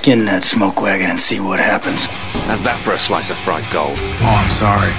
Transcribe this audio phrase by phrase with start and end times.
[0.00, 2.06] Skin that smoke wagon and see what happens.
[2.48, 4.00] How's that for a slice of fried gold?
[4.00, 4.96] Oh, I'm sorry.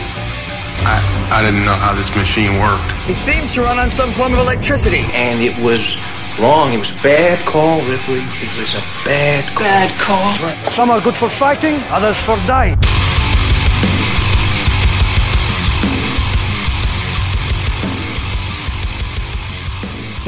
[0.86, 1.02] I,
[1.34, 2.94] I didn't know how this machine worked.
[3.10, 5.02] It seems to run on some form of electricity.
[5.10, 5.98] And it was
[6.38, 6.78] wrong.
[6.78, 8.22] It was a bad call, Ripley.
[8.22, 9.66] It was a bad call.
[9.66, 10.76] Bad call.
[10.78, 12.78] Some are good for fighting, others for dying.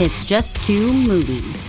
[0.01, 1.62] It's just two movies.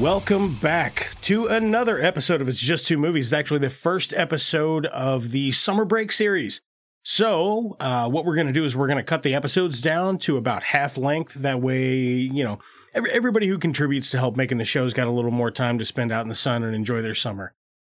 [0.00, 3.26] Welcome back to another episode of It's Just Two Movies.
[3.26, 6.62] It's actually the first episode of the summer break series.
[7.02, 10.16] So, uh, what we're going to do is we're going to cut the episodes down
[10.20, 11.34] to about half length.
[11.34, 12.60] That way, you know,
[12.94, 15.84] every, everybody who contributes to help making the show's got a little more time to
[15.84, 17.52] spend out in the sun and enjoy their summer.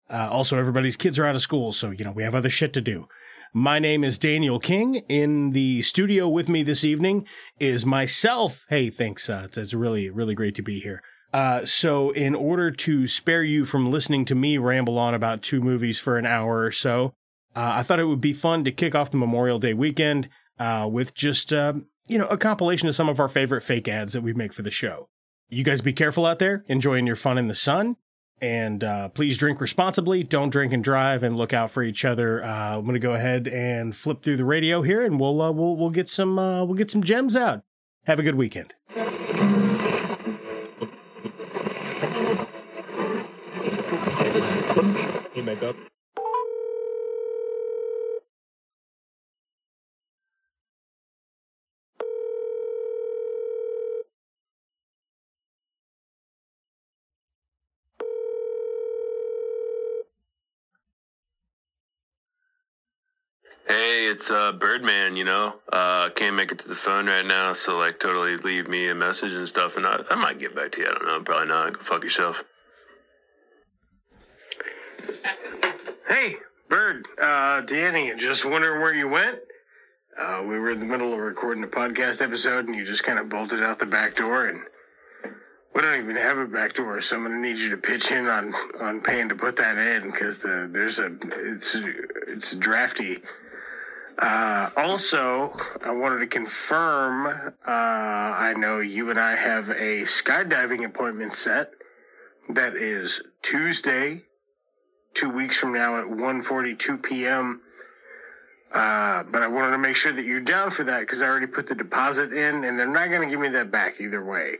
[0.09, 2.73] Uh, also, everybody's kids are out of school, so, you know, we have other shit
[2.73, 3.07] to do.
[3.53, 4.95] My name is Daniel King.
[5.07, 7.27] In the studio with me this evening
[7.59, 8.65] is myself.
[8.69, 9.29] Hey, thanks.
[9.29, 11.03] Uh, it's, it's really, really great to be here.
[11.33, 15.61] Uh, so, in order to spare you from listening to me ramble on about two
[15.61, 17.13] movies for an hour or so,
[17.55, 20.29] uh, I thought it would be fun to kick off the Memorial Day weekend
[20.59, 21.73] uh, with just, uh,
[22.07, 24.61] you know, a compilation of some of our favorite fake ads that we make for
[24.61, 25.07] the show.
[25.49, 27.95] You guys be careful out there, enjoying your fun in the sun.
[28.41, 30.23] And uh, please drink responsibly.
[30.23, 32.43] Don't drink and drive, and look out for each other.
[32.43, 35.51] Uh, I'm going to go ahead and flip through the radio here, and we'll uh,
[35.51, 37.61] we'll we'll get some we'll get some gems out.
[38.05, 38.73] Have a good weekend.
[45.41, 45.75] Up.
[63.67, 65.55] Hey, it's uh, Birdman, you know.
[65.73, 68.95] Uh, can't make it to the phone right now, so like totally leave me a
[68.95, 70.87] message and stuff, and I, I might get back to you.
[70.87, 71.73] I don't know, probably not.
[71.73, 72.43] Go fuck yourself.
[76.07, 76.35] Hey,
[76.69, 79.39] Bird, uh, Danny, just wondering where you went?
[80.17, 83.17] Uh, we were in the middle of recording a podcast episode and you just kind
[83.17, 84.61] of bolted out the back door and
[85.73, 88.27] we don't even have a back door, so I'm gonna need you to pitch in
[88.27, 91.77] on, on paying to put that in because the, there's a, it's,
[92.27, 93.19] it's drafty.
[94.19, 100.85] Uh, also, I wanted to confirm, uh, I know you and I have a skydiving
[100.85, 101.71] appointment set
[102.49, 104.23] that is Tuesday,
[105.13, 107.61] two weeks from now at 1.42 p.m.
[108.71, 111.47] Uh, but I wanted to make sure that you're down for that because I already
[111.47, 114.55] put the deposit in and they're not going to give me that back either way.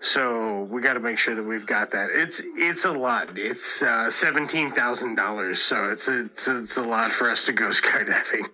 [0.00, 2.10] So we got to make sure that we've got that.
[2.12, 3.38] It's it's a lot.
[3.38, 5.62] It's uh, seventeen thousand dollars.
[5.62, 8.46] So it's a, it's a, it's a lot for us to go skydiving.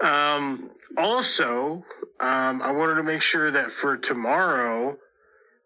[0.00, 1.84] Um, also,
[2.20, 4.96] um, I wanted to make sure that for tomorrow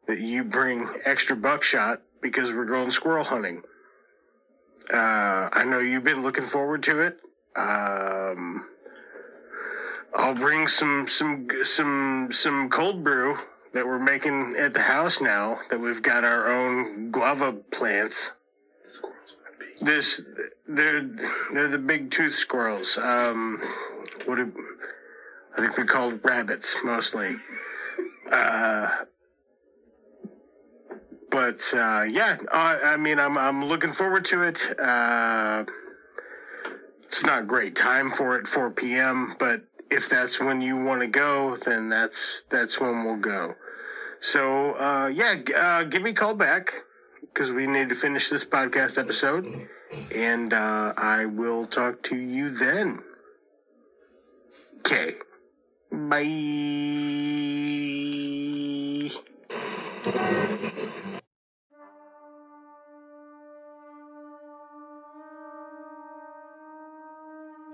[0.07, 3.63] that you bring extra buckshot because we're going squirrel hunting.
[4.93, 7.21] Uh, I know you've been looking forward to it.
[7.57, 8.67] Um,
[10.15, 13.39] I'll bring some some some some cold brew
[13.73, 15.61] that we're making at the house now.
[15.71, 18.31] That we've got our own guava plants.
[19.81, 20.21] This
[20.67, 21.09] they're
[21.53, 22.99] they're the big tooth squirrels.
[22.99, 23.63] Um,
[24.25, 24.53] what do,
[25.57, 27.37] I think they're called rabbits mostly.
[28.31, 28.91] Uh,
[31.31, 34.61] but uh, yeah, uh, I mean, I'm I'm looking forward to it.
[34.79, 35.65] Uh,
[37.05, 39.35] it's not great time for it, 4 p.m.
[39.39, 43.55] But if that's when you want to go, then that's that's when we'll go.
[44.21, 46.73] So uh, yeah, uh, give me a call back
[47.21, 49.69] because we need to finish this podcast episode,
[50.15, 53.03] and uh, I will talk to you then.
[54.79, 55.15] Okay,
[55.91, 56.27] bye.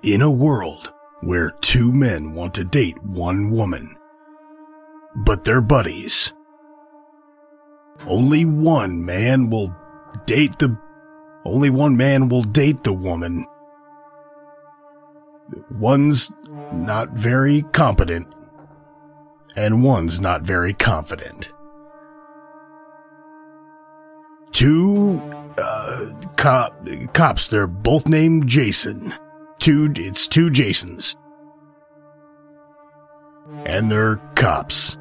[0.06, 3.96] In a world where two men want to date one woman,
[5.16, 6.32] but they're buddies,
[8.06, 9.74] only one man will
[10.24, 10.78] date the,
[11.44, 13.46] only one man will date the woman.
[15.72, 16.30] One's
[16.72, 18.28] not very competent,
[19.56, 21.52] and one's not very confident.
[24.52, 25.20] Two,
[25.58, 29.12] uh, cop, cops, they're both named Jason.
[29.66, 31.16] Two, it's two Jasons.
[33.64, 34.96] And they're cops.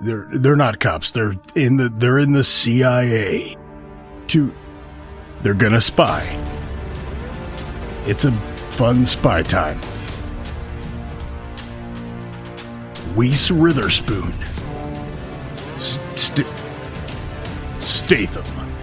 [0.00, 1.12] They're, they're not cops.
[1.12, 3.54] They're in the, they're in the CIA.
[4.26, 4.52] Two,
[5.42, 6.24] they're gonna spy.
[8.04, 8.32] It's a
[8.72, 9.80] fun spy time.
[13.14, 14.34] Reese Witherspoon.
[15.76, 16.44] St-
[17.78, 18.74] Statham.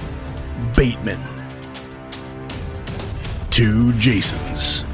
[0.74, 1.20] Bateman.
[3.50, 4.85] Two Jasons.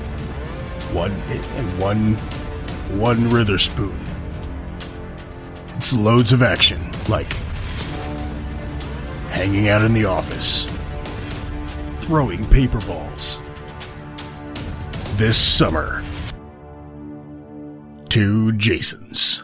[0.94, 2.16] One and one
[3.00, 3.98] one Witherspoon.
[5.78, 7.34] It's loads of action, like
[9.30, 10.68] hanging out in the office,
[12.02, 13.40] throwing paper balls.
[15.16, 16.04] This summer,
[18.10, 19.44] two Jasons.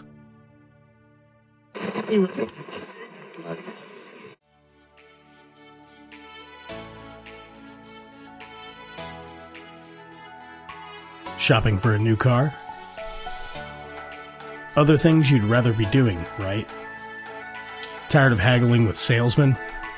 [11.48, 12.54] Shopping for a new car?
[14.76, 16.70] Other things you'd rather be doing, right?
[18.10, 19.56] Tired of haggling with salesmen?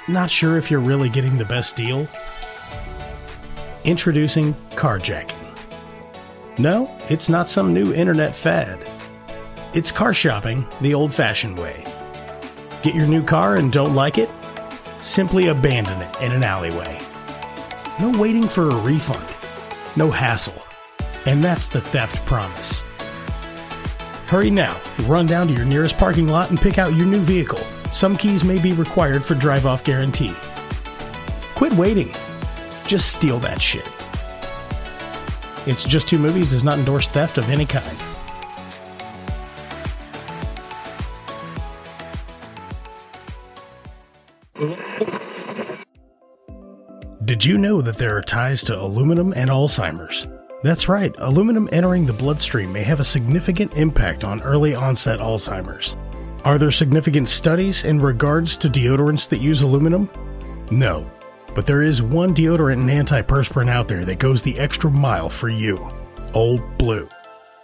[0.07, 2.07] Not sure if you're really getting the best deal?
[3.83, 5.33] Introducing carjacking.
[6.59, 8.87] No, it's not some new internet fad.
[9.73, 11.83] It's car shopping the old fashioned way.
[12.83, 14.29] Get your new car and don't like it?
[15.01, 16.99] Simply abandon it in an alleyway.
[17.99, 19.25] No waiting for a refund.
[19.97, 20.63] No hassle.
[21.25, 22.81] And that's the theft promise.
[24.27, 27.63] Hurry now, run down to your nearest parking lot and pick out your new vehicle.
[27.91, 30.33] Some keys may be required for drive off guarantee.
[31.55, 32.13] Quit waiting.
[32.85, 33.91] Just steal that shit.
[35.67, 37.97] It's Just Two Movies does not endorse theft of any kind.
[47.25, 50.27] Did you know that there are ties to aluminum and Alzheimer's?
[50.61, 55.95] That's right, aluminum entering the bloodstream may have a significant impact on early onset Alzheimer's.
[56.43, 60.09] Are there significant studies in regards to deodorants that use aluminum?
[60.69, 61.09] No,
[61.55, 65.47] but there is one deodorant and antiperspirant out there that goes the extra mile for
[65.47, 65.89] you
[66.33, 67.07] Old Blue.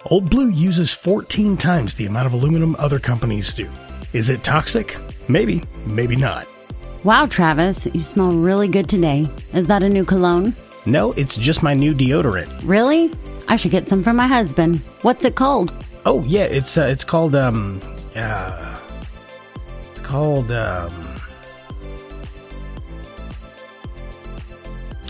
[0.05, 3.69] Old Blue uses 14 times the amount of aluminum other companies do.
[4.13, 4.95] Is it toxic?
[5.27, 6.47] Maybe, maybe not.
[7.03, 9.27] Wow, Travis, you smell really good today.
[9.53, 10.55] Is that a new cologne?
[10.85, 12.49] No, it's just my new deodorant.
[12.63, 13.11] Really?
[13.47, 14.79] I should get some for my husband.
[15.01, 15.73] What's it called?
[16.05, 17.81] Oh yeah, it's uh, it's called um
[18.15, 18.77] uh
[19.91, 20.91] it's called um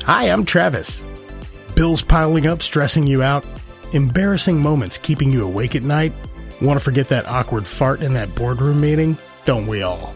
[0.04, 1.02] Hi, I'm Travis.
[1.76, 3.44] Bills piling up, stressing you out,
[3.92, 6.14] embarrassing moments keeping you awake at night.
[6.62, 9.18] Want to forget that awkward fart in that boardroom meeting?
[9.46, 10.16] Don't we all?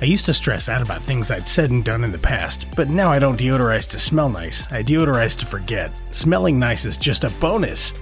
[0.00, 2.88] I used to stress out about things I'd said and done in the past, but
[2.88, 4.70] now I don't deodorize to smell nice.
[4.72, 5.90] I deodorize to forget.
[6.10, 7.92] Smelling nice is just a bonus.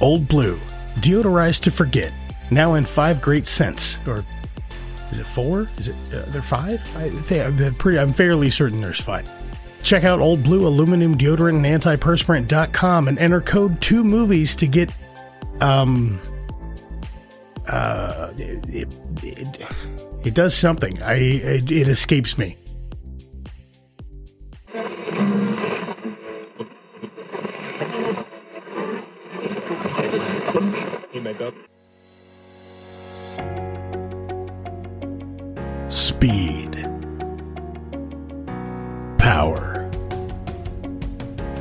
[0.00, 0.58] Old Blue,
[0.96, 2.12] deodorize to forget.
[2.50, 4.24] Now in five great scents, or
[5.10, 5.68] is it four?
[5.78, 6.82] Is it uh, there five?
[6.96, 7.06] I
[7.40, 7.98] I'm pretty.
[7.98, 9.30] I'm fairly certain there's five.
[9.82, 14.92] Check out Old Blue Aluminum Deodorant and Antiperspirant.com and enter code two movies to get
[15.62, 16.20] um
[17.68, 21.02] uh it, it, it does something.
[21.02, 22.56] I it, it escapes me.
[35.88, 36.86] Speed.
[39.18, 39.90] Power.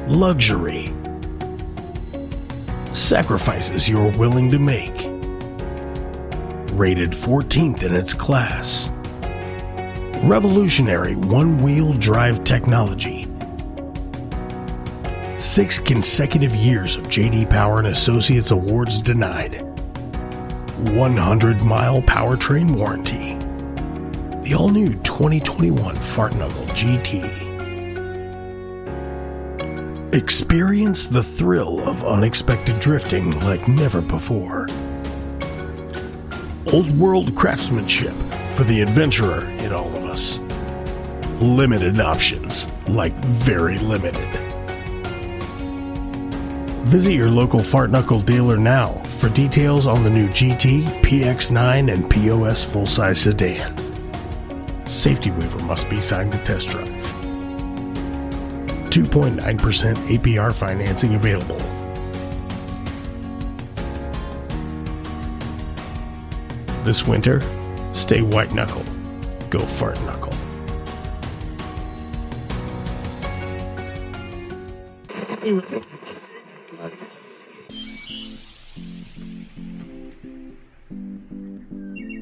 [0.08, 0.92] Luxury.
[2.94, 5.09] Sacrifices you're willing to make
[6.80, 8.90] rated 14th in its class.
[10.24, 13.28] Revolutionary one wheel drive technology.
[15.38, 19.62] Six consecutive years of JD Power and Associates awards denied.
[20.94, 23.34] 100 mile powertrain warranty.
[24.48, 27.50] The all new 2021 Fartnuggle GT.
[30.14, 34.66] Experience the thrill of unexpected drifting like never before
[36.74, 38.14] old world craftsmanship
[38.54, 40.40] for the adventurer in all of us.
[41.42, 44.28] Limited options, like very limited.
[46.86, 52.64] Visit your local Fartnuggle dealer now for details on the new GT, PX9, and POS
[52.64, 53.76] full size sedan.
[54.86, 56.88] Safety waiver must be signed to test drive.
[58.90, 61.79] 2.9% APR financing available.
[66.90, 67.40] This winter,
[67.94, 68.84] stay white knuckle.
[69.52, 70.34] Go fart knuckle.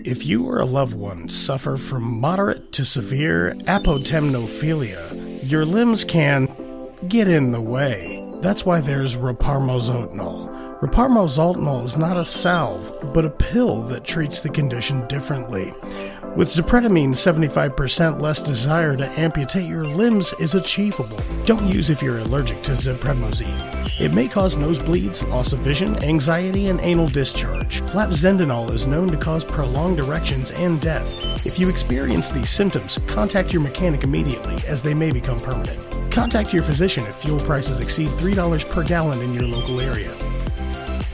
[0.03, 6.53] If you or a loved one suffer from moderate to severe apotemnophilia, your limbs can
[7.07, 8.21] get in the way.
[8.41, 10.56] That's why there's Raparmozotinol.
[10.81, 15.74] Raparmozotinol is not a salve, but a pill that treats the condition differently.
[16.36, 21.19] With Zipretamine, 75% less desire to amputate your limbs is achievable.
[21.46, 24.00] Don't use if you're allergic to Zipredmozine.
[24.00, 27.81] It may cause nosebleeds, loss of vision, anxiety, and anal discharge.
[27.81, 31.43] Flapzendanol is known to cause prolonged erections and death.
[31.43, 35.79] If you experience these symptoms, contact your mechanic immediately, as they may become permanent.
[36.12, 40.13] Contact your physician if fuel prices exceed $3 per gallon in your local area.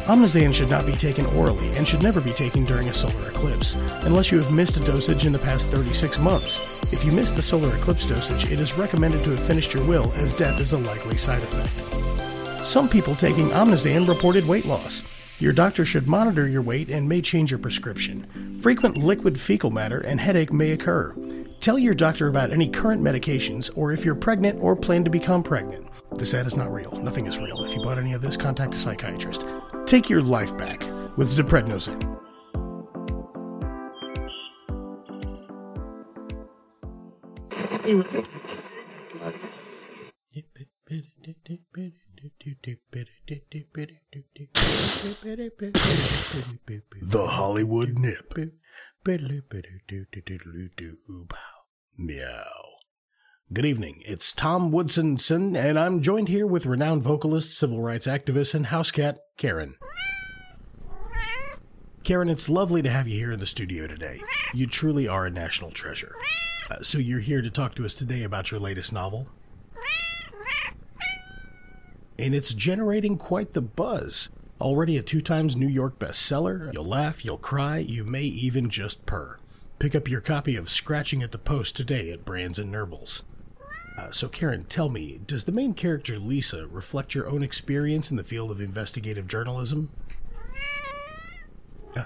[0.06, 3.76] Omnizan should not be taken orally and should never be taken during a solar eclipse,
[4.04, 6.84] unless you have missed a dosage in the past 36 months.
[6.92, 10.12] If you missed the solar eclipse dosage, it is recommended to have finished your will,
[10.16, 12.66] as death is a likely side effect.
[12.66, 15.04] Some people taking Omnizan reported weight loss.
[15.40, 18.60] Your doctor should monitor your weight and may change your prescription.
[18.62, 21.16] Frequent liquid fecal matter and headache may occur.
[21.62, 25.44] Tell your doctor about any current medications or if you're pregnant or plan to become
[25.44, 25.88] pregnant.
[26.18, 26.92] This ad is not real.
[26.92, 27.64] Nothing is real.
[27.64, 29.46] If you bought any of this, contact a psychiatrist.
[29.94, 30.82] Take your life back
[31.18, 32.02] with Ziprednozin.
[47.04, 48.34] The Hollywood Nip.
[52.00, 52.73] Meow.
[53.52, 54.02] Good evening.
[54.06, 58.90] It's Tom Woodsonson, and I'm joined here with renowned vocalist, civil rights activist, and house
[58.90, 59.76] cat, Karen.
[62.04, 64.22] Karen, it's lovely to have you here in the studio today.
[64.56, 66.16] You truly are a national treasure.
[66.72, 69.28] Uh, so you're here to talk to us today about your latest novel?
[72.18, 74.30] And it's generating quite the buzz.
[74.60, 76.74] Already a two times New York bestseller.
[76.74, 79.38] You'll laugh, you'll cry, you may even just purr.
[79.78, 83.24] Pick up your copy of Scratching at the Post today at Brands and Nurbles.
[83.98, 88.18] Uh, so, Karen, tell me, does the main character Lisa reflect your own experience in
[88.18, 89.90] the field of investigative journalism?
[91.96, 92.04] Uh,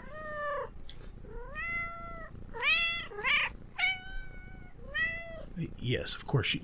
[5.80, 6.62] yes, of course she.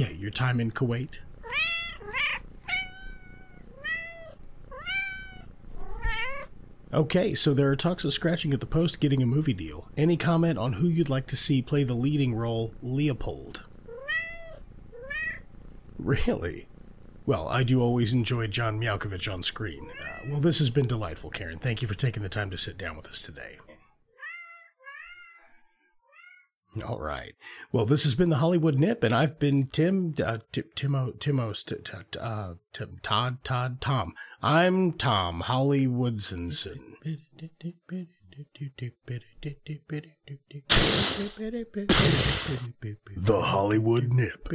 [0.00, 1.18] Yeah, your time in Kuwait.
[6.90, 9.88] Okay, so there are talks of scratching at the post getting a movie deal.
[9.98, 13.64] Any comment on who you'd like to see play the leading role, Leopold?
[15.98, 16.66] Really?
[17.26, 19.90] Well, I do always enjoy John Malkovich on screen.
[20.02, 21.58] Uh, well, this has been delightful, Karen.
[21.58, 23.58] Thank you for taking the time to sit down with us today.
[26.86, 27.32] All right.
[27.72, 31.64] Well, this has been the Hollywood Nip, and I've been Tim, uh, T- Timo, Timos,
[31.64, 34.14] t- t- uh, Tim, Todd, Todd, Tom.
[34.40, 36.52] I'm Tom Hollywoodson.
[43.16, 44.48] The Hollywood Nip.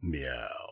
[0.00, 0.68] Meow.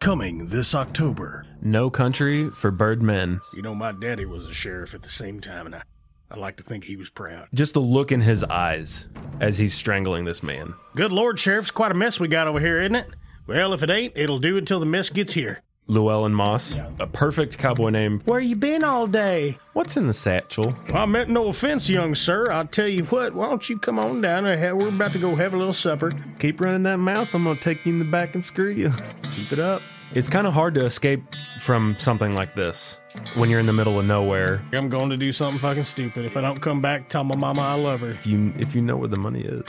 [0.00, 1.43] Coming this October.
[1.64, 3.40] No Country for Birdmen.
[3.54, 5.82] You know, my daddy was a sheriff at the same time, and I,
[6.30, 7.48] I like to think he was proud.
[7.54, 9.08] Just the look in his eyes
[9.40, 10.74] as he's strangling this man.
[10.94, 13.08] Good Lord, Sheriff, it's quite a mess we got over here, isn't it?
[13.46, 15.62] Well, if it ain't, it'll do until the mess gets here.
[15.86, 18.20] Llewellyn Moss, a perfect cowboy name.
[18.26, 19.58] Where you been all day?
[19.74, 20.74] What's in the satchel?
[20.88, 22.50] Well, I meant no offense, young sir.
[22.50, 24.76] I'll tell you what, why don't you come on down there?
[24.76, 26.12] We're about to go have a little supper.
[26.38, 28.92] Keep running that mouth, I'm gonna take you in the back and screw you.
[29.34, 29.82] Keep it up.
[30.14, 33.00] It's kind of hard to escape from something like this
[33.34, 34.62] when you're in the middle of nowhere.
[34.72, 36.24] I'm going to do something fucking stupid.
[36.24, 38.10] If I don't come back, tell my mama I love her.
[38.10, 39.68] If you if you know where the money is,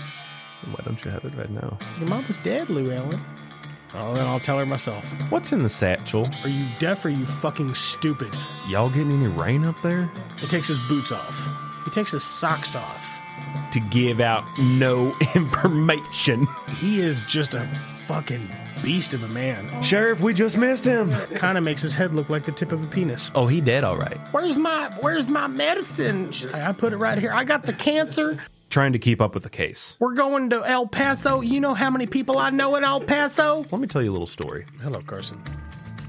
[0.65, 1.79] why don't you have it right now?
[1.99, 3.19] Your mama's dead, Llewellyn.
[3.95, 5.11] Oh, then I'll tell her myself.
[5.29, 6.29] What's in the satchel?
[6.43, 8.31] Are you deaf or are you fucking stupid?
[8.67, 10.11] Y'all getting any rain up there?
[10.37, 11.39] He takes his boots off.
[11.85, 13.19] He takes his socks off.
[13.71, 16.47] To give out no information.
[16.77, 17.67] He is just a
[18.05, 18.47] fucking
[18.83, 19.81] beast of a man.
[19.81, 21.11] Sheriff, we just missed him.
[21.35, 23.31] Kind of makes his head look like the tip of a penis.
[23.35, 24.19] Oh, he dead, all right.
[24.31, 26.31] Where's my Where's my medicine?
[26.53, 27.31] I I put it right here.
[27.31, 28.37] I got the cancer.
[28.69, 29.95] Trying to keep up with the case.
[29.99, 31.41] We're going to El Paso.
[31.41, 33.65] You know how many people I know in El Paso?
[33.71, 34.65] Let me tell you a little story.
[34.81, 35.41] Hello, Carson.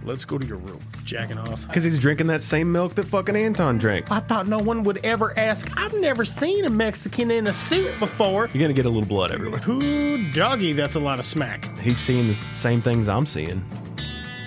[0.06, 0.80] Let's go to your room.
[1.04, 1.66] Jacking off.
[1.66, 4.08] Because he's drinking that same milk that fucking Anton drank.
[4.08, 5.68] I thought no one would ever ask.
[5.76, 8.48] I've never seen a Mexican in a suit before.
[8.52, 9.60] You're gonna get a little blood everywhere.
[9.62, 10.74] Who doggy?
[10.74, 11.64] That's a lot of smack.
[11.80, 13.64] He's seeing the same things I'm seeing.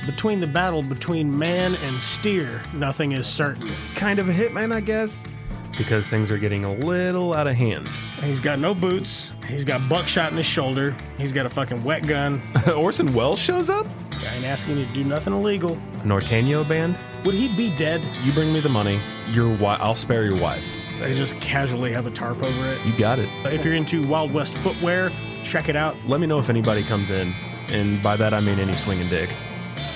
[0.06, 3.70] Between the battle between man and steer, nothing is certain.
[3.96, 5.28] Kind of a hitman, I guess.
[5.78, 7.88] Because things are getting a little out of hand.
[8.22, 9.32] He's got no boots.
[9.48, 10.96] He's got buckshot in his shoulder.
[11.18, 12.42] He's got a fucking wet gun.
[12.76, 13.88] Orson Welles shows up?
[14.12, 15.78] I ain't asking you to do nothing illegal.
[16.04, 16.98] Norteño band.
[17.24, 18.06] Would he be dead?
[18.24, 19.00] You bring me the money.
[19.30, 20.68] Your wi- I'll spare your wife.
[21.00, 22.86] They just casually have a tarp over it.
[22.86, 23.30] You got it.
[23.46, 25.10] If you're into Wild West footwear,
[25.46, 25.96] check it out.
[26.08, 27.34] Let me know if anybody comes in,
[27.70, 29.34] and by that I mean any swinging dick.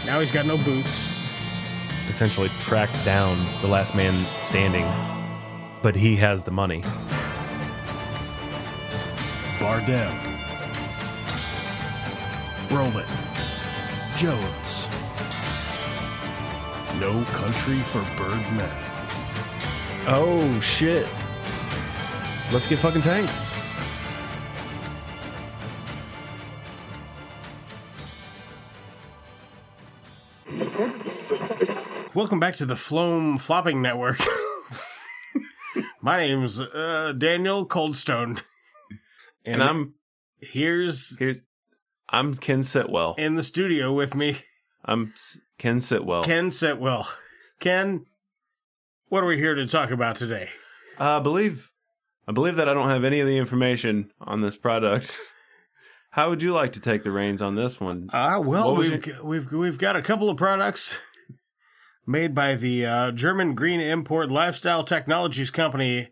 [0.06, 1.10] Now he's got no boots.
[2.08, 4.86] Essentially, track down the last man standing,
[5.84, 6.82] but he has the money.
[9.60, 10.18] Bardem.
[12.70, 13.06] Brolin.
[14.16, 14.88] Jones.
[17.02, 18.72] No Country for Birdmen.
[20.08, 21.06] Oh shit!
[22.54, 23.34] Let's get fucking tanked.
[32.14, 34.22] Welcome back to the Floam Flopping Network.
[36.04, 38.42] My name's uh, Daniel Coldstone.
[39.46, 39.96] And I'm
[40.40, 41.42] here's here's
[42.08, 43.20] I'm Ken Sitwell.
[43.20, 44.38] in the studio with me,
[44.86, 45.14] I'm
[45.58, 46.24] Ken Sitwell.
[46.24, 47.06] Ken Sitwell.
[47.60, 48.06] Ken,
[49.10, 50.48] what are we here to talk about today?
[50.98, 51.74] Uh, I believe
[52.26, 55.18] I believe that I don't have any of the information on this product.
[56.12, 58.10] How would you like to take the reins on this one?
[58.14, 60.96] Ah, well, we've, g- we've we've got a couple of products
[62.06, 66.10] made by the uh, German green import lifestyle technologies company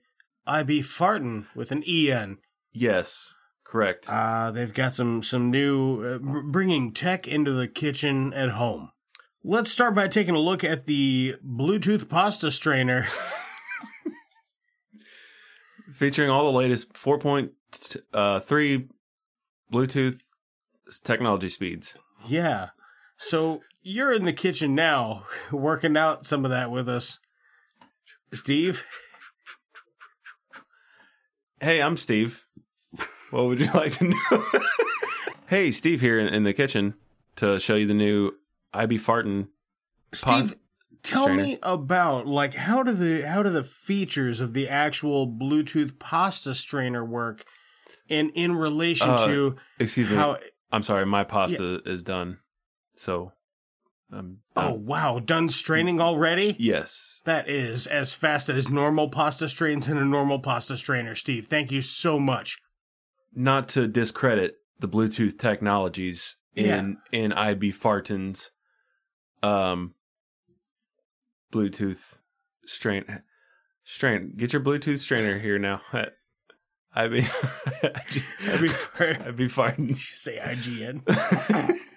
[0.48, 2.38] IB Farten with an EN.
[2.72, 4.08] yes, correct.
[4.10, 8.92] Uh, they've got some some new uh, bringing tech into the kitchen at home.
[9.44, 13.08] Let's start by taking a look at the Bluetooth pasta strainer.
[15.94, 18.90] Featuring all the latest 4.3
[19.72, 20.20] Bluetooth
[21.04, 21.96] technology speeds.
[22.28, 22.70] yeah.
[23.28, 27.20] So you're in the kitchen now, working out some of that with us,
[28.34, 28.84] Steve.
[31.60, 32.44] Hey, I'm Steve.
[33.30, 34.44] What would you like to know?
[35.48, 36.96] hey, Steve here in, in the kitchen
[37.38, 38.32] to show you the new
[38.74, 39.50] IB Farton.
[40.14, 40.56] Steve, Pod
[41.04, 41.44] tell strainer.
[41.44, 46.56] me about like how do the how do the features of the actual Bluetooth pasta
[46.56, 47.46] strainer work,
[48.10, 50.16] and in relation Uh, to Excuse me.
[50.16, 50.38] how?
[50.72, 52.40] I'm sorry, my pasta is done.
[53.02, 53.32] So,
[54.14, 56.56] um, Oh wow, done straining already?
[56.60, 57.22] yes.
[57.26, 61.48] That is as fast as normal pasta strains in a normal pasta strainer, Steve.
[61.48, 62.60] Thank you so much.
[63.34, 68.52] Not to discredit the Bluetooth technologies in in IB Farton's
[69.42, 69.96] um
[71.52, 72.20] Bluetooth
[72.68, 73.24] strain
[73.84, 74.34] strain.
[74.38, 75.82] Get your Bluetooth strainer here now.
[76.94, 77.26] IB
[78.48, 79.88] IB Fart- IB Farton.
[79.90, 81.02] You say IGN.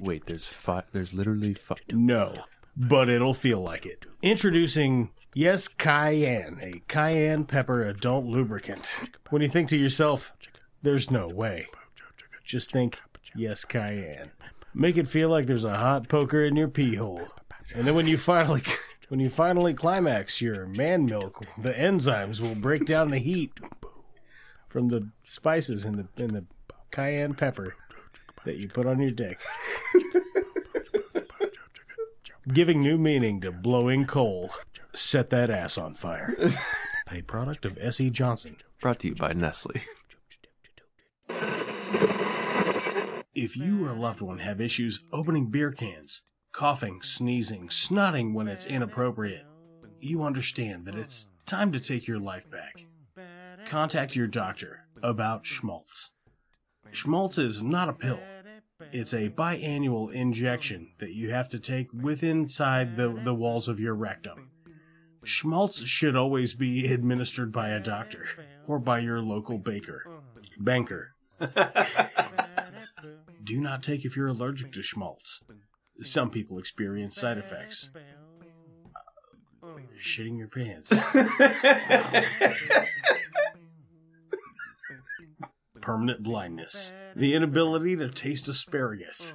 [0.00, 0.82] Wait, there's fire.
[0.90, 2.34] There's literally fi- No,
[2.76, 4.04] but it'll feel like it.
[4.20, 8.96] Introducing Yes Cayenne, a cayenne pepper adult lubricant.
[9.30, 10.32] When you think to yourself,
[10.82, 11.68] there's no way,
[12.44, 12.98] just think
[13.36, 14.32] Yes Cayenne.
[14.74, 17.28] Make it feel like there's a hot poker in your pee hole.
[17.76, 18.64] And then when you finally
[19.06, 23.52] when you finally climax your man milk, the enzymes will break down the heat
[24.68, 26.44] from the spices in the in the
[26.92, 27.74] cayenne pepper
[28.44, 29.40] that you put on your dick.
[32.52, 34.50] Giving new meaning to blowing coal.
[34.94, 36.36] Set that ass on fire.
[37.10, 38.10] A product of S.C.
[38.10, 38.56] Johnson.
[38.80, 39.80] brought to you by Nestle.
[43.34, 48.46] If you or a loved one have issues opening beer cans, coughing, sneezing, snotting when
[48.46, 49.46] it's inappropriate,
[50.00, 52.86] you understand that it's time to take your life back.
[53.66, 56.10] Contact your doctor about Schmaltz.
[56.92, 58.20] Schmaltz is not a pill.
[58.92, 63.80] It's a biannual injection that you have to take within inside the, the walls of
[63.80, 64.50] your rectum.
[65.24, 68.26] Schmaltz should always be administered by a doctor
[68.66, 70.04] or by your local baker.
[70.58, 71.14] Banker.
[73.44, 75.42] Do not take if you're allergic to schmaltz.
[76.02, 77.90] Some people experience side effects.
[79.64, 79.68] Uh,
[80.00, 80.90] shitting your pants.
[85.82, 86.94] Permanent blindness.
[87.14, 89.34] The inability to taste asparagus.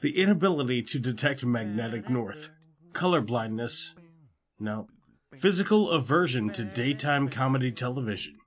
[0.00, 2.50] The inability to detect magnetic north.
[2.94, 3.94] Color blindness.
[4.58, 4.86] No.
[5.36, 8.38] Physical aversion to daytime comedy television.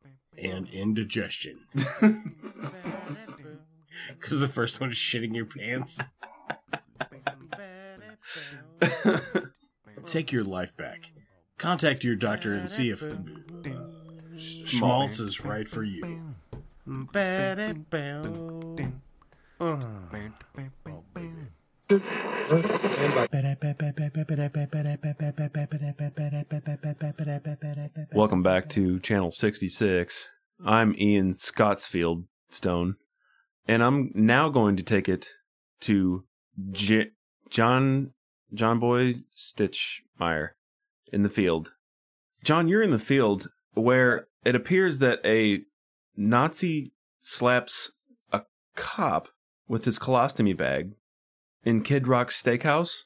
[0.42, 1.60] And indigestion.
[4.20, 6.00] Because the first one is shitting your pants.
[10.06, 11.12] Take your life back.
[11.58, 13.16] Contact your doctor and see if uh,
[14.38, 16.31] schmaltz is right for you.
[19.60, 19.76] Uh.
[28.14, 30.28] Welcome back to Channel 66.
[30.66, 32.96] I'm Ian Scottsfield Stone,
[33.68, 35.30] and I'm now going to take it
[35.82, 36.24] to
[36.72, 37.12] J-
[37.50, 38.14] John
[38.54, 40.50] John Boy Stitchmeyer
[41.14, 41.74] in the field.
[42.44, 45.62] John, you're in the field where it appears that a
[46.16, 47.92] Nazi slaps
[48.32, 48.42] a
[48.76, 49.30] cop
[49.68, 50.92] with his colostomy bag
[51.64, 53.04] in Kid Rock's steakhouse.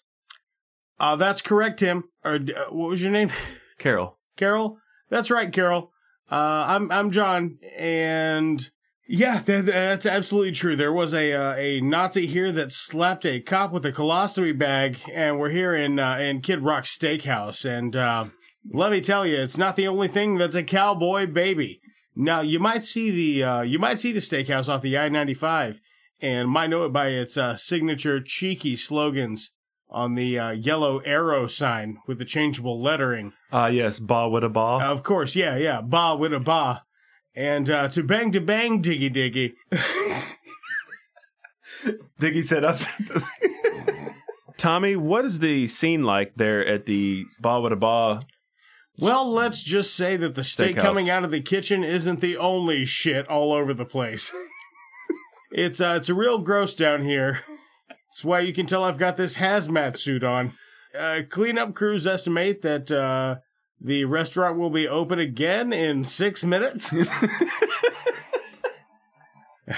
[0.99, 2.05] Uh, that's correct, Tim.
[2.23, 3.31] Or, uh, what was your name?
[3.77, 4.17] Carol.
[4.37, 4.79] Carol?
[5.09, 5.91] That's right, Carol.
[6.31, 8.67] Uh, I'm I'm John, and
[9.07, 10.75] yeah, that, that's absolutely true.
[10.75, 14.97] There was a uh, a Nazi here that slapped a cop with a colostomy bag,
[15.13, 18.25] and we're here in uh, in Kid Rock Steakhouse, and uh,
[18.73, 21.79] let me tell you, it's not the only thing that's a cowboy baby.
[22.15, 25.33] Now you might see the uh, you might see the steakhouse off the I ninety
[25.33, 25.81] five,
[26.21, 29.51] and might know it by its uh, signature cheeky slogans
[29.89, 33.33] on the uh, yellow arrow sign with the changeable lettering.
[33.51, 34.79] Ah, yes, ba with a ba.
[34.81, 36.83] Of course, yeah, yeah, ba with a ba,
[37.35, 39.53] and uh, to bang to bang diggy diggy.
[42.19, 42.79] Diggy said up.
[44.57, 48.21] Tommy, what is the scene like there at the ba with a ba?
[48.97, 50.81] Well, let's just say that the steak Steakhouse.
[50.81, 54.31] coming out of the kitchen isn't the only shit all over the place.
[55.51, 57.41] it's uh, it's a real gross down here.
[57.89, 60.53] That's why you can tell I've got this hazmat suit on.
[60.97, 63.37] Uh, cleanup crews estimate that uh,
[63.81, 66.93] the restaurant will be open again in six minutes.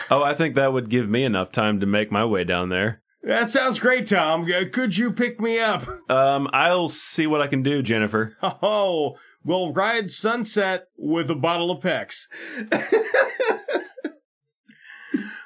[0.09, 3.01] Oh, I think that would give me enough time to make my way down there.
[3.23, 4.45] That sounds great, Tom.
[4.51, 5.87] Uh, Could you pick me up?
[6.09, 8.35] Um, I'll see what I can do, Jennifer.
[8.43, 12.25] Oh, we'll ride sunset with a bottle of Pex.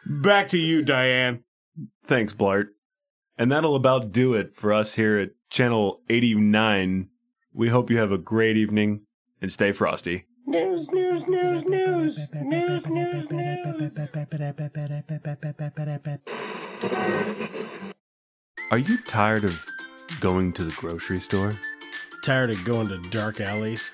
[0.05, 1.43] Back to you, Diane.
[2.05, 2.67] Thanks, Blart.
[3.37, 7.07] And that'll about do it for us here at Channel 89.
[7.53, 9.01] We hope you have a great evening
[9.41, 10.25] and stay frosty.
[10.47, 13.97] News, news, news, news, news, news, news.
[18.71, 19.63] Are you tired of
[20.19, 21.51] going to the grocery store?
[22.23, 23.91] Tired of going to dark alleys?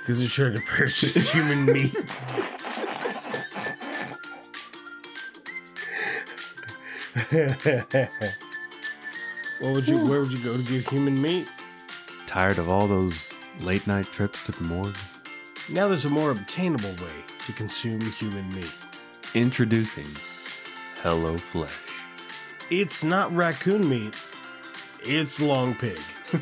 [0.00, 1.94] Because you're trying to purchase human meat.
[9.60, 9.98] what would you?
[9.98, 11.48] Where would you go to get human meat?
[12.32, 14.96] Tired of all those late night trips to the morgue?
[15.68, 17.12] Now there's a more obtainable way
[17.44, 18.70] to consume human meat.
[19.34, 20.06] Introducing
[21.02, 21.76] Hello Flesh.
[22.70, 24.14] It's not raccoon meat.
[25.02, 26.00] It's long pig.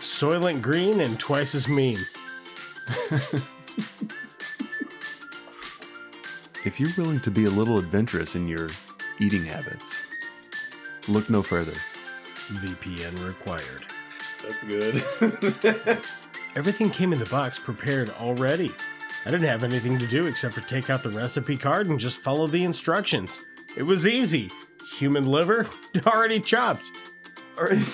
[0.00, 2.04] Soylent green and twice as mean.
[6.64, 8.68] If you're willing to be a little adventurous in your
[9.20, 9.96] eating habits,
[11.08, 11.74] look no further.
[12.52, 13.91] VPN required.
[14.42, 16.02] That's good.
[16.56, 18.72] Everything came in the box prepared already.
[19.24, 22.18] I didn't have anything to do except for take out the recipe card and just
[22.18, 23.40] follow the instructions.
[23.76, 24.50] It was easy.
[24.98, 25.66] Human liver,
[26.06, 26.90] already chopped.
[27.56, 27.84] Already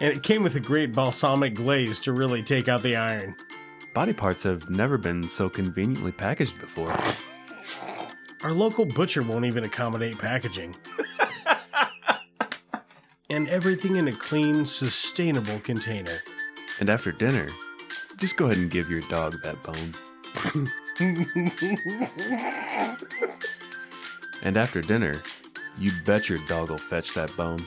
[0.00, 3.34] And it came with a great balsamic glaze to really take out the iron.
[3.94, 6.94] Body parts have never been so conveniently packaged before.
[8.42, 10.76] Our local butcher won't even accommodate packaging.
[13.30, 16.22] and everything in a clean, sustainable container.
[16.80, 17.48] And after dinner,
[18.18, 19.94] just go ahead and give your dog that bone.
[24.44, 25.22] And after dinner,
[25.78, 27.60] you bet your dog will fetch that bone.
[27.60, 27.66] And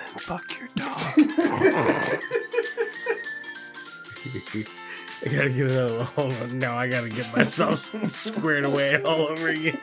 [0.00, 0.98] then fuck your dog.
[5.22, 6.06] I gotta get another one.
[6.06, 6.58] Hold on.
[6.58, 9.78] Now I gotta get myself squared away all over again.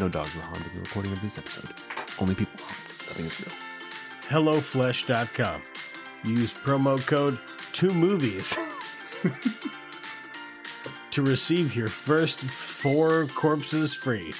[0.00, 1.68] no dogs were harmed in the recording of this episode.
[2.18, 2.83] Only people harmed.
[3.16, 3.54] Nothing is real.
[4.28, 5.62] HelloFlesh.com.
[6.24, 7.38] Use promo code
[7.72, 8.56] two movies
[11.10, 14.32] to receive your first four corpses free.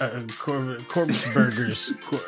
[0.00, 1.92] Uh, cor- corpse burgers.
[2.02, 2.20] Cor-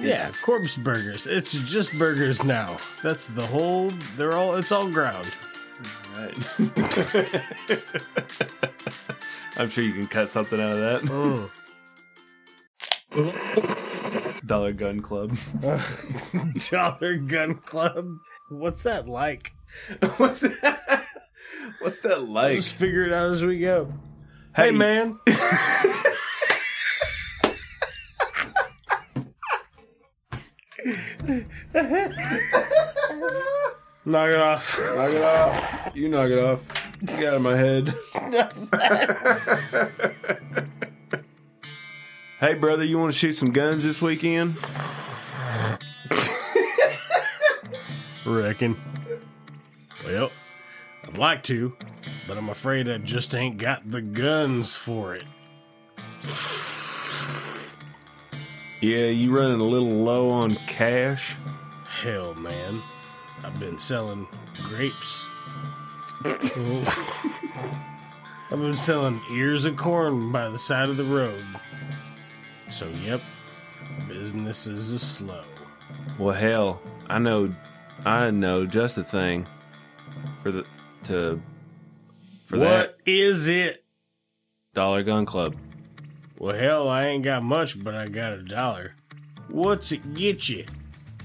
[0.00, 1.26] yeah, It's- corpse burgers.
[1.26, 2.78] It's just burgers now.
[3.02, 3.92] That's the whole.
[4.16, 4.54] They're all.
[4.56, 5.28] It's all ground.
[6.16, 6.36] Right.
[9.56, 11.02] I'm sure you can cut something out of that.
[11.10, 11.50] Mm.
[14.46, 15.36] Dollar Gun Club.
[16.70, 18.18] Dollar Gun Club.
[18.48, 19.52] What's that like?
[20.16, 21.06] What's that?
[21.80, 22.56] What's that like?
[22.56, 23.92] Just figure it out as we go.
[24.54, 24.70] Hey, Hey.
[24.72, 25.18] man.
[34.04, 34.78] Knock it off.
[34.96, 35.90] Knock it off.
[35.96, 36.88] You knock it off.
[37.04, 37.94] Get out of my head.
[42.42, 44.56] Hey, brother, you want to shoot some guns this weekend?
[48.26, 48.76] Reckon.
[50.04, 50.32] Well,
[51.04, 51.76] I'd like to,
[52.26, 55.22] but I'm afraid I just ain't got the guns for it.
[58.80, 61.36] Yeah, you running a little low on cash?
[61.86, 62.82] Hell, man.
[63.44, 64.26] I've been selling
[64.64, 65.28] grapes.
[66.24, 66.88] I've
[68.50, 71.44] been selling ears of corn by the side of the road.
[72.72, 73.20] So, yep,
[74.08, 75.44] business is slow.
[76.18, 77.54] Well, hell, I know,
[78.06, 79.46] I know just the thing
[80.42, 80.64] for the
[81.04, 81.40] to
[82.46, 83.84] for What that is it?
[84.72, 85.54] Dollar Gun Club.
[86.38, 88.94] Well, hell, I ain't got much, but I got a dollar.
[89.48, 90.64] What's it get you?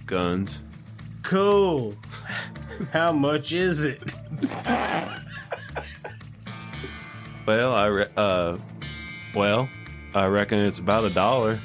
[0.06, 0.60] Guns.
[1.24, 1.96] Cool.
[2.92, 4.02] How much is it?
[7.46, 8.58] Well, I re- uh,
[9.34, 9.70] well,
[10.14, 11.60] I reckon it's about a dollar.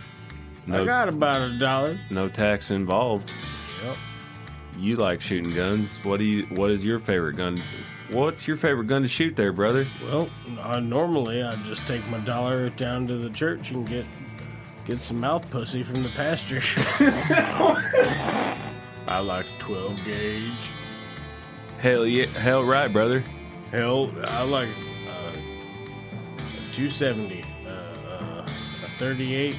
[0.71, 1.99] I got about a dollar.
[2.11, 3.33] no tax involved.
[3.83, 3.97] Yep.
[4.79, 5.99] You like shooting guns.
[6.05, 6.47] What do you?
[6.47, 7.61] What is your favorite gun?
[8.11, 9.87] What's your favorite gun to shoot, there, brother?
[10.05, 10.29] Well,
[10.61, 14.07] uh, normally I just take my dollar down to the church and get
[14.85, 16.61] get some mouth pussy from the pasture.
[19.09, 20.53] I like 12 gauge.
[21.81, 23.25] Hell yeah, hell right, brother.
[23.71, 24.69] Hell, I like
[25.09, 25.33] uh,
[26.73, 27.52] 270, uh, a
[29.03, 29.57] 38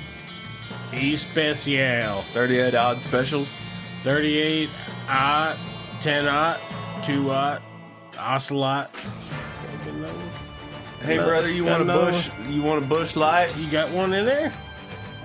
[0.93, 2.21] Especial.
[2.34, 3.58] Thirty-eight odd specials.
[4.06, 4.69] 38
[5.10, 5.58] odd,
[5.99, 6.60] 10 odd,
[7.03, 7.62] 2 odd,
[8.17, 8.95] ocelot.
[11.01, 12.29] Hey, brother, you want a bush?
[12.49, 13.53] You want a Busch Light?
[13.58, 14.53] You got one in there?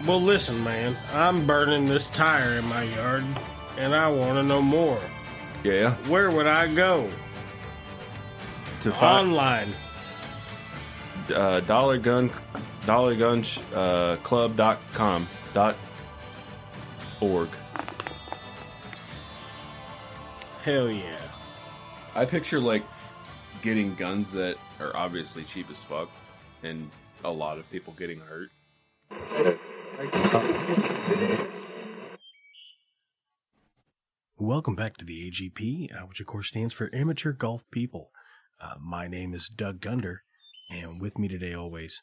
[0.05, 0.97] Well, listen, man.
[1.13, 3.25] I'm burning this tire in my yard,
[3.79, 5.01] and I want to know more.
[5.63, 5.95] Yeah.
[6.09, 7.09] Where would I go?
[8.81, 9.75] To find Online.
[11.33, 12.31] uh, dollar gun,
[12.89, 13.13] dollar
[13.75, 14.17] uh,
[14.57, 15.77] dot com dot
[17.21, 17.51] org.
[20.63, 21.21] Hell yeah.
[22.15, 22.83] I picture like
[23.61, 26.09] getting guns that are obviously cheap as fuck,
[26.63, 26.91] and
[27.25, 28.49] a lot of people getting hurt.
[34.39, 38.13] Welcome back to the AGP, uh, which of course stands for Amateur Golf People.
[38.59, 40.23] Uh, my name is Doug Gunder,
[40.71, 42.03] and with me today always,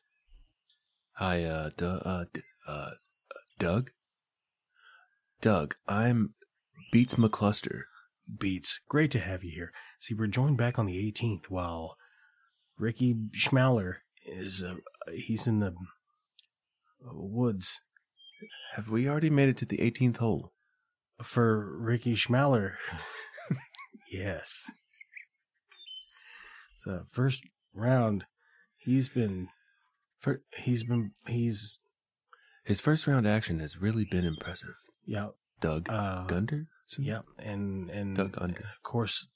[1.18, 2.92] Hi, uh, D- uh, D- uh,
[3.58, 3.92] Doug?
[5.40, 6.34] Doug, I'm
[6.92, 7.84] Beats McCluster.
[8.38, 8.82] Beats.
[8.90, 9.72] Great to have you here.
[9.98, 11.96] See, we're joined back on the 18th while
[12.78, 14.76] Ricky Schmaler is, uh,
[15.14, 15.74] he's in the
[17.02, 17.80] woods.
[18.74, 20.52] Have we already made it to the 18th hole?
[21.24, 22.74] For Ricky Schmaler.
[24.12, 24.70] yes.
[26.76, 28.26] So, first round,
[28.76, 29.48] he's been,
[30.26, 31.82] For he's been, he's,
[32.64, 34.74] his first round action has really been impressive.
[35.06, 35.28] yeah,
[35.62, 36.66] Doug uh, Gunder?
[36.98, 38.62] yeah, and, and, Doug Under.
[38.62, 39.28] of course,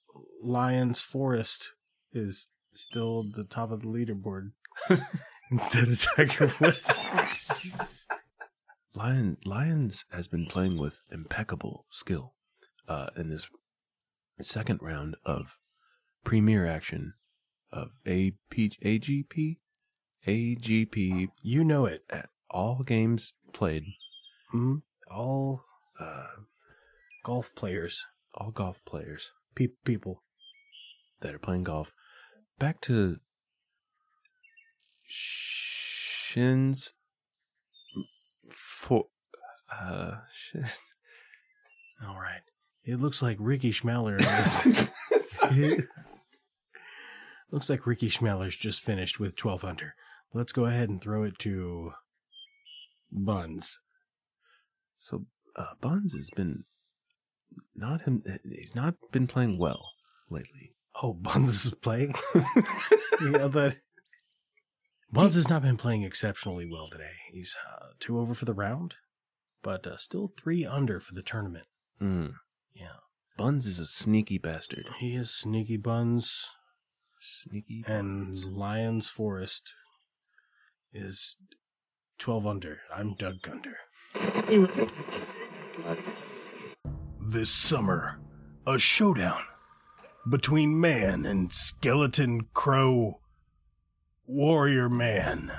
[0.42, 1.74] Lions Forest
[2.12, 4.54] is still at the top of the leaderboard
[5.52, 8.08] instead of Tiger Woods.
[8.96, 12.34] Lion Lions has been playing with impeccable skill
[12.88, 13.48] uh, in this
[14.42, 15.56] second round of
[16.24, 17.14] premier action
[17.72, 19.58] of AP, AGP
[20.28, 22.04] AGP you know it.
[22.50, 23.84] all games played
[24.54, 25.64] Mm, all
[26.00, 26.26] uh,
[27.24, 28.04] golf players,
[28.34, 30.24] all golf players pe- people.
[31.22, 31.92] that are playing golf.
[32.58, 33.18] Back to
[35.08, 36.94] Shins
[38.52, 39.06] for
[39.72, 40.80] uh shit.
[42.08, 42.42] All right.
[42.84, 44.20] It looks like Ricky Schmeller
[45.52, 45.84] is.
[47.52, 49.94] looks like Ricky Schmeller's just finished with 12 under.
[50.34, 51.94] Let's go ahead and throw it to
[53.12, 53.80] Buns.
[54.98, 56.64] So uh, Buns has been
[57.76, 58.24] not him.
[58.44, 59.90] He's not been playing well
[60.30, 60.74] lately.
[61.02, 62.14] Oh, Buns is playing.
[62.36, 63.78] yeah, but
[65.12, 67.14] Buns has not been playing exceptionally well today.
[67.32, 68.96] He's uh, two over for the round,
[69.64, 71.66] but uh, still three under for the tournament.
[72.02, 72.34] Mm.
[72.76, 72.98] Yeah,
[73.38, 74.86] Buns is a sneaky bastard.
[75.00, 76.50] he is sneaky Buns,
[77.20, 78.46] Sneaky and Buns.
[78.46, 79.72] Lions Forest
[80.94, 81.38] is
[82.18, 82.80] twelve under.
[82.96, 83.78] I'm Doug Gunder.
[87.22, 88.20] This summer,
[88.66, 89.42] a showdown
[90.30, 93.20] between man and skeleton crow
[94.26, 95.52] warrior man.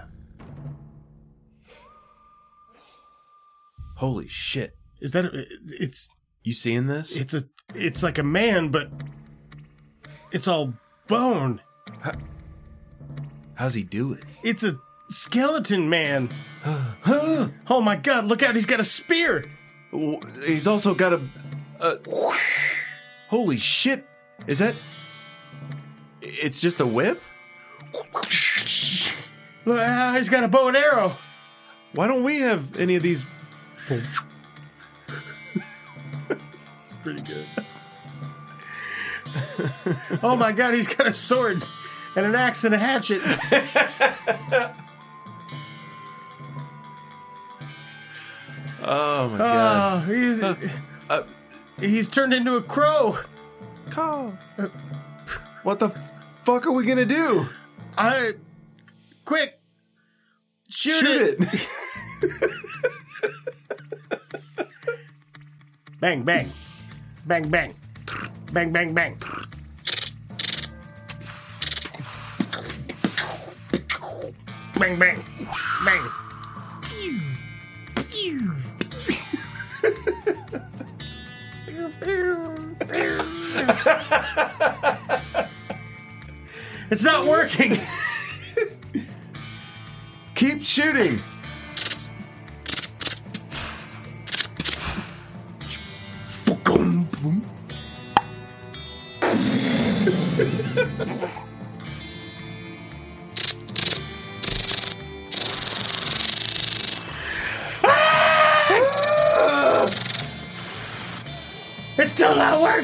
[3.96, 4.76] Holy shit!
[5.00, 5.26] Is that
[5.66, 6.08] it's
[6.42, 7.14] You seeing this?
[7.14, 8.90] it's a it's like a man, but
[10.32, 10.74] it's all
[11.06, 11.60] bone.
[13.54, 14.22] How's he do it?
[14.42, 14.78] It's a
[15.10, 16.30] skeleton man.
[16.64, 19.50] oh my god, look out, he's got a spear.
[20.44, 21.20] He's also got a.
[21.80, 21.98] a
[23.28, 24.06] holy shit!
[24.46, 24.74] Is that?
[26.22, 27.20] It's just a whip.
[29.64, 31.16] Look, ah, he's got a bow and arrow.
[31.92, 33.24] Why don't we have any of these?
[36.82, 37.46] It's pretty good.
[40.22, 41.66] oh my god, he's got a sword
[42.14, 43.22] and an axe and a hatchet.
[48.82, 50.08] Oh my god!
[50.08, 51.24] Oh, he's Uh,
[51.78, 53.18] he's turned into a crow.
[53.90, 54.36] Carl,
[55.62, 55.90] what the
[56.44, 57.48] fuck are we gonna do?
[57.98, 58.34] I
[59.24, 59.60] quick
[60.68, 61.68] shoot, Shoot it.
[62.22, 62.50] it!
[66.00, 66.48] Bang bang.
[67.26, 67.72] Bang bang.
[68.52, 69.18] Bang bang bang.
[74.78, 75.24] Bang bang.
[75.84, 76.08] Bang.
[86.90, 87.78] It's not working.
[90.34, 91.20] Keep shooting.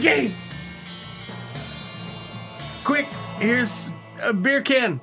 [0.06, 0.34] Working.
[2.84, 3.06] Quick,
[3.38, 3.90] here's
[4.22, 5.00] a beer can.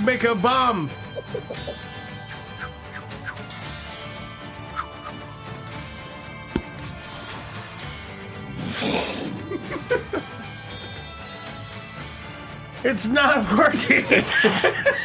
[0.00, 0.90] Make a bomb.
[12.86, 14.04] It's not working.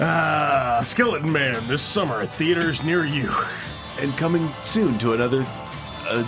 [0.00, 3.32] Ah, Skeleton Man this summer at theaters near you.
[4.00, 5.46] And coming soon to another,
[6.08, 6.24] uh,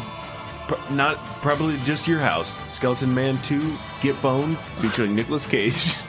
[0.69, 2.61] pr- not probably just your house.
[2.73, 5.97] Skeleton Man Two: Get Boned, featuring Nicolas Cage.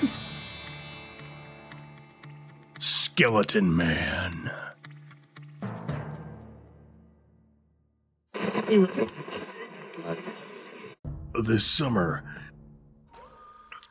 [2.79, 4.51] Skeleton Man.
[11.43, 12.23] This summer,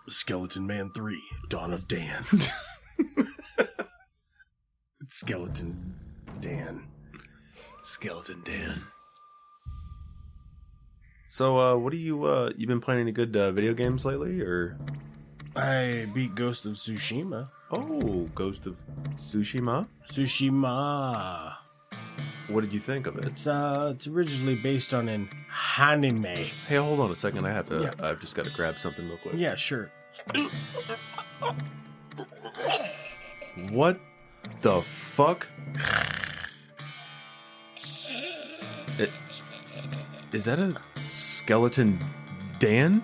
[0.08, 2.24] Skeleton Man 3 Dawn of Dan.
[5.08, 5.94] Skeleton
[6.40, 6.86] Dan.
[7.82, 8.82] Skeleton Dan.
[11.28, 14.40] So, uh, what do you uh, you been playing any good uh, video games lately,
[14.40, 14.78] or
[15.54, 17.48] I beat Ghost of Tsushima.
[17.70, 18.76] oh, Ghost of
[19.16, 19.86] Tsushima?
[20.10, 21.54] Tsushima.
[22.48, 23.24] What did you think of it?
[23.24, 25.28] It's uh it's originally based on an
[25.78, 26.24] anime.
[26.24, 27.44] Hey, hold on a second.
[27.44, 27.82] I have to.
[27.82, 28.06] Yeah.
[28.08, 29.34] I've just got to grab something real quick.
[29.36, 29.90] Yeah, sure.
[33.70, 33.98] What
[34.62, 35.48] the fuck?
[38.98, 39.10] It,
[40.32, 42.02] is that a skeleton
[42.58, 43.02] Dan?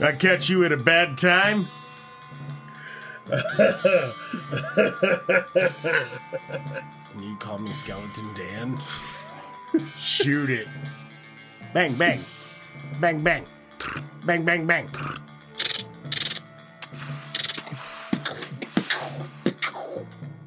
[0.00, 1.68] I catch you at a bad time?
[3.28, 3.42] And
[7.24, 8.78] you call me Skeleton Dan?
[9.98, 10.68] Shoot it.
[11.74, 12.24] Bang, bang.
[13.00, 13.46] Bang, bang.
[14.24, 14.88] Bang, bang, bang.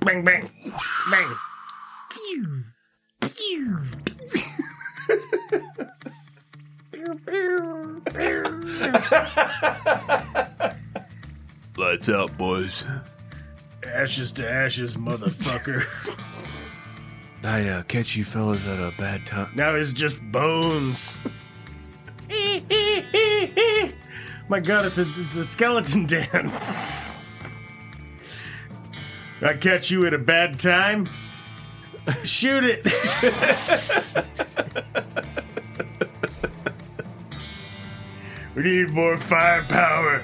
[0.01, 0.49] Bang, bang,
[1.11, 1.35] bang.
[2.09, 2.63] Pew,
[3.21, 3.79] pew.
[6.91, 8.43] pew, pew, pew.
[11.77, 12.85] Lights out, boys.
[13.85, 15.85] Ashes to ashes, motherfucker.
[17.43, 19.51] I uh, catch you fellas at a bad time.
[19.55, 21.15] Now it's just bones.
[24.49, 26.97] My god, it's a, it's a skeleton dance.
[29.41, 31.07] I catch you at a bad time.
[32.23, 32.83] Shoot it.
[38.55, 40.21] we need more firepower.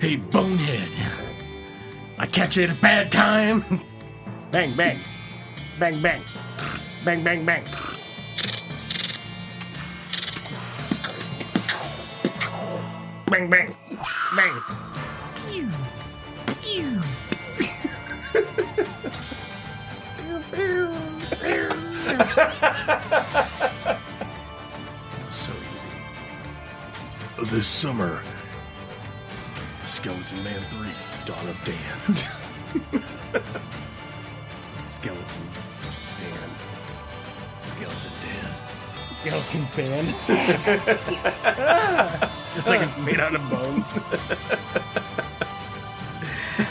[0.00, 0.88] Hey, bonehead.
[2.16, 3.62] I catch you at a bad time.
[4.50, 4.98] bang, bang.
[5.78, 6.22] Bang, bang.
[7.04, 7.64] Bang, bang, bang.
[13.26, 13.76] Bang, bang.
[14.36, 14.62] Bang.
[25.30, 25.90] so easy.
[27.46, 28.22] This summer,
[29.84, 30.88] Skeleton Man 3,
[31.24, 32.16] Dawn of Dan.
[34.86, 35.67] Skeleton
[39.18, 40.06] Skeleton fan.
[42.32, 43.96] it's just like it's made out of bones.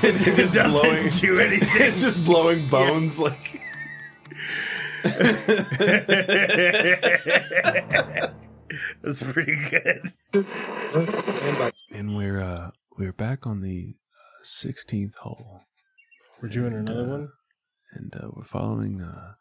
[0.03, 1.69] it, it doesn't blowing- do anything.
[1.81, 3.59] It's just blowing bones like
[9.01, 10.11] That's pretty good.
[11.91, 13.95] And we're uh we're back on the
[14.43, 15.61] sixteenth hole,
[16.41, 17.29] We're doing And, another uh, one.
[17.93, 19.01] and uh, we're following.
[19.01, 19.33] Uh,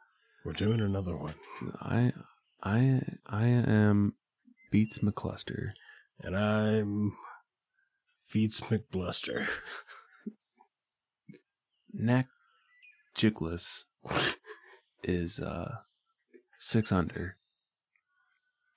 [0.44, 1.34] We're doing another one.
[1.80, 2.12] I
[2.66, 4.14] I I am
[4.72, 5.70] Beats McCluster.
[6.20, 7.16] And I'm
[8.26, 9.48] Feats McBluster.
[11.92, 12.26] Knack
[13.16, 13.84] Jigless
[15.04, 15.76] is uh
[16.58, 17.36] six under,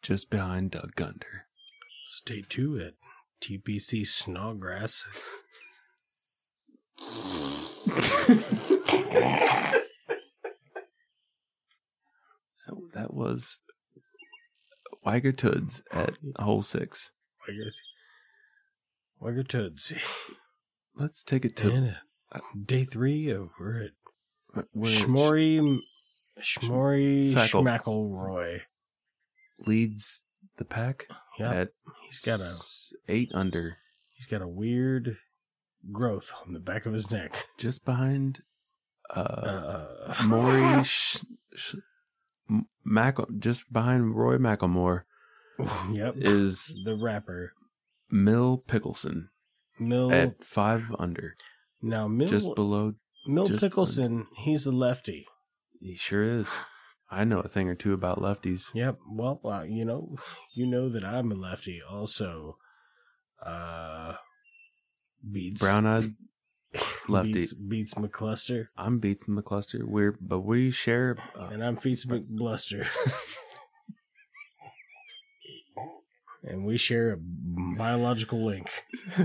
[0.04, 1.48] just behind Doug Gunder.
[2.06, 2.94] Stay tuned at
[3.42, 5.04] TPC Snawgrass.
[12.68, 13.58] That, that was
[15.10, 17.12] Weiger Toods at hole six.
[17.48, 17.72] Wagger,
[19.20, 19.94] Wagger Toods.
[20.96, 21.96] Let's take it to And
[22.32, 23.84] uh, day three of we're
[24.56, 25.80] at where Schmory
[26.42, 27.64] Schmory Fackle.
[27.64, 28.62] Schmackelroy.
[29.66, 30.22] leads
[30.58, 31.08] the pack
[31.40, 31.66] Yeah,
[32.08, 32.54] he's got a
[33.08, 33.78] eight under,
[34.16, 35.18] he's got a weird
[35.92, 37.46] growth on the back of his neck.
[37.58, 38.40] just behind
[39.16, 41.18] uh, Uh, Maury Sh-
[42.90, 45.04] Mac, just behind Roy McElmore
[45.92, 47.52] yep, is the rapper
[48.10, 49.30] Mill Pickleson
[49.80, 50.12] Mill.
[50.12, 51.36] at five under,
[51.82, 52.96] now Mill just below.
[53.28, 55.28] Mill just Pickleson, he's a lefty.
[55.80, 56.50] He sure is.
[57.12, 58.66] I know a thing or two about lefties.
[58.74, 58.98] Yep.
[59.10, 60.16] Well, uh, you know,
[60.54, 61.82] you know that I'm a lefty.
[61.88, 62.58] Also,
[63.44, 64.16] uh,
[65.32, 66.14] beats Brown eyed
[67.08, 67.34] lefty.
[67.34, 69.84] beats, beats McCluster, I'm Beats McCluster.
[69.84, 71.18] We're but we share.
[71.38, 72.88] Uh, and I'm Feats McBluster,
[76.44, 77.18] and we share a
[77.78, 78.70] biological link.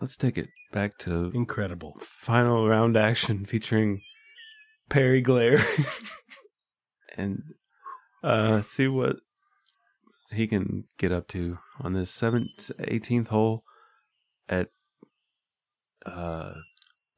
[0.00, 1.94] let's take it back to Incredible.
[2.00, 4.00] final round action featuring
[4.88, 5.64] Perry Glare
[7.16, 7.42] and
[8.22, 9.16] uh see what
[10.30, 13.64] he can get up to on this 7th 18th hole
[14.48, 14.68] at
[16.06, 16.54] uh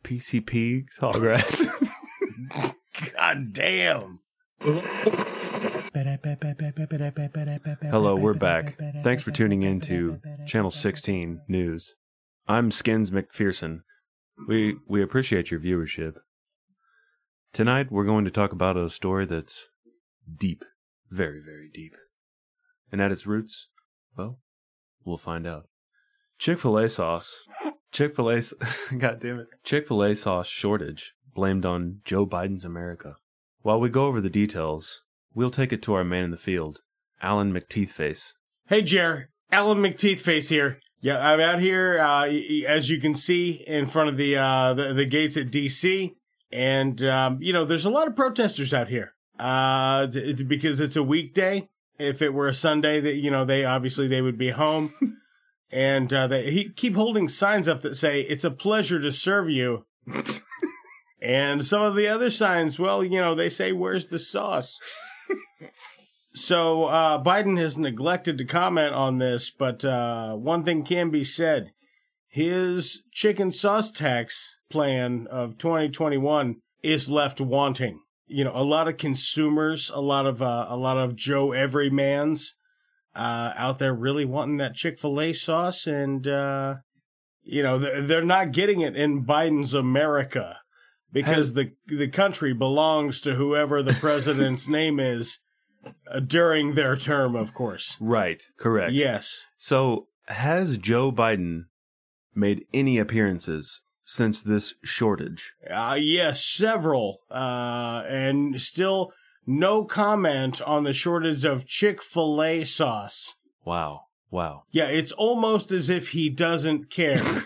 [0.02, 1.62] PCP Sawgrass.
[3.16, 4.20] God damn.
[7.82, 8.78] Hello, we're back.
[9.02, 11.94] Thanks for tuning in to Channel 16 News.
[12.48, 13.80] I'm Skins McPherson.
[14.48, 16.14] We we appreciate your viewership.
[17.52, 19.68] Tonight we're going to talk about a story that's
[20.38, 20.64] deep,
[21.10, 21.94] very very deep.
[22.92, 23.68] And at its roots,
[24.16, 24.38] well,
[25.04, 25.68] we'll find out.
[26.38, 27.44] Chick-fil-A sauce.
[27.92, 28.40] Chick-fil-A
[28.98, 29.48] God damn it.
[29.64, 33.16] Chick-fil-A sauce shortage blamed on Joe Biden's America.
[33.62, 35.02] While we go over the details,
[35.34, 36.80] we'll take it to our man in the field,
[37.20, 38.32] Alan McTeethface.
[38.68, 39.30] Hey, Jer.
[39.52, 40.80] Alan McTeethface here.
[41.02, 42.26] Yeah, I'm out here, uh,
[42.66, 46.12] as you can see, in front of the uh, the, the gates at DC,
[46.52, 49.14] and um, you know, there's a lot of protesters out here.
[49.38, 50.06] Uh,
[50.46, 51.66] because it's a weekday.
[52.00, 54.94] If it were a Sunday, that you know, they obviously they would be home,
[55.70, 59.50] and uh, they he keep holding signs up that say "It's a pleasure to serve
[59.50, 59.84] you."
[61.22, 64.78] and some of the other signs, well, you know, they say "Where's the sauce?"
[66.32, 71.24] So uh, Biden has neglected to comment on this, but uh, one thing can be
[71.24, 71.72] said:
[72.28, 78.00] his chicken sauce tax plan of 2021 is left wanting.
[78.30, 82.52] You know, a lot of consumers, a lot of uh, a lot of Joe Everymans
[83.14, 86.76] uh, out there really wanting that Chick Fil A sauce, and uh,
[87.42, 90.58] you know they're, they're not getting it in Biden's America
[91.12, 95.38] because the the country belongs to whoever the president's name is
[96.10, 97.96] uh, during their term, of course.
[98.00, 98.42] Right.
[98.58, 98.92] Correct.
[98.92, 99.44] Yes.
[99.56, 101.64] So has Joe Biden
[102.34, 105.52] made any appearances since this shortage?
[105.68, 109.12] Uh, yes, several, uh, and still
[109.46, 113.34] no comment on the shortage of Chick Fil A sauce.
[113.64, 114.02] Wow.
[114.30, 114.62] Wow.
[114.70, 117.22] Yeah, it's almost as if he doesn't care.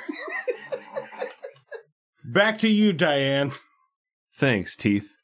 [2.25, 3.53] Back to you, Diane.
[4.35, 5.15] Thanks, Teeth.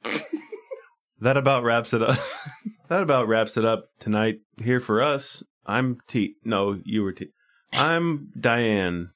[1.20, 2.18] that about wraps it up.
[2.88, 5.42] that about wraps it up tonight here for us.
[5.66, 6.36] I'm Teeth.
[6.44, 7.32] No, you were Teeth.
[7.72, 9.10] I'm Diane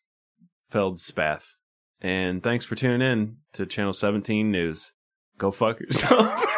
[0.72, 1.44] Feldspath.
[2.05, 4.92] And thanks for tuning in to Channel 17 News.
[5.38, 6.44] Go fuck yourself.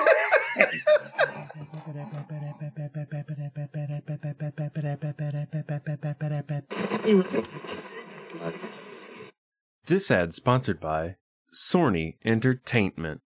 [9.87, 11.15] This ad sponsored by
[11.55, 13.21] Sorny Entertainment.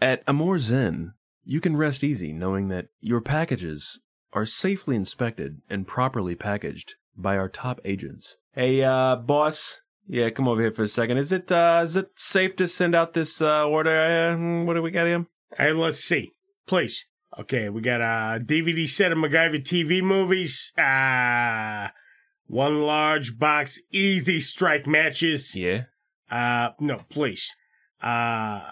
[0.00, 1.14] At Amor Zen,
[1.44, 4.00] you can rest easy knowing that your packages
[4.32, 8.38] are safely inspected and properly packaged by our top agents.
[8.54, 9.82] Hey, uh, boss.
[10.10, 11.18] Yeah, come over here for a second.
[11.18, 13.90] Is it, uh, is it safe to send out this, uh, order?
[13.90, 15.26] Uh, what do we got here?
[15.56, 16.32] Hey, let's see.
[16.66, 17.04] Please.
[17.38, 20.72] Okay, we got a DVD set of MacGyver TV movies.
[20.78, 21.88] Uh,
[22.46, 25.54] one large box easy strike matches.
[25.54, 25.84] Yeah.
[26.30, 27.52] Uh, no, please.
[28.02, 28.62] Uh,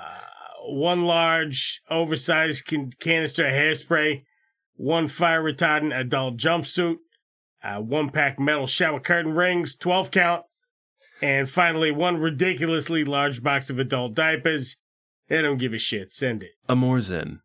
[0.65, 4.25] one large oversized can- canister of hairspray,
[4.75, 6.97] one fire retardant adult jumpsuit,
[7.63, 10.45] uh, one pack metal shower curtain rings, 12 count,
[11.23, 14.77] and finally one ridiculously large box of adult diapers.
[15.29, 16.13] They don't give a shit.
[16.13, 16.53] Send it.
[16.69, 17.41] Amor Zen.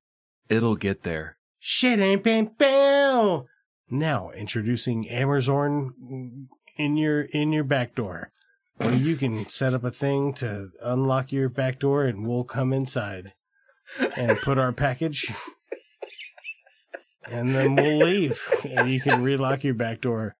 [0.50, 1.38] It'll get there.
[1.60, 3.48] Shit ain't been bell.
[3.90, 6.48] Now introducing Amazon
[6.78, 8.32] in your in your back door.
[8.78, 12.74] Where you can set up a thing to unlock your back door and we'll come
[12.74, 13.34] inside
[14.18, 15.32] and put our package
[17.30, 20.36] and then we'll leave and you can relock your back door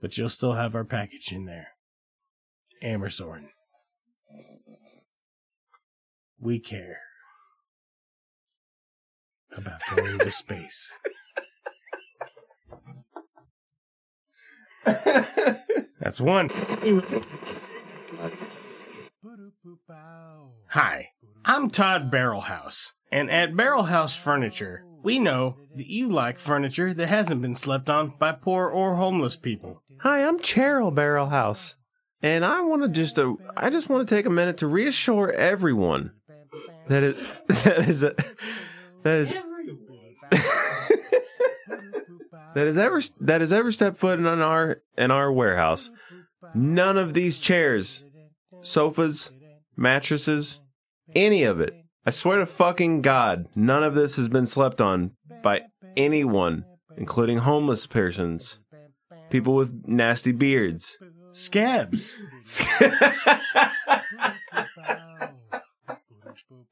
[0.00, 1.75] but you'll still have our package in there.
[2.86, 3.48] Amazon.
[6.38, 7.00] We care
[9.56, 10.92] about going to space.
[14.84, 16.48] That's one.
[20.68, 21.08] Hi,
[21.44, 27.42] I'm Todd Barrelhouse, and at Barrelhouse Furniture, we know that you like furniture that hasn't
[27.42, 29.82] been slept on by poor or homeless people.
[30.02, 31.74] Hi, I'm Cheryl Barrelhouse,
[32.26, 35.30] and I want to just uh, I just want to take a minute to reassure
[35.30, 36.10] everyone
[36.88, 37.16] that it
[37.48, 38.14] that is a,
[39.04, 39.30] that is
[42.54, 45.90] that has ever that has ever stepped foot in our in our warehouse.
[46.54, 48.04] None of these chairs,
[48.60, 49.32] sofas,
[49.76, 50.60] mattresses,
[51.14, 51.74] any of it.
[52.04, 55.12] I swear to fucking God, none of this has been slept on
[55.42, 55.62] by
[55.96, 56.64] anyone,
[56.96, 58.60] including homeless persons,
[59.30, 60.96] people with nasty beards.
[61.36, 62.16] Scabs.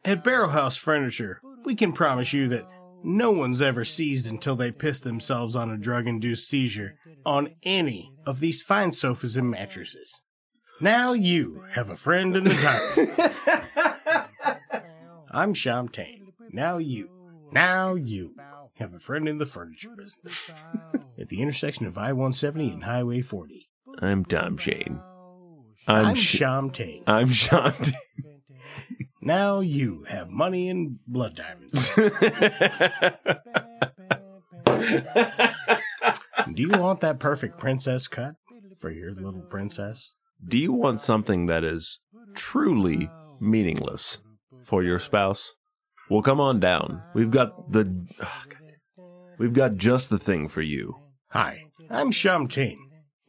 [0.03, 2.67] At Barrelhouse Furniture, we can promise you that
[3.03, 6.97] no one's ever seized until they piss themselves on a drug induced seizure
[7.27, 10.23] on any of these fine sofas and mattresses.
[10.81, 13.37] Now you have a friend in the
[14.07, 14.31] dark.
[15.31, 16.33] I'm Sham Tane.
[16.53, 17.11] Now you,
[17.53, 18.35] now you
[18.77, 20.41] have a friend in the furniture business.
[21.19, 23.69] At the intersection of I 170 and Highway 40.
[24.01, 25.01] I'm Tom Shane.
[25.87, 27.03] I'm, Sh- Sham Tane.
[27.07, 27.73] I'm Sean.
[29.21, 31.91] Now you have money and blood diamonds.
[36.55, 38.35] Do you want that perfect princess cut
[38.79, 40.13] for your little princess?
[40.47, 42.01] Do you want something that is
[42.35, 44.19] truly meaningless
[44.65, 45.55] for your spouse?
[46.11, 47.03] Well, come on down.
[47.15, 48.07] We've got the.
[48.23, 49.07] Oh, God.
[49.39, 50.97] we've got just the thing for you.
[51.31, 52.77] Hi, I'm Shamtain,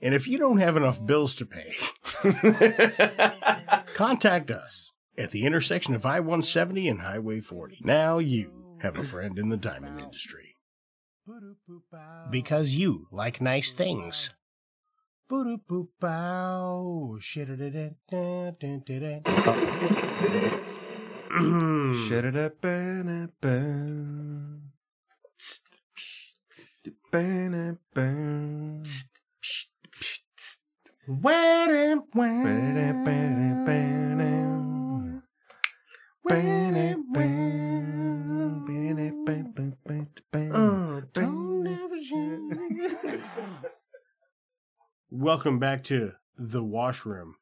[0.06, 1.74] and if you don't have enough bills to pay,
[3.96, 7.80] contact us at the intersection of I 170 and Highway 40.
[7.82, 10.58] Now you have a friend in the diamond industry.
[12.30, 14.30] Because you like nice things.
[15.28, 19.22] Boo-doo-boo-bow, shit-a-da-da-da-da-da-da.
[27.12, 27.96] Wham, wham.
[27.96, 28.86] Oh, don't
[29.32, 29.76] ever share.
[45.12, 47.36] Welcome back to the washroom.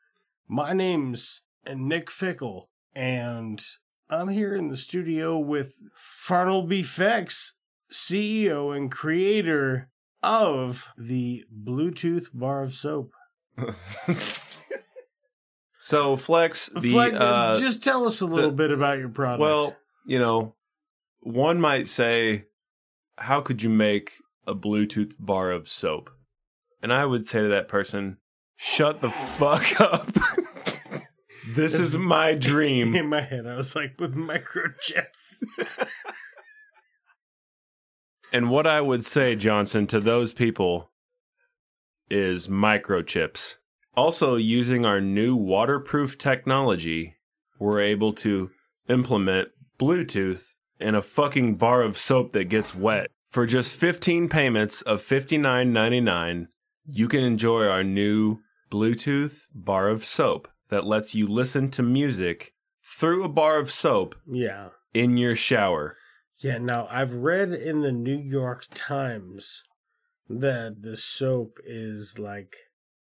[0.50, 3.64] My name's Nick Fickle, and
[4.10, 7.54] I'm here in the studio with Farnell Fex,
[7.90, 9.88] CEO and creator
[10.22, 13.14] of the Bluetooth bar of soap.
[15.84, 19.42] So Flex, the Fleck, uh, just tell us a little the- bit about your product.
[19.42, 19.76] well,
[20.06, 20.56] you know,
[21.20, 22.46] one might say,
[23.18, 24.14] how could you make
[24.48, 26.10] a Bluetooth bar of soap?
[26.82, 28.16] And I would say to that person,
[28.56, 30.08] shut the fuck up.
[31.54, 32.96] this is my dream.
[32.96, 35.44] in my head, I was like with microchips.
[38.32, 40.93] And what I would say, Johnson, to those people
[42.10, 43.56] is microchips.
[43.96, 47.16] Also, using our new waterproof technology,
[47.60, 48.50] we're able to
[48.90, 49.50] implement
[49.80, 53.10] Bluetooth in a fucking bar of soap that gets wet.
[53.30, 56.48] For just 15 payments of $59.99,
[56.86, 58.40] you can enjoy our new
[58.72, 64.16] Bluetooth bar of soap that lets you listen to music through a bar of soap
[64.28, 64.70] yeah.
[64.94, 65.98] in your shower.
[66.40, 69.64] Yeah, now I've read in the New York Times
[70.30, 72.56] that the soap is like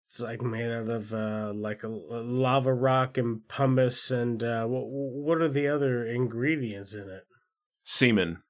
[0.08, 4.66] it's like made out of uh like a, a lava rock and pumice and uh
[4.66, 7.24] what what are the other ingredients in it?
[7.84, 8.42] semen.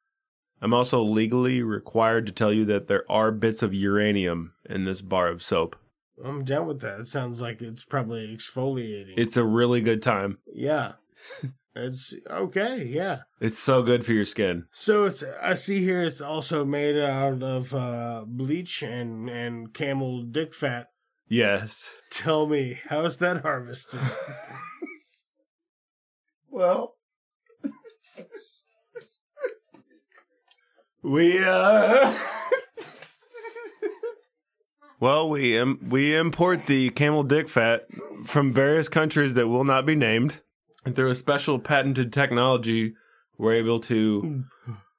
[0.62, 5.01] I'm also legally required to tell you that there are bits of uranium in this
[5.01, 5.78] bar of soap.
[6.22, 6.99] I'm down with that.
[6.99, 9.14] It sounds like it's probably exfoliating.
[9.16, 10.39] It's a really good time.
[10.53, 10.93] yeah.
[11.76, 13.20] it's okay, yeah.
[13.39, 14.65] It's so good for your skin.
[14.72, 20.24] So it's I see here it's also made out of uh bleach and and camel
[20.24, 20.88] dick fat.
[21.28, 21.91] Yes.
[22.09, 24.01] Tell me, how is that harvested?
[26.51, 26.95] Well,
[31.03, 32.13] we uh
[34.99, 37.86] Well, we Im- we import the camel dick fat
[38.26, 40.41] from various countries that will not be named.
[40.90, 42.96] And through a special patented technology,
[43.38, 44.44] we're able to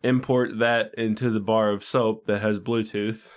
[0.04, 3.28] import that into the bar of soap that has Bluetooth,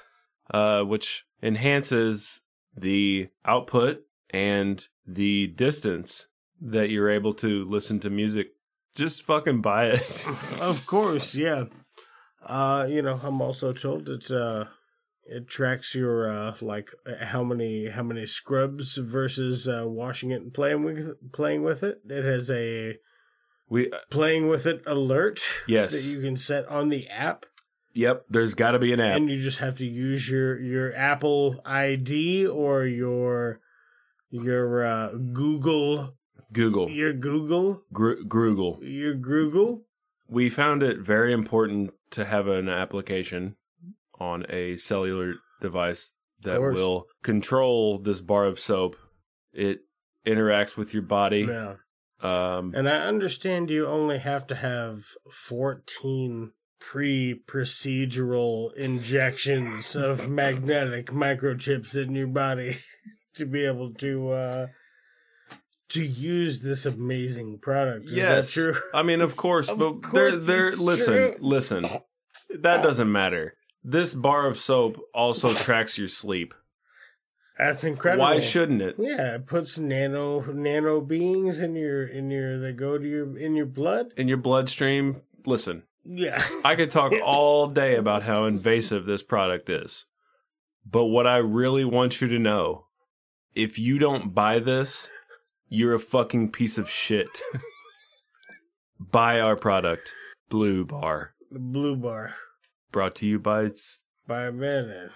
[0.53, 2.41] uh, which enhances
[2.77, 6.27] the output and the distance
[6.61, 8.49] that you're able to listen to music.
[8.93, 10.27] Just fucking buy it.
[10.61, 11.63] of course, yeah.
[12.45, 14.65] Uh, you know, I'm also told that uh
[15.25, 20.41] it tracks your uh like uh, how many how many scrubs versus uh washing it
[20.41, 22.01] and playing with playing with it.
[22.09, 22.97] It has a
[23.69, 25.91] We playing with it alert Yes.
[25.93, 27.45] that you can set on the app
[27.95, 29.17] Yep, there's got to be an app.
[29.17, 33.59] and you just have to use your your Apple ID or your
[34.31, 36.15] your uh Google
[36.51, 36.89] Google.
[36.89, 38.79] your Google Gr- Google.
[38.83, 39.83] your Google
[40.27, 43.55] We found it very important to have an application
[44.23, 48.95] on a cellular device that will control this bar of soap.
[49.53, 49.79] It
[50.25, 51.45] interacts with your body.
[51.49, 51.75] yeah.
[52.21, 61.07] Um, And I understand you only have to have 14 pre procedural injections of magnetic
[61.07, 62.77] microchips in your body
[63.35, 64.67] to be able to uh
[65.89, 68.05] to use this amazing product.
[68.05, 68.75] Is yes, that true?
[68.93, 71.35] I mean, of course, Of but course they're they're listen, true.
[71.39, 71.85] listen.
[72.61, 73.55] That doesn't matter.
[73.83, 76.53] This bar of soap also tracks your sleep.
[77.57, 78.23] That's incredible.
[78.23, 78.95] Why shouldn't it?
[78.97, 83.55] Yeah, it puts nano nano beings in your in your they go to your in
[83.55, 84.13] your blood.
[84.17, 85.83] In your bloodstream, listen.
[86.03, 86.43] Yeah.
[86.65, 90.05] I could talk all day about how invasive this product is.
[90.85, 92.87] But what I really want you to know,
[93.55, 95.09] if you don't buy this,
[95.69, 97.29] you're a fucking piece of shit.
[98.99, 100.13] buy our product,
[100.49, 101.35] Blue Bar.
[101.51, 102.35] The blue bar
[102.93, 103.71] Brought to you by
[104.27, 105.09] by a minute.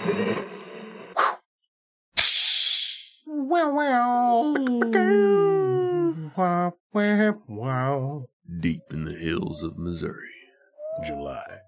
[8.59, 10.29] Deep in the hills of Missouri.
[11.03, 11.61] July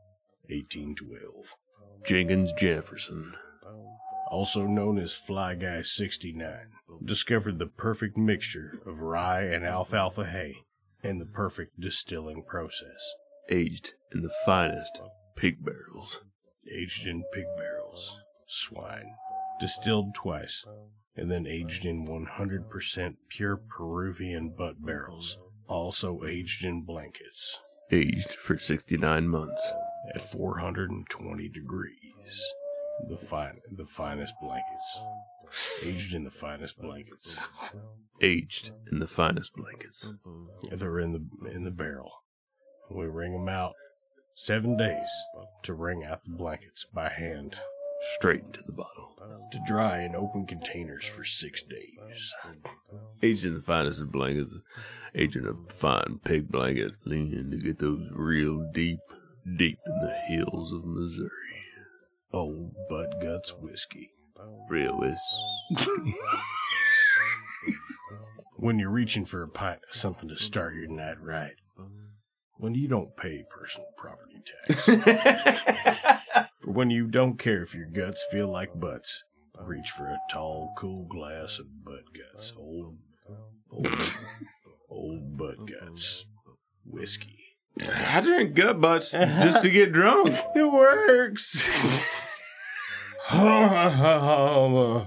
[0.48, 1.56] 1812.
[2.06, 3.34] Jenkins Jefferson.
[4.30, 6.68] Also known as Fly Guy 69,
[7.04, 10.58] discovered the perfect mixture of rye and alfalfa hay
[11.02, 13.16] and the perfect distilling process.
[13.50, 15.02] Aged in the finest
[15.36, 16.22] pig barrels.
[16.72, 19.16] Aged in pig barrels, swine,
[19.60, 20.66] distilled twice,
[21.18, 25.38] and then aged in 100% pure Peruvian butt barrels,
[25.68, 27.62] also aged in blankets
[27.92, 29.62] Aged for 69 months.
[30.14, 32.44] at 420 degrees.
[33.10, 35.00] The fine, the finest blankets,
[35.84, 37.40] aged in the finest blankets.
[38.22, 40.10] Aged in the finest blankets.
[40.72, 42.12] They're in the in the barrel.
[42.90, 43.74] We wring them out.
[44.36, 45.10] Seven days
[45.64, 47.58] to wring out the blankets by hand.
[48.18, 49.12] Straight into the bottle.
[49.52, 52.34] To dry in open containers for six days.
[53.22, 54.56] Aged in the finest of blankets.
[55.14, 56.94] Aged in a fine pig blanket.
[57.06, 59.00] Leaning to get those real deep,
[59.58, 61.30] deep in the hills of Missouri.
[62.34, 64.12] Old Bud Guts whiskey.
[64.70, 65.18] Real whis.
[68.58, 71.56] When you're reaching for a pint of something to start your night right.
[72.58, 74.88] When you don't pay personal property tax.
[76.66, 79.24] For when you don't care if your guts feel like butts.
[79.62, 82.54] Reach for a tall, cool glass of butt Guts.
[82.58, 82.98] Old,
[83.72, 83.88] old,
[84.90, 86.26] old Bud Guts
[86.84, 87.38] whiskey.
[87.80, 90.36] I drink gut butts just to get drunk.
[90.56, 91.70] It works.
[93.30, 95.06] I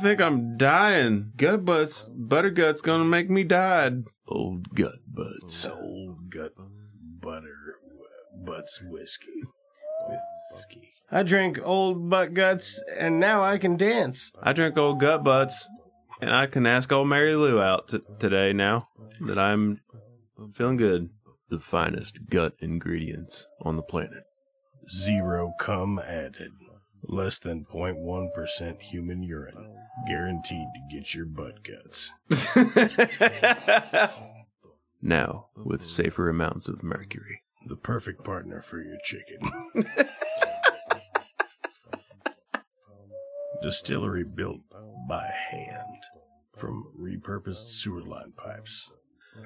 [0.00, 1.32] think I'm dying.
[1.36, 3.92] Gut butts, butter guts gonna make me die.
[4.26, 5.64] Old gut butts.
[5.64, 6.52] Old gut
[7.22, 7.78] butter
[8.44, 9.40] butts whiskey.
[10.06, 10.92] Whiskey.
[11.10, 14.32] I drink old butt guts, and now I can dance.
[14.42, 15.66] I drink old gut butts,
[16.20, 18.88] and I can ask old Mary Lou out t- today now
[19.20, 19.80] that I'm
[20.54, 21.10] feeling good.
[21.50, 24.24] The finest gut ingredients on the planet.
[24.90, 26.52] Zero cum added.
[27.02, 29.74] Less than 0.1% human urine.
[30.06, 32.10] Guaranteed to get your butt guts.
[35.00, 37.42] Now, with safer amounts of mercury.
[37.66, 39.38] The perfect partner for your chicken.
[43.62, 44.60] Distillery built
[45.08, 46.04] by hand
[46.56, 48.92] from repurposed sewer line pipes.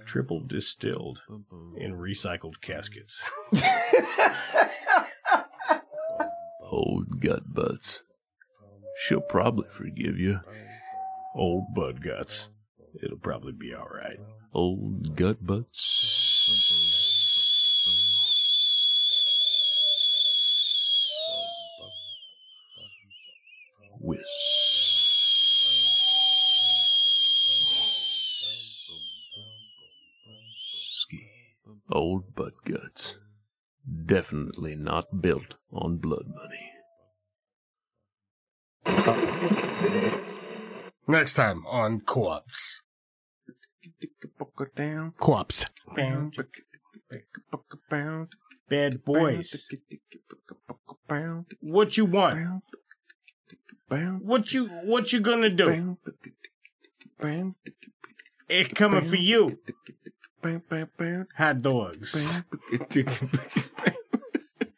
[0.05, 1.23] Triple distilled
[1.77, 3.23] in recycled caskets.
[6.63, 8.03] Old gut butts.
[8.97, 10.41] She'll probably forgive you.
[11.35, 12.49] Old bud guts.
[13.03, 14.21] It'll probably be alright.
[14.53, 15.79] Old gut butts.
[24.05, 24.25] Whiskey.
[31.91, 33.19] Old butt guts.
[34.07, 36.73] Definitely not built on blood money.
[41.07, 42.81] Next time on Co-ops.
[45.19, 45.67] Co-ops.
[48.69, 49.69] Bad boys.
[51.61, 52.63] What you want?
[54.23, 55.99] What you what you gonna do?
[58.49, 59.59] It coming for you.
[61.37, 62.43] Hot dogs.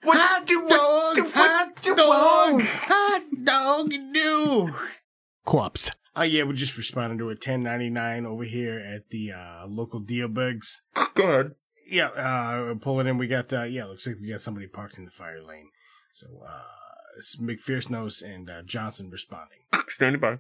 [0.03, 4.75] What Hot dog, hot dog, hot dog do.
[5.47, 5.91] Co-ops.
[6.15, 10.81] Oh yeah, we're just responding to a 1099 over here at the uh, local Dealbergs.
[11.15, 11.53] Go ahead.
[11.89, 13.17] Yeah, uh, pulling in.
[13.19, 15.71] We got uh, yeah, looks like we got somebody parked in the fire lane.
[16.13, 16.63] So uh,
[17.17, 19.59] it's McPherce Nose and uh, Johnson responding.
[19.89, 20.39] Standing by.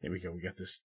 [0.00, 0.30] Here we go.
[0.32, 0.82] We got this.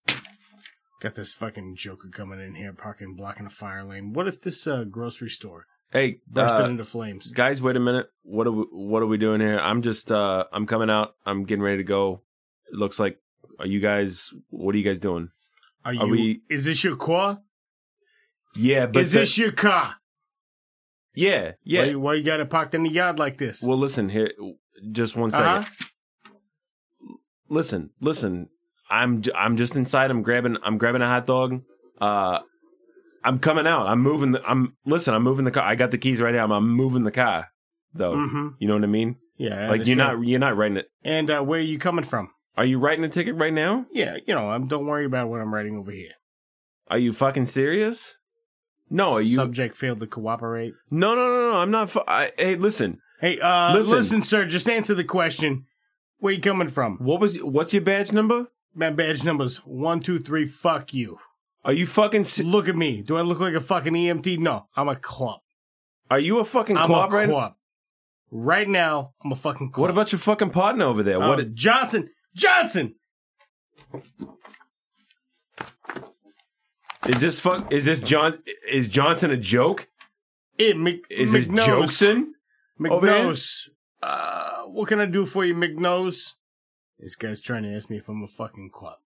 [1.00, 4.12] Got this fucking Joker coming in here, parking, blocking a fire lane.
[4.12, 7.30] What if this uh, grocery store Hey, bursted uh, into flames?
[7.32, 8.06] guys, wait a minute.
[8.22, 9.58] What are we, what are we doing here?
[9.58, 11.14] I'm just uh I'm coming out.
[11.26, 12.22] I'm getting ready to go.
[12.72, 13.18] It looks like
[13.58, 15.30] are you guys what are you guys doing?
[15.84, 16.10] Are are you?
[16.12, 17.40] we- Is this your car?
[18.54, 19.96] Yeah, but is this your car?
[21.14, 21.88] Yeah, yeah.
[21.88, 23.62] Why, why you got it parked in the yard like this?
[23.62, 24.32] Well, listen here.
[24.92, 25.46] Just one second.
[25.46, 27.14] Uh-huh.
[27.48, 28.48] Listen, listen.
[28.90, 30.10] I'm j- I'm just inside.
[30.10, 31.62] I'm grabbing I'm grabbing a hot dog.
[32.00, 32.40] Uh,
[33.24, 33.86] I'm coming out.
[33.86, 34.32] I'm moving.
[34.32, 35.14] The, I'm listen.
[35.14, 35.64] I'm moving the car.
[35.64, 36.44] I got the keys right now.
[36.44, 37.48] I'm, I'm moving the car.
[37.94, 38.54] Though Mhm.
[38.58, 39.16] you know what I mean.
[39.36, 40.86] Yeah, I like you're not you're not writing it.
[41.04, 42.30] And uh, where are you coming from?
[42.56, 43.86] Are you writing a ticket right now?
[43.92, 46.12] Yeah, you know, I'm, don't worry about what I'm writing over here.
[46.88, 48.16] Are you fucking serious?
[48.92, 49.36] No, are you?
[49.36, 50.74] Subject failed to cooperate.
[50.90, 51.56] no, no, no, no.
[51.58, 51.88] I'm not.
[51.90, 52.98] Fu- I, hey, listen.
[53.20, 53.96] Hey, uh, Listen.
[53.96, 54.22] listen.
[54.22, 55.64] sir, just answer the question.
[56.18, 56.98] Where you coming from?
[56.98, 57.36] What was?
[57.36, 58.48] What's your badge number?
[58.74, 60.46] My badge number's one, two, three.
[60.46, 61.18] Fuck you.
[61.64, 62.24] Are you fucking?
[62.24, 63.00] se- Look at me.
[63.00, 64.38] Do I look like a fucking EMT?
[64.38, 65.42] No, I'm a cop.
[66.10, 67.56] Are you a fucking I'm cop a right cop.
[68.30, 69.78] Right now, I'm a fucking cop.
[69.80, 71.22] What about your fucking partner over there?
[71.22, 71.36] Uh, what?
[71.36, 72.10] Did, Johnson?
[72.34, 72.96] Johnson!
[77.08, 77.72] Is this fuck?
[77.72, 78.38] Is this John?
[78.68, 79.88] Is Johnson a joke?
[80.56, 81.64] Hey, Mc, Is this McNose.
[81.66, 82.24] Jokeson?
[82.80, 83.68] McNose.
[84.02, 86.34] Uh, what can I do for you, McNose?
[86.98, 89.00] This guy's trying to ask me if I'm a fucking cop.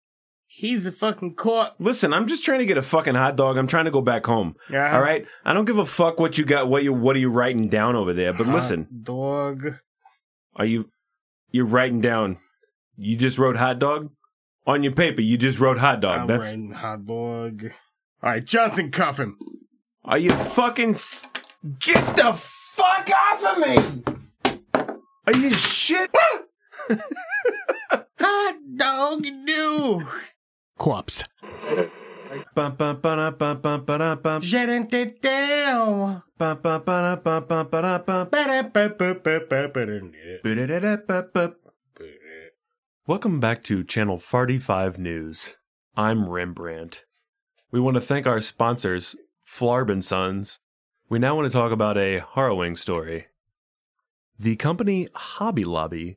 [0.46, 1.76] He's a fucking cop.
[1.78, 3.56] Listen, I'm just trying to get a fucking hot dog.
[3.56, 4.54] I'm trying to go back home.
[4.70, 4.94] Yeah.
[4.94, 5.26] All right.
[5.44, 6.68] I don't give a fuck what you got.
[6.68, 8.32] What you What are you writing down over there?
[8.32, 9.78] But Hot listen, dog.
[10.54, 10.90] are you
[11.50, 12.38] you're writing down?
[12.96, 14.10] You just wrote hot dog
[14.66, 15.20] on your paper.
[15.20, 16.20] You just wrote hot dog.
[16.20, 16.48] I'm That's.
[16.48, 17.70] writing hot dog.
[18.26, 19.38] All right, Johnson, cuff him.
[20.04, 20.90] Are you fucking?
[20.90, 21.24] S-
[21.78, 24.02] get the fuck off of me!
[25.28, 26.10] Are you shit?
[28.18, 30.08] Hot dog do.
[30.76, 31.22] Quaps.
[32.52, 34.42] Bum, bum, ba-da, bum, bum, ba-da, bum.
[34.42, 36.24] Gerente down.
[36.36, 38.28] Bum, bum, ba-da, bum, bum, ba-da, bum.
[43.06, 45.54] Welcome back to Channel 45 News.
[45.96, 47.05] I'm Rembrandt.
[47.76, 49.14] We want to thank our sponsors,
[49.46, 50.60] Flarb Sons.
[51.10, 53.26] We now want to talk about a harrowing story.
[54.38, 56.16] The company Hobby Lobby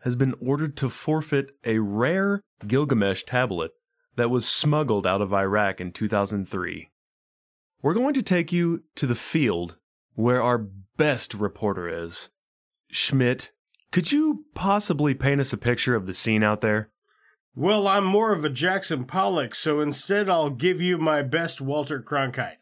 [0.00, 3.72] has been ordered to forfeit a rare Gilgamesh tablet
[4.16, 6.88] that was smuggled out of Iraq in 2003.
[7.82, 9.76] We're going to take you to the field
[10.14, 10.56] where our
[10.96, 12.30] best reporter is.
[12.90, 13.50] Schmidt,
[13.92, 16.88] could you possibly paint us a picture of the scene out there?
[17.56, 22.02] Well, I'm more of a Jackson Pollock, so instead I'll give you my best Walter
[22.02, 22.56] Cronkite.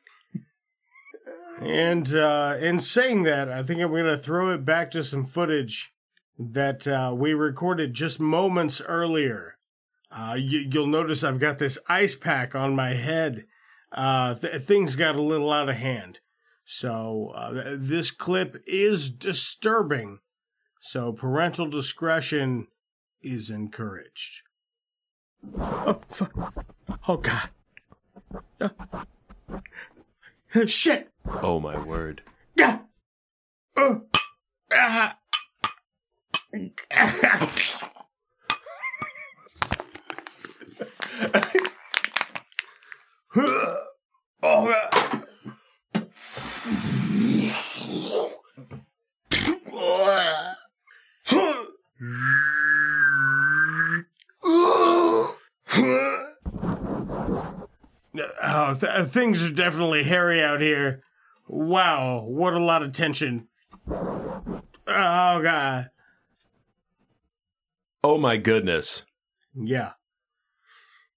[1.59, 5.25] And uh, in saying that, I think I'm going to throw it back to some
[5.25, 5.95] footage
[6.39, 9.57] that uh, we recorded just moments earlier.
[10.11, 13.47] Uh, you, you'll notice I've got this ice pack on my head.
[13.93, 16.19] Uh, th- things got a little out of hand.
[16.65, 20.19] So uh, th- this clip is disturbing.
[20.81, 22.67] So parental discretion
[23.23, 24.43] is encouraged.
[25.59, 26.55] Oh, fuck.
[27.09, 27.49] oh God.
[28.61, 28.69] Uh,
[30.67, 31.11] shit.
[31.43, 32.23] Oh my word.
[32.61, 32.83] Ah.
[33.77, 33.95] Uh,
[34.73, 35.17] ah.
[44.43, 44.75] oh,
[49.75, 50.47] Oh,
[58.75, 61.03] th- things are definitely hairy out here.
[61.49, 63.49] Wow, what a lot of tension.
[63.89, 65.91] Oh, God.
[68.05, 69.05] Oh my goodness.
[69.55, 69.93] Yeah.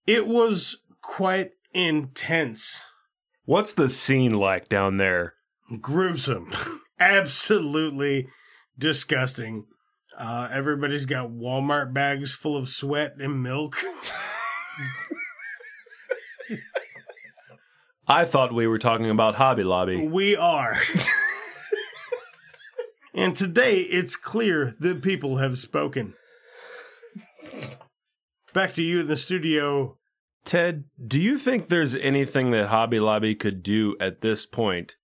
[0.05, 2.85] It was quite intense.
[3.45, 5.33] What's the scene like down there?
[5.81, 6.53] Gruesome.
[6.99, 8.27] Absolutely
[8.77, 9.65] disgusting.
[10.17, 13.77] Uh, everybody's got Walmart bags full of sweat and milk.
[18.07, 20.07] I thought we were talking about Hobby Lobby.
[20.07, 20.77] We are.
[23.13, 26.13] and today it's clear that people have spoken.
[28.53, 29.97] Back to you in the studio.
[30.43, 34.95] Ted, do you think there's anything that Hobby Lobby could do at this point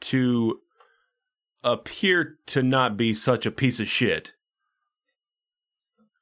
[0.00, 0.60] to
[1.62, 4.32] appear to not be such a piece of shit?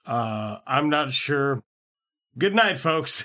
[0.04, 1.62] Uh, I'm not sure.
[2.36, 3.24] Good night, folks.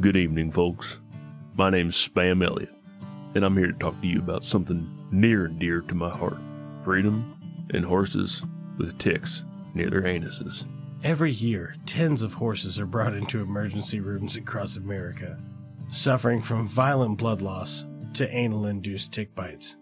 [0.00, 0.98] Good evening, folks.
[1.54, 2.74] My name's Spam Elliott,
[3.34, 6.38] and I'm here to talk to you about something near and dear to my heart.
[6.82, 7.36] Freedom
[7.72, 8.42] and horses
[8.78, 9.44] with ticks
[9.74, 10.64] near their anuses.
[11.04, 15.38] Every year, tens of horses are brought into emergency rooms across America,
[15.90, 19.76] suffering from violent blood loss to anal induced tick bites.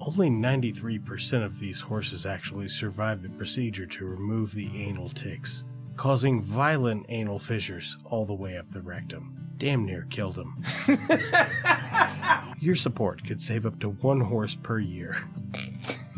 [0.00, 5.64] Only 93% of these horses actually survive the procedure to remove the anal ticks,
[5.96, 9.36] causing violent anal fissures all the way up the rectum.
[9.58, 10.62] Damn near killed them.
[12.60, 15.18] Your support could save up to one horse per year.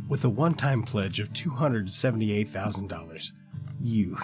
[0.08, 3.32] With a one time pledge of $278,000,
[3.80, 4.16] you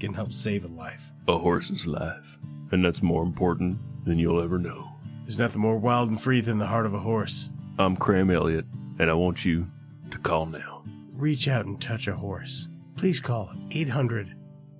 [0.00, 1.12] can help save a life.
[1.28, 2.38] A horse's life.
[2.70, 4.88] And that's more important than you'll ever know.
[5.24, 7.50] There's nothing more wild and free than the heart of a horse.
[7.78, 8.64] I'm Cram Elliott,
[8.98, 9.66] and I want you
[10.10, 10.84] to call now.
[11.12, 12.68] Reach out and touch a horse.
[12.96, 14.34] Please call 800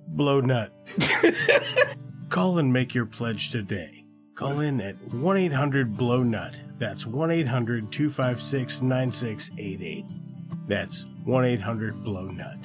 [0.07, 0.71] Blow Nut.
[2.29, 4.05] call and make your pledge today.
[4.35, 6.55] Call in at 1 800 Blow Nut.
[6.77, 10.05] That's 1 800 256 9688.
[10.67, 12.57] That's 1 800 Blow Nut.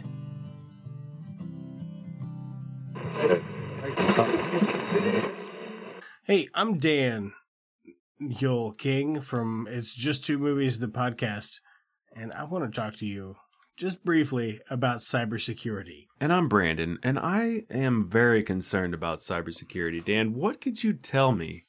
[6.33, 7.35] Hey, I'm Dan.
[8.19, 11.61] Yul King from It's Just Two Movies, the podcast,
[12.17, 13.37] and I want to talk to you
[13.77, 16.07] just briefly about cybersecurity.
[16.23, 20.03] And I'm Brandon, and I am very concerned about cybersecurity.
[20.03, 21.67] Dan, what could you tell me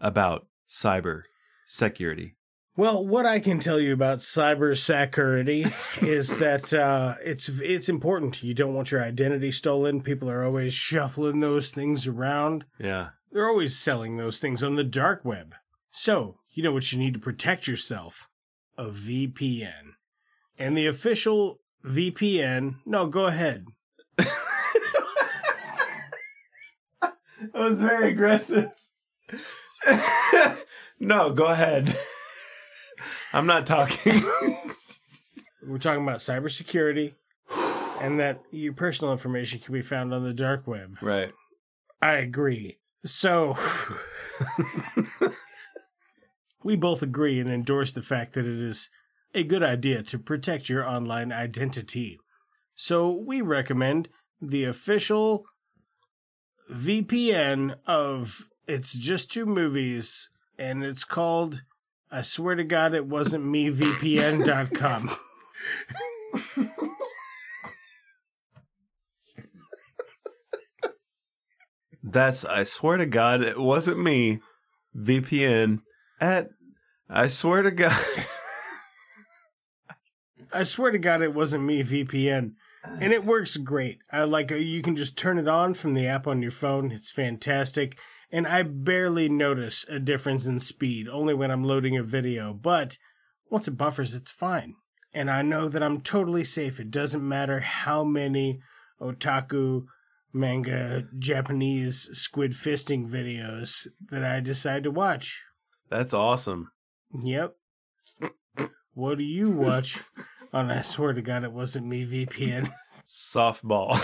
[0.00, 1.22] about cyber
[1.66, 2.36] security?
[2.76, 8.44] Well, what I can tell you about cybersecurity is that uh, it's it's important.
[8.44, 10.00] You don't want your identity stolen.
[10.00, 12.66] People are always shuffling those things around.
[12.78, 13.08] Yeah.
[13.36, 15.56] They're always selling those things on the dark web.
[15.90, 18.30] So, you know what you need to protect yourself?
[18.78, 19.92] A VPN.
[20.58, 23.66] And the official VPN, no, go ahead.
[24.16, 24.24] That
[27.52, 28.70] was very aggressive.
[30.98, 31.94] no, go ahead.
[33.34, 34.24] I'm not talking.
[35.62, 37.16] We're talking about cybersecurity
[38.00, 40.96] and that your personal information can be found on the dark web.
[41.02, 41.34] right.
[42.00, 42.78] I agree.
[43.06, 43.56] So,
[46.64, 48.90] we both agree and endorse the fact that it is
[49.34, 52.18] a good idea to protect your online identity.
[52.74, 54.08] So, we recommend
[54.40, 55.46] the official
[56.70, 60.28] VPN of It's Just Two Movies,
[60.58, 61.62] and it's called
[62.10, 65.10] I swear to God it wasn't me VPN.com.
[72.06, 74.40] That's, I swear to God, it wasn't me.
[74.96, 75.80] VPN
[76.20, 76.50] at,
[77.08, 78.02] I swear to God.
[80.52, 82.52] I swear to God, it wasn't me VPN,
[83.00, 83.98] and it works great.
[84.10, 86.92] I like uh, you can just turn it on from the app on your phone.
[86.92, 87.98] It's fantastic,
[88.30, 92.54] and I barely notice a difference in speed, only when I'm loading a video.
[92.54, 92.96] But
[93.50, 94.76] once it buffers, it's fine,
[95.12, 96.80] and I know that I'm totally safe.
[96.80, 98.60] It doesn't matter how many
[99.00, 99.86] otaku,
[100.36, 105.42] manga, Japanese squid fisting videos that I decide to watch.
[105.90, 106.70] That's awesome.
[107.22, 107.56] Yep.
[108.94, 109.98] What do you watch?
[110.18, 110.24] Oh,
[110.58, 112.70] on I swear to God, it wasn't me VPN.
[113.06, 113.92] Softball.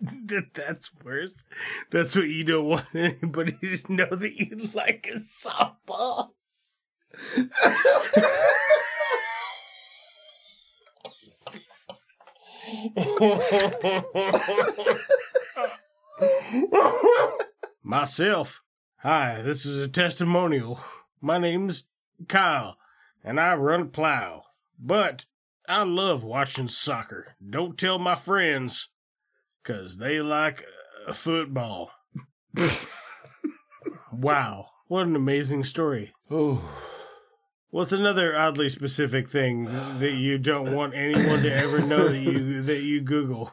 [0.00, 1.44] that that's worse.
[1.90, 6.30] That's what you don't want anybody to know that you like a softball.
[17.82, 18.62] Myself.
[18.98, 20.80] Hi, this is a testimonial.
[21.20, 21.84] My name's
[22.28, 22.76] Kyle,
[23.24, 24.42] and I run a plow.
[24.78, 25.24] But
[25.68, 27.36] I love watching soccer.
[27.48, 28.88] Don't tell my friends,
[29.64, 30.64] 'cause they like
[31.06, 31.90] uh, football.
[34.12, 36.12] wow, what an amazing story.
[36.30, 36.87] Oh.
[37.70, 39.66] What's another oddly specific thing
[39.98, 43.52] that you don't want anyone to ever know that you that you Google?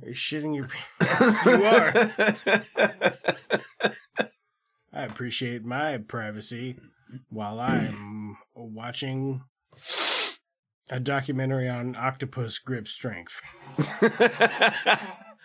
[0.00, 0.68] You're shitting your
[1.00, 1.44] pants.
[1.44, 1.92] you are.
[4.92, 6.78] I appreciate my privacy
[7.30, 9.42] while I'm watching
[10.88, 13.40] a documentary on octopus grip strength.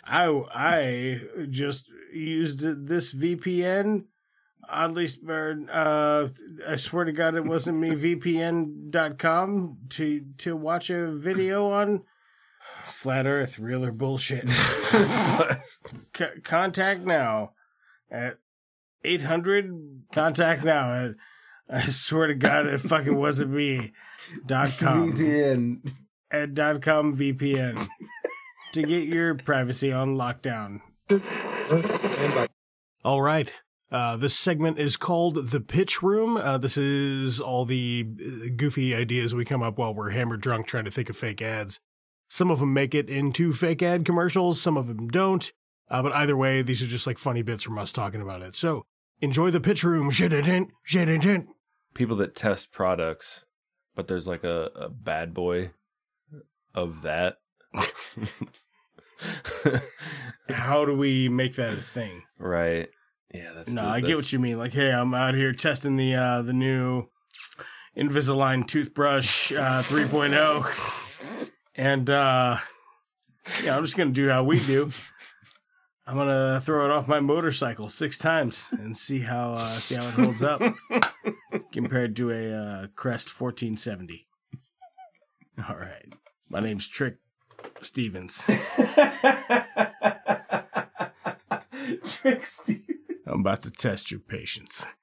[0.05, 4.05] I I just used this VPN.
[4.69, 6.29] Oddly, or, uh,
[6.67, 7.91] I swear to God, it wasn't me.
[7.91, 12.03] VPN.com to to watch a video on
[12.85, 14.49] flat Earth, real or bullshit.
[16.15, 17.53] C- contact now
[18.09, 18.37] at
[19.03, 20.03] eight hundred.
[20.11, 21.11] Contact now at.
[21.69, 23.93] I swear to God, it fucking wasn't me.
[24.45, 25.93] Dot com VPN.
[26.31, 27.87] at dot com VPN
[28.73, 30.81] to get your privacy on lockdown.
[33.03, 33.51] All right.
[33.93, 36.35] Uh, this segment is called The Pitch Room.
[36.35, 40.65] Uh, this is all the uh, goofy ideas we come up while we're hammered drunk
[40.65, 41.79] trying to think of fake ads.
[42.27, 45.53] Some of them make it into fake ad commercials, some of them don't.
[45.91, 48.55] Uh, but either way, these are just like funny bits from us talking about it.
[48.55, 48.83] So
[49.21, 50.09] enjoy The Pitch Room.
[51.93, 53.45] People that test products,
[53.95, 55.69] but there's like a, a bad boy
[56.73, 57.35] of that.
[60.49, 62.23] How do we make that a thing?
[62.39, 62.89] right.
[63.33, 64.57] Yeah, that's No, the- I get what you mean.
[64.59, 67.07] Like, hey, I'm out here testing the uh, the new
[67.97, 72.57] Invisalign toothbrush uh, 3.0, and uh,
[73.63, 74.91] yeah, I'm just gonna do how we do.
[76.05, 80.05] I'm gonna throw it off my motorcycle six times and see how uh, see how
[80.07, 80.61] it holds up
[81.71, 84.27] compared to a uh, Crest 1470.
[85.69, 86.11] All right,
[86.49, 87.17] my name's Trick
[87.81, 88.43] Stevens.
[92.07, 92.82] Trick Steve.
[93.27, 94.85] I'm about to test your patience.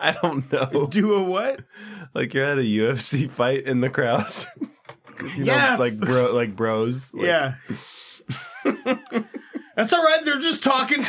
[0.00, 0.86] I don't know.
[0.90, 1.60] Do a what?
[2.14, 4.26] Like you're at a UFC fight in the crowd.
[5.36, 5.74] You Yeah.
[5.74, 7.14] know, like bro, like bros.
[7.14, 7.54] Like- yeah.
[9.76, 10.20] That's all right.
[10.24, 11.04] They're just talking.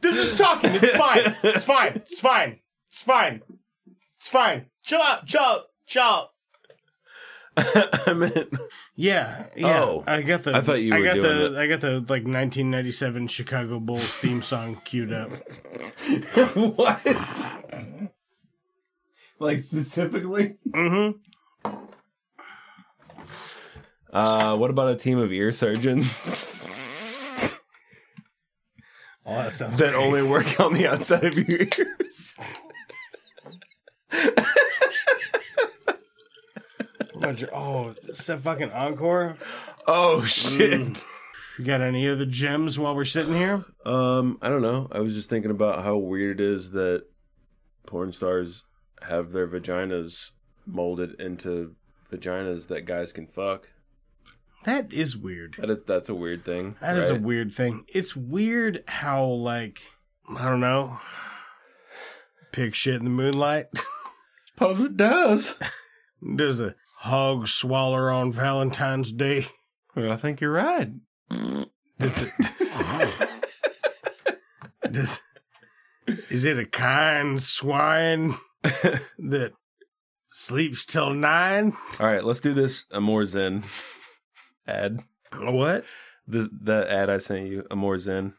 [0.00, 0.70] They're just talking.
[0.74, 1.34] It's fine.
[1.42, 1.92] It's fine.
[1.96, 2.60] It's fine.
[2.90, 3.42] It's fine.
[4.18, 4.66] It's fine.
[4.82, 5.26] Chill out.
[5.26, 5.60] Chill out.
[5.86, 6.28] Chill out.
[7.56, 8.48] I meant
[8.96, 9.80] Yeah, yeah.
[9.82, 10.04] Oh.
[10.06, 10.56] I got the.
[10.56, 11.60] I thought you I were got doing the.
[11.60, 15.30] I got the like 1997 Chicago Bulls theme song queued up.
[16.54, 17.00] what?
[19.38, 20.56] like specifically?
[20.68, 21.70] Mm-hmm.
[24.12, 26.06] Uh, what about a team of ear surgeons
[29.26, 30.04] Oh, that sounds that great.
[30.04, 32.36] only work on the outside of your ears?
[37.20, 39.36] Bunch of- Oh, is that fucking encore?
[39.86, 40.80] Oh shit.
[40.80, 41.04] Mm.
[41.58, 43.64] You got any other gems while we're sitting here?
[43.86, 44.88] Um, I don't know.
[44.90, 47.04] I was just thinking about how weird it is that
[47.86, 48.64] porn stars
[49.02, 50.32] have their vaginas
[50.66, 51.76] molded into
[52.10, 53.68] vaginas that guys can fuck.
[54.64, 55.56] That is weird.
[55.58, 56.76] That is that's a weird thing.
[56.80, 57.22] That is a right?
[57.22, 57.84] weird thing.
[57.88, 59.82] It's weird how like
[60.28, 60.98] I don't know.
[62.50, 63.66] Pig shit in the moonlight.
[64.54, 65.54] Suppose it does.
[66.36, 66.74] Does a
[67.04, 69.46] hog swaller on Valentine's Day?
[69.94, 70.90] Well, I think you're right.
[71.98, 73.28] Does it,
[74.90, 75.20] does,
[76.30, 79.52] is it a kind swine that
[80.28, 81.74] sleeps till nine?
[82.00, 83.64] All right, let's do this Amor Zen
[84.66, 85.00] ad.
[85.38, 85.84] What?
[86.26, 88.34] The the ad I sent you, Amor Zen.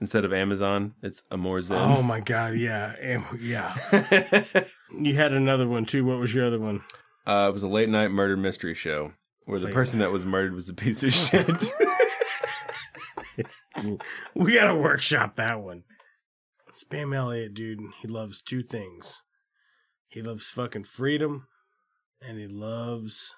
[0.00, 1.78] Instead of Amazon, it's Amor Zen.
[1.78, 2.94] Oh my god, yeah.
[3.00, 3.76] Am- Yeah.
[4.98, 6.04] You had another one too.
[6.04, 6.80] What was your other one?
[7.26, 9.12] Uh, it was a late night murder mystery show
[9.44, 11.46] where the Late person that was murdered was a piece of shit.
[14.34, 15.84] We gotta workshop that one.
[16.72, 19.22] Spam Elliott, dude, he loves two things.
[20.08, 21.46] He loves fucking freedom,
[22.20, 23.34] and he loves.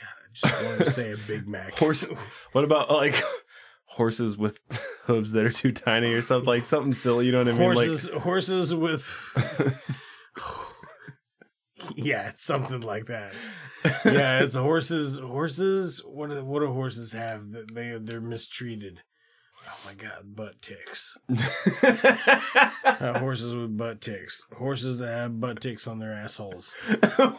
[0.00, 1.74] God, I just wanted to say a Big Mac.
[1.74, 2.06] Horse.
[2.52, 3.20] What about like
[3.86, 4.58] horses with
[5.06, 7.26] hooves that are too tiny or something like something silly?
[7.26, 7.60] You know what I mean?
[7.60, 9.12] horses, horses with.
[11.96, 13.32] yeah, it's something like that.
[14.04, 15.18] Yeah, it's horses.
[15.18, 16.02] Horses.
[16.04, 19.00] What do what do horses have that they they're mistreated?
[19.66, 21.16] Oh my god, butt ticks.
[22.84, 24.44] Uh, horses with butt ticks.
[24.58, 26.74] Horses that have butt ticks on their assholes.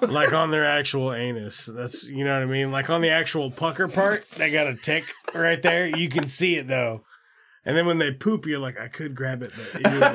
[0.02, 1.68] like on their actual anus.
[1.68, 2.72] That's you know what I mean?
[2.72, 5.96] Like on the actual pucker part, they got a tick right there.
[5.96, 7.04] You can see it though.
[7.64, 10.00] And then when they poop, you're like, I could grab it, but ew.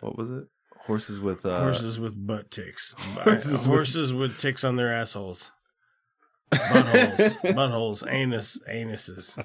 [0.00, 0.46] what was it?
[0.86, 2.94] Horses with uh, horses with butt ticks.
[3.24, 4.38] Horses Horses, with- with...
[4.38, 5.50] ticks on their assholes.
[6.52, 7.36] Buttholes.
[7.42, 8.10] Buttholes.
[8.10, 8.58] Anus.
[8.70, 9.42] Anuses.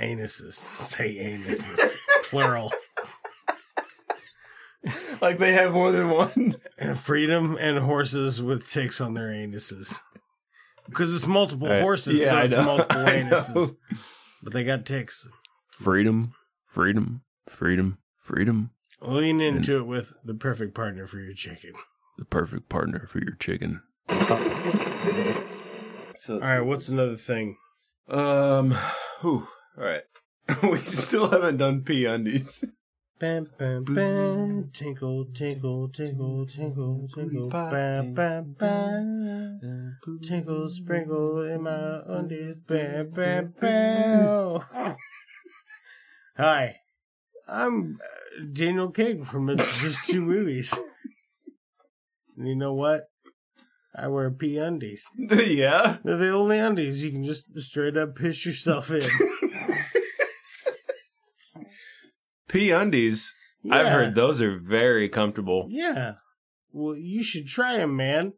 [0.00, 0.52] Anuses.
[0.54, 1.96] Say anuses.
[2.24, 2.72] Plural.
[5.20, 6.54] like they have more than one.
[6.78, 9.98] And freedom and horses with ticks on their anuses.
[10.88, 11.82] Because it's multiple Right.
[11.82, 12.64] horses, Yeah, so I it's know.
[12.64, 13.74] multiple anuses.
[14.42, 15.28] But they got ticks.
[15.72, 16.32] Freedom,
[16.66, 18.70] freedom, freedom, freedom.
[19.00, 21.72] Lean into it with the perfect partner for your chicken.
[22.18, 23.82] The perfect partner for your chicken.
[24.10, 24.16] All
[26.40, 27.56] right, what's another thing?
[28.08, 28.72] Um,
[29.20, 29.46] whew,
[29.76, 30.02] all right.
[30.62, 32.64] we still haven't done P undies.
[33.18, 34.70] Bam, bam, bam.
[34.72, 37.48] Tinkle, tinkle, tinkle, tinkle, tinkle.
[37.48, 39.98] Bam, bam, bam.
[40.22, 42.58] Tinkle, sprinkle in my undies.
[42.58, 44.60] Bam, bam, bam.
[46.36, 46.76] Hi,
[47.48, 50.76] I'm uh, Daniel King from Just Two Movies.
[52.36, 53.08] And you know what?
[53.96, 55.04] I wear pee undies.
[55.16, 55.96] yeah.
[56.04, 59.00] They're the only undies you can just straight up piss yourself in.
[62.48, 63.34] P undies.
[63.70, 65.66] I've heard those are very comfortable.
[65.68, 66.14] Yeah.
[66.72, 68.34] Well, you should try them, man.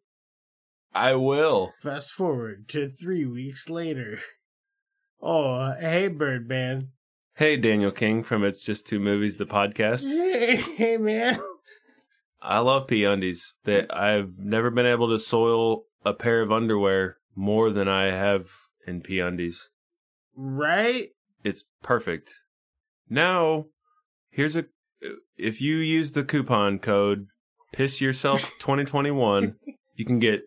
[0.94, 1.72] I will.
[1.82, 4.20] Fast forward to three weeks later.
[5.22, 6.92] Oh, hey, Birdman.
[7.40, 10.02] Hey, Daniel King from It's Just Two Movies, the podcast.
[10.02, 11.40] Hey, hey, man.
[12.42, 13.56] I love P undies.
[13.64, 18.50] That I've never been able to soil a pair of underwear more than I have
[18.86, 19.70] in P undies.
[20.36, 21.12] Right?
[21.42, 22.34] It's perfect.
[23.08, 23.68] Now,
[24.28, 24.66] here's a
[25.38, 27.28] if you use the coupon code
[27.72, 29.54] piss yourself 2021,
[29.94, 30.42] you can get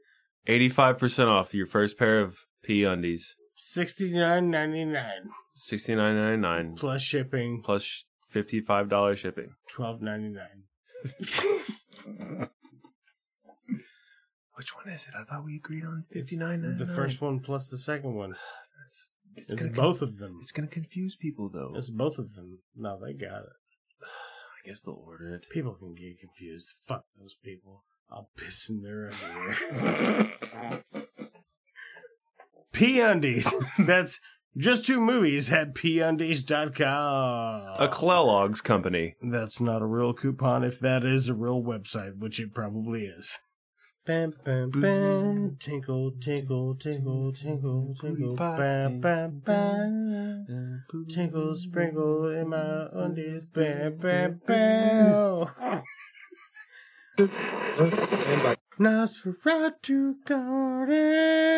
[0.48, 3.36] 85% off your first pair of P undies.
[3.66, 7.62] Sixty nine ninety nine 69.99 plus shipping.
[7.64, 8.04] plus
[8.36, 9.56] $55 shipping.
[9.70, 10.64] Twelve ninety nine.
[14.56, 15.14] Which one is it?
[15.18, 16.76] I thought we agreed on It's fifty nine.
[16.78, 18.36] the first one plus the second one.
[19.36, 20.38] It's, It's, gonna both of them.
[20.42, 21.72] It's gonna confuse people though.
[21.76, 22.60] It's both of them.
[22.76, 23.56] No, they got it.
[24.02, 25.50] I I guess they'll order it.
[25.50, 26.74] People can get confused.
[26.86, 27.86] Fuck those people.
[28.12, 30.84] I'll piss in their underwear.
[32.74, 33.54] P undies.
[33.80, 34.20] That's
[34.58, 36.82] just two movies at pundies.com.
[37.80, 39.16] A Kellogg's company.
[39.22, 43.40] That's not a real coupon if that is a real website, which it probably is.
[44.06, 45.56] Bam, bam, bam.
[45.62, 48.36] Tinkle, tinkle, tinkle, tinkle, tinkle.
[48.36, 50.84] Bam, bam, bam.
[51.10, 53.46] Tinkle, sprinkle in my undies.
[53.46, 55.82] Bam, bam, bam.
[58.78, 61.54] Nosferatu Gardens.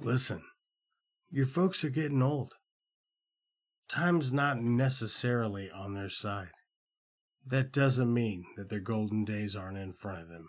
[0.00, 0.42] Listen,
[1.30, 2.54] your folks are getting old.
[3.88, 6.52] Time's not necessarily on their side.
[7.46, 10.48] That doesn't mean that their golden days aren't in front of them.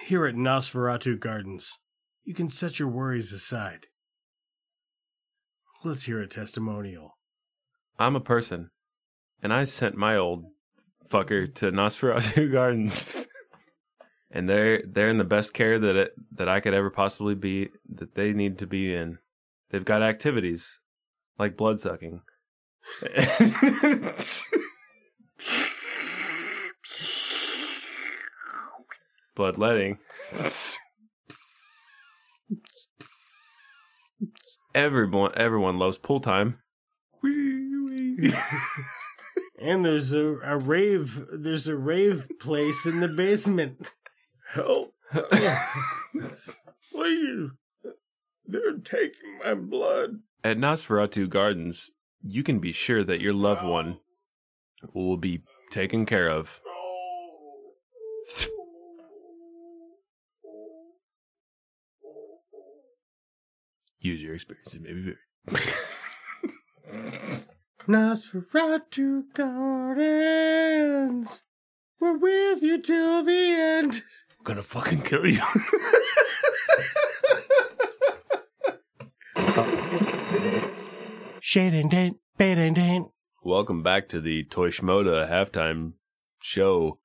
[0.00, 1.78] Here at Nosferatu Gardens,
[2.24, 3.86] you can set your worries aside.
[5.84, 7.12] Let's hear a testimonial.
[7.98, 8.70] I'm a person,
[9.42, 10.44] and I sent my old
[11.08, 13.26] fucker to Nosferatu Gardens,
[14.30, 17.70] and they're they're in the best care that it, that I could ever possibly be
[17.94, 19.18] that they need to be in.
[19.70, 20.80] They've got activities
[21.38, 22.22] like blood sucking.
[29.34, 29.98] Bloodletting.
[34.74, 36.58] Everyone everyone loves pool time.
[39.58, 43.94] And there's a, a rave there's a rave place in the basement.
[44.56, 44.92] Help.
[46.90, 47.50] Please.
[48.46, 50.20] They're taking my blood.
[50.42, 51.90] At Nosferatu Gardens,
[52.22, 53.98] you can be sure that your loved one
[54.94, 56.62] will be taken care of.
[64.00, 65.16] Use your experiences, maybe very.
[67.88, 71.42] Nosferatu Gardens.
[72.00, 74.02] We're with you till the end.
[74.46, 75.40] I'm gonna fucking kill you.
[81.40, 83.08] Shading dent, baiting dent.
[83.42, 85.94] Welcome back to the Toy Schmoda halftime
[86.40, 87.00] show,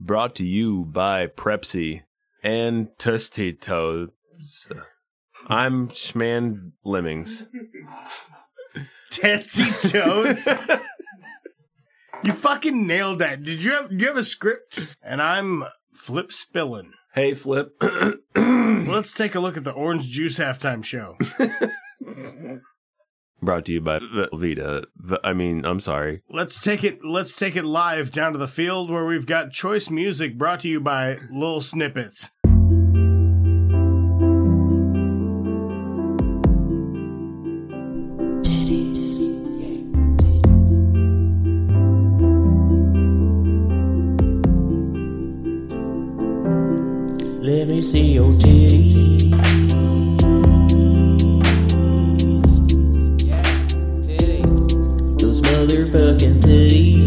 [0.00, 2.04] brought to you by Prepsy
[2.42, 4.08] and Tostitos.
[5.48, 7.46] I'm Schman Lemmings.
[9.10, 10.48] Testy toes.
[12.24, 13.42] you fucking nailed that.
[13.42, 14.96] Did you have, do you have a script?
[15.02, 15.64] And I'm
[15.96, 16.90] Flip Spillin.
[17.14, 17.74] Hey, Flip.
[18.36, 21.16] Let's take a look at the Orange Juice halftime show.
[23.42, 24.84] Brought to you by Velveeta.
[24.96, 26.20] V- I mean, I'm sorry.
[26.30, 27.04] Let's take it.
[27.04, 30.68] Let's take it live down to the field where we've got choice music brought to
[30.68, 32.30] you by Little Snippets.
[47.76, 49.30] Me see your titties.
[55.18, 57.05] Those motherfucking titties.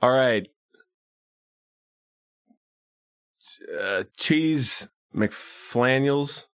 [0.00, 0.46] All right.
[3.80, 6.46] Uh, cheese McFlaniels.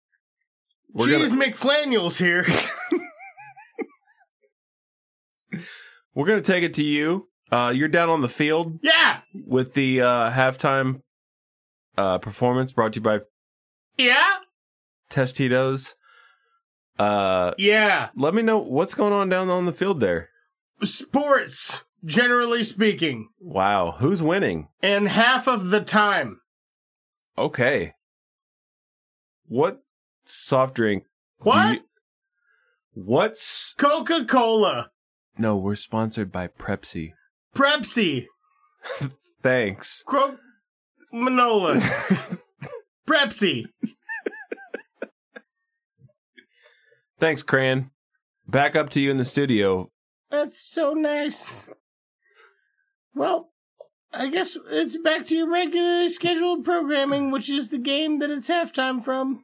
[0.92, 2.46] We're Cheese gonna, McFlaniels here.
[6.14, 7.28] we're gonna take it to you.
[7.52, 11.02] Uh, you're down on the field yeah, with the uh, halftime
[11.98, 13.20] uh, performance brought to you by
[13.98, 14.38] yeah,
[15.10, 15.96] Testitos.
[16.98, 18.10] Uh, yeah.
[18.16, 20.30] let me know what's going on down on the field there.
[20.84, 24.68] Sports, generally speaking, Wow, who's winning?
[24.82, 26.40] and half of the time.
[27.38, 27.94] Okay.
[29.48, 29.80] What
[30.26, 31.04] soft drink?
[31.40, 31.74] What?
[31.74, 31.84] you-
[32.94, 34.92] what's Coca Cola,
[35.38, 35.58] no?
[35.58, 37.14] We're sponsored by Prepsy.
[37.56, 38.26] Pepsi,
[39.42, 40.04] Thanks.
[40.06, 40.38] Cro
[41.14, 41.80] Manola,
[43.08, 43.66] Pepsi.
[47.20, 47.92] Thanks, Cran.
[48.48, 49.90] Back up to you in the studio.
[50.30, 51.70] That's so nice.
[53.16, 53.52] Well,
[54.12, 58.48] I guess it's back to your regularly scheduled programming, which is the game that it's
[58.48, 59.44] halftime from.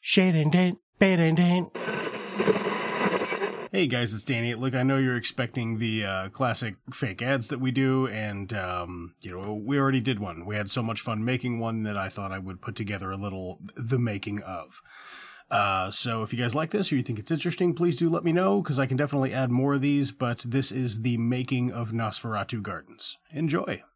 [0.00, 1.76] Shading dent, bang dent.
[3.72, 4.54] Hey guys, it's Danny.
[4.54, 9.14] Look, I know you're expecting the uh, classic fake ads that we do, and um,
[9.22, 10.44] you know we already did one.
[10.44, 13.16] We had so much fun making one that I thought I would put together a
[13.16, 14.82] little the making of.
[15.52, 18.24] Uh, so if you guys like this or you think it's interesting, please do let
[18.24, 20.10] me know because I can definitely add more of these.
[20.10, 23.18] But this is the making of Nosferatu Gardens.
[23.30, 23.82] Enjoy.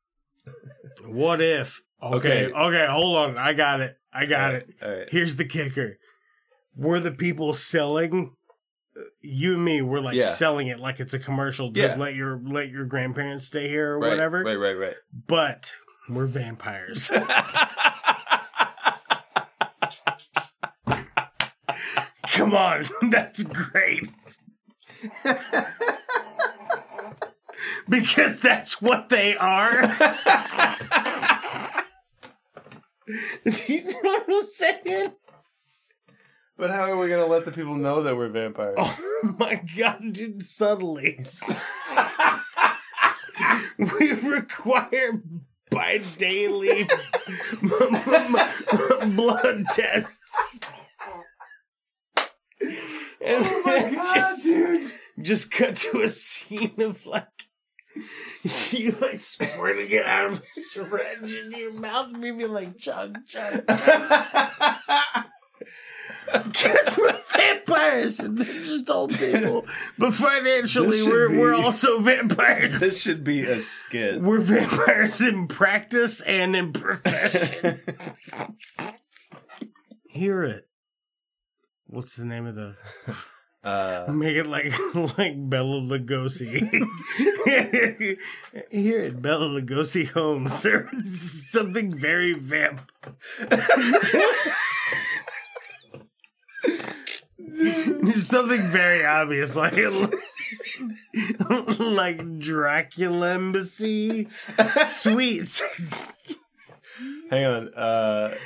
[1.05, 1.83] What if?
[2.03, 2.53] Okay, Okay.
[2.55, 3.39] okay, hold on.
[3.39, 3.97] I got it.
[4.13, 4.75] I got All right, it.
[4.83, 5.09] all right.
[5.11, 5.99] Here's the kicker.
[6.77, 8.35] We're the people selling.
[8.97, 10.29] uh, You and me, we're like Yeah.
[10.29, 11.97] selling it like it's a commercial to Yeah.
[11.97, 14.43] let your let your grandparents stay here or Right, whatever.
[14.45, 14.97] Right, right, right.
[15.27, 15.73] But
[16.09, 17.11] we're vampires.
[22.29, 24.11] Come on, that's great.
[27.89, 29.83] because that's what they are.
[33.67, 35.13] you know what I'm saying?
[36.59, 38.77] But how are we gonna let the people know that we're vampires?
[38.79, 38.99] Oh
[39.39, 41.21] my god, dude, subtly.
[43.79, 45.23] we require
[45.71, 46.89] by daily
[49.09, 50.26] blood tests.
[53.27, 57.27] And Oh just, just cut to a scene of like
[58.71, 63.67] you like squirting it out of a syringe into your mouth, maybe like chug, chug,
[63.67, 64.77] chug.
[66.27, 69.65] Because we're vampires and they're just old people.
[69.97, 72.81] But financially, we're, we're also vampires.
[72.81, 74.21] This should be a skit.
[74.21, 77.81] We're vampires in practice and in profession.
[80.09, 80.69] Hear it.
[81.89, 82.75] What's the name of the?
[83.65, 84.73] Uh, Make it like
[85.19, 86.61] like Bela Lugosi.
[88.71, 90.65] Here at Bela Lugosi Homes.
[91.51, 92.81] Something very vamp.
[98.15, 99.75] Something very obvious, like
[101.81, 104.29] like Dracula Embassy
[104.87, 105.61] Suites.
[107.31, 107.75] hang on.
[107.75, 108.37] Uh,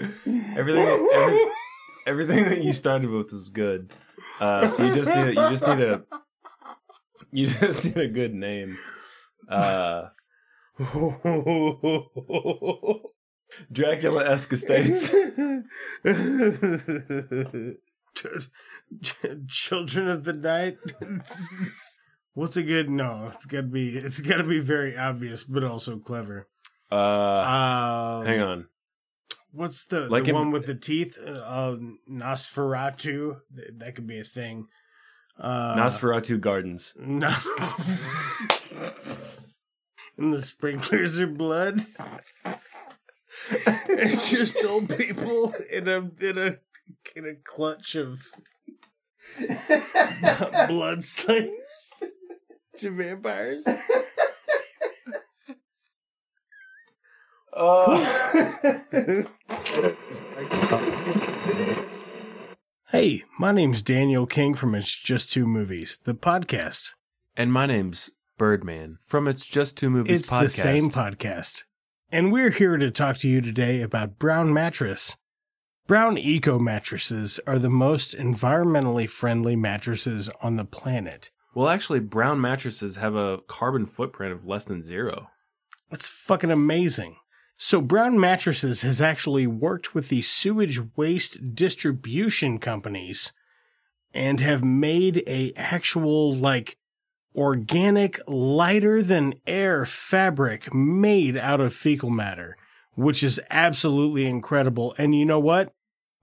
[0.00, 1.40] everything, every,
[2.06, 3.92] everything that you started with was good.
[4.40, 6.02] Uh, so you just need, a, you just need a,
[7.32, 8.76] you just need a good name.
[9.48, 10.08] Uh,
[13.72, 15.10] Dracula esque estates.
[19.48, 20.78] Children of the Night.
[22.34, 23.30] What's a good no?
[23.32, 26.48] It's gotta be it's gotta be very obvious, but also clever.
[26.92, 28.66] Uh, Um, hang on.
[29.56, 31.16] What's the Like the in- one with the teeth?
[31.24, 31.76] Uh,
[32.10, 33.38] Nosferatu.
[33.78, 34.66] That could be a thing.
[35.38, 36.92] Uh, Nosferatu Gardens.
[36.96, 37.46] Nos-
[40.18, 41.80] and the sprinklers are blood.
[43.88, 46.56] it's just old people in a in a
[47.14, 48.18] in a clutch of
[50.68, 52.02] blood slaves
[52.78, 53.64] to vampires.
[57.56, 58.04] Uh.
[62.90, 66.90] hey, my name's Daniel King from It's Just Two Movies, the podcast.
[67.34, 70.42] And my name's Birdman from It's Just Two Movies It's podcast.
[70.42, 71.62] the same podcast.
[72.12, 75.16] And we're here to talk to you today about Brown Mattress.
[75.86, 81.30] Brown Eco mattresses are the most environmentally friendly mattresses on the planet.
[81.54, 85.28] Well, actually, brown mattresses have a carbon footprint of less than zero.
[85.90, 87.16] That's fucking amazing.
[87.56, 93.32] So Brown Mattresses has actually worked with the sewage waste distribution companies
[94.12, 96.76] and have made a actual like
[97.34, 102.56] organic lighter than air fabric made out of fecal matter,
[102.94, 104.94] which is absolutely incredible.
[104.98, 105.72] And you know what?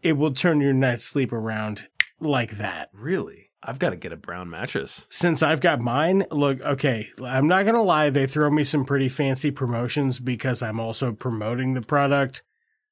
[0.02, 1.88] It will turn your night's sleep around
[2.20, 2.90] like that.
[2.94, 3.43] Really?
[3.64, 5.06] I've got to get a brown mattress.
[5.10, 8.86] Since I've got mine, look, okay, I'm not going to lie, they throw me some
[8.86, 12.44] pretty fancy promotions because I'm also promoting the product.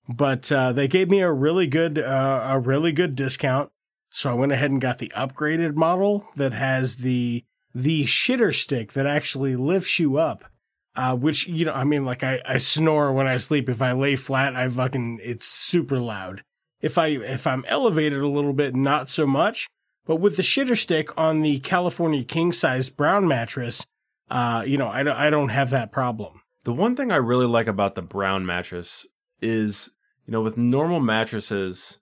[0.08, 3.72] But uh, they gave me a really good uh, a really good discount.
[4.10, 8.94] So I went ahead and got the upgraded model that has the the shitter stick
[8.94, 10.46] that actually lifts you up.
[10.94, 13.70] Uh, which, you know, I mean, like I, I snore when I sleep.
[13.70, 16.44] If I lay flat, I fucking, it's super loud.
[16.82, 19.70] If I, if I'm elevated a little bit, not so much.
[20.06, 23.86] But with the shitter stick on the California king size brown mattress,
[24.30, 26.42] uh, you know, I don't, I don't have that problem.
[26.64, 29.06] The one thing I really like about the brown mattress
[29.42, 29.90] is,
[30.26, 32.00] you know, with normal mattresses,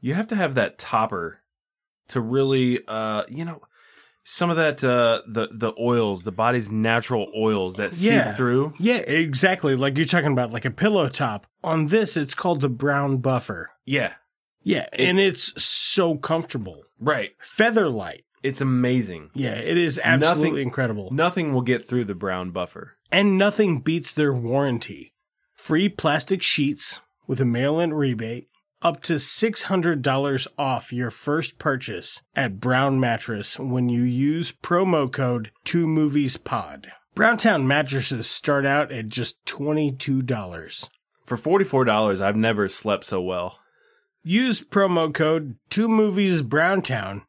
[0.00, 1.40] you have to have that topper
[2.08, 3.60] to really, uh, you know,
[4.22, 8.26] some of that uh, the the oils, the body's natural oils that Yeah.
[8.26, 8.74] seep through.
[8.78, 9.74] Yeah, exactly.
[9.76, 11.46] Like you're talking about, like a pillow top.
[11.64, 13.70] On this, it's called the brown buffer.
[13.86, 14.12] Yeah,
[14.62, 16.82] Yeah, and it's so comfortable.
[17.00, 17.30] right.
[17.40, 18.24] Feather light.
[18.42, 19.30] It's amazing.
[19.34, 21.08] Yeah, it is absolutely Nothing- incredible.
[21.12, 22.96] Nothing will get through the brown buffer.
[23.12, 25.12] And nothing beats their warranty.
[25.54, 28.48] Free plastic sheets with a mail in rebate,
[28.82, 35.50] up to $600 off your first purchase at Brown Mattress when you use promo code
[35.66, 36.86] 2moviespod.
[37.14, 40.88] Browntown mattresses start out at just $22.
[41.26, 43.58] For forty four dollars, I've never slept so well.
[44.22, 47.22] Use promo code 2moviesbrowntown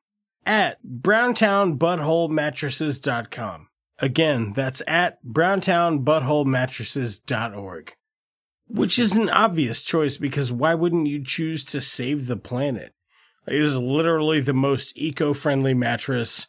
[0.46, 3.68] at browntownbuttholemattresses.com.
[4.00, 7.94] Again, that's at browntownbuttholemattresses.org.
[8.68, 12.94] Which is an obvious choice because why wouldn't you choose to save the planet?
[13.48, 16.48] It is literally the most eco-friendly mattress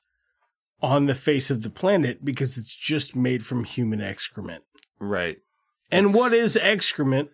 [0.81, 4.63] on the face of the planet because it's just made from human excrement.
[5.01, 5.39] Right.
[5.91, 7.31] And It's- what is excrement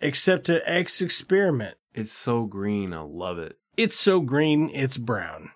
[0.00, 1.76] except an X experiment?
[1.94, 2.92] It's so green.
[2.92, 3.58] I love it.
[3.76, 5.50] It's so green, it's brown.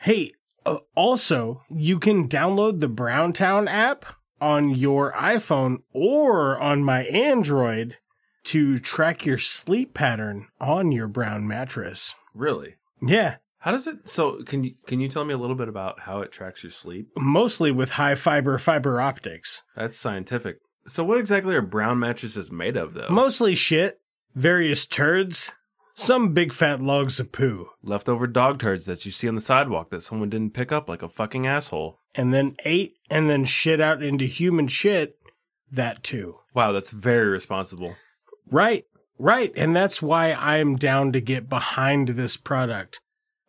[0.00, 0.32] Hey,
[0.66, 4.04] uh, also, you can download the Browntown app
[4.40, 7.96] on your iPhone or on my Android
[8.44, 12.14] to track your sleep pattern on your brown mattress.
[12.34, 12.76] Really?
[13.02, 14.08] Yeah, How does it?
[14.08, 16.70] So can you can you tell me a little bit about how it tracks your
[16.72, 17.08] sleep?
[17.16, 19.62] mostly with high fiber fiber optics.
[19.76, 20.58] That's scientific.
[20.86, 23.08] So what exactly are brown mattresses made of, though?
[23.10, 24.00] Mostly shit,
[24.34, 25.52] various turds,
[25.94, 29.90] some big fat logs of poo, Leftover dog turds that you see on the sidewalk
[29.90, 31.98] that someone didn't pick up like a fucking asshole.
[32.14, 35.16] and then ate and then shit out into human shit.
[35.70, 36.36] That too.
[36.54, 37.96] Wow, that's very responsible.
[38.50, 38.86] Right,
[39.18, 39.52] right.
[39.54, 43.00] And that's why I'm down to get behind this product.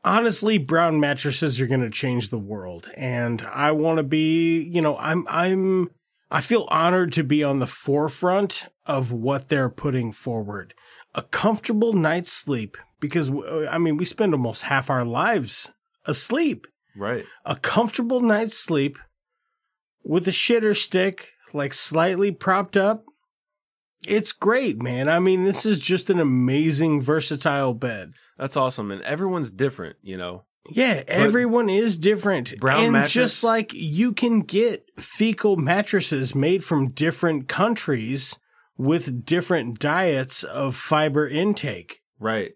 [0.04, 2.92] Honestly, brown mattresses are going to change the world.
[2.96, 5.92] And I want to be, you know, I'm, I'm,
[6.32, 10.74] I feel honored to be on the forefront of what they're putting forward.
[11.16, 13.32] A comfortable night's sleep because,
[13.70, 15.72] I mean, we spend almost half our lives
[16.06, 16.68] asleep.
[16.96, 17.26] Right.
[17.46, 19.00] A comfortable night's sleep
[20.04, 23.06] with a shitter stick, like slightly propped up.
[24.08, 25.10] It's great, man.
[25.10, 28.14] I mean, this is just an amazing, versatile bed.
[28.38, 28.92] That's awesome.
[28.92, 30.46] And everyone's different, you know.
[30.70, 32.60] Yeah, everyone is different.
[32.60, 38.38] Brown and mattress- just like you can get fecal mattresses made from different countries
[38.78, 42.02] with different diets of fiber intake.
[42.20, 42.52] Right.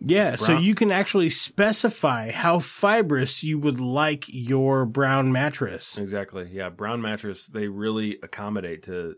[0.00, 5.96] Yeah, so you can actually specify how fibrous you would like your brown mattress.
[5.96, 6.50] Exactly.
[6.52, 6.68] Yeah.
[6.68, 9.14] Brown mattress, they really accommodate to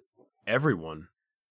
[0.46, 1.08] everyone.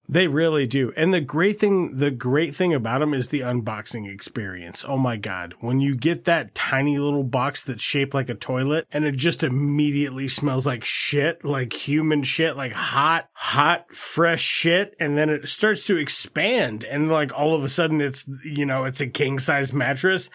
[0.10, 0.94] They really do.
[0.96, 4.86] And the great thing, the great thing about them is the unboxing experience.
[4.88, 5.54] Oh my God.
[5.60, 9.44] When you get that tiny little box that's shaped like a toilet and it just
[9.44, 14.96] immediately smells like shit, like human shit, like hot, hot, fresh shit.
[14.98, 18.86] And then it starts to expand and like all of a sudden it's, you know,
[18.86, 20.30] it's a king size mattress.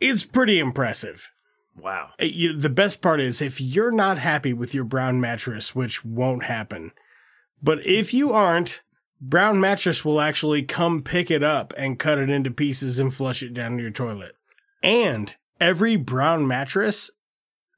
[0.00, 1.28] It's pretty impressive.
[1.76, 2.10] Wow.
[2.18, 6.02] Uh, You, the best part is if you're not happy with your brown mattress, which
[6.02, 6.92] won't happen,
[7.62, 8.80] but if you aren't,
[9.20, 13.42] Brown Mattress will actually come pick it up and cut it into pieces and flush
[13.42, 14.32] it down your toilet.
[14.82, 17.10] And every Brown Mattress,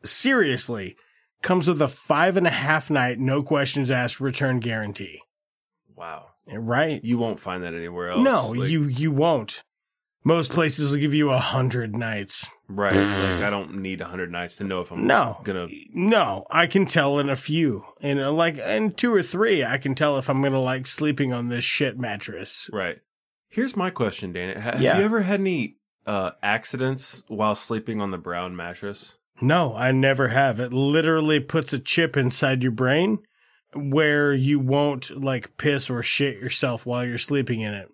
[0.04, 0.96] seriously,
[1.42, 5.20] comes with a five and a half night, no questions asked return guarantee.
[5.96, 6.26] Wow.
[6.52, 7.02] Right?
[7.04, 8.22] You won't find that anywhere else.
[8.22, 9.62] No, Like- you you won't.
[10.22, 12.46] Most places will give you a hundred nights.
[12.68, 12.92] Right.
[12.94, 16.66] Like I don't need a hundred nights to know if I'm No, gonna no, I
[16.66, 20.28] can tell in a few, in like in two or three, I can tell if
[20.28, 22.68] I'm gonna like sleeping on this shit mattress.
[22.72, 22.98] Right.
[23.48, 24.56] Here's my question, Dan.
[24.60, 24.98] Have Yeah.
[24.98, 25.76] you ever had any
[26.06, 29.16] uh, accidents while sleeping on the brown mattress?
[29.40, 30.60] No, I never have.
[30.60, 33.18] It literally puts a chip inside your brain
[33.74, 37.88] where you won't like piss or shit yourself while you're sleeping in it.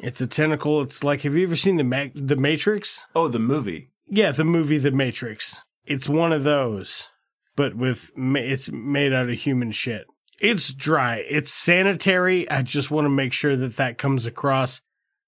[0.00, 0.80] It's a tentacle.
[0.82, 3.04] It's like, have you ever seen the Ma- the Matrix?
[3.14, 3.90] Oh, the movie.
[4.06, 5.60] Yeah, the movie The Matrix.
[5.84, 7.08] It's one of those,
[7.56, 10.06] but with ma- it's made out of human shit.
[10.40, 11.16] It's dry.
[11.28, 12.48] It's sanitary.
[12.50, 14.80] I just want to make sure that that comes across.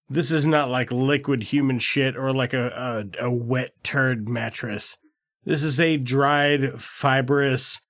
[0.09, 4.97] This is not like liquid human shit or like a, a, a wet turd mattress.
[5.45, 7.81] This is a dried, fibrous,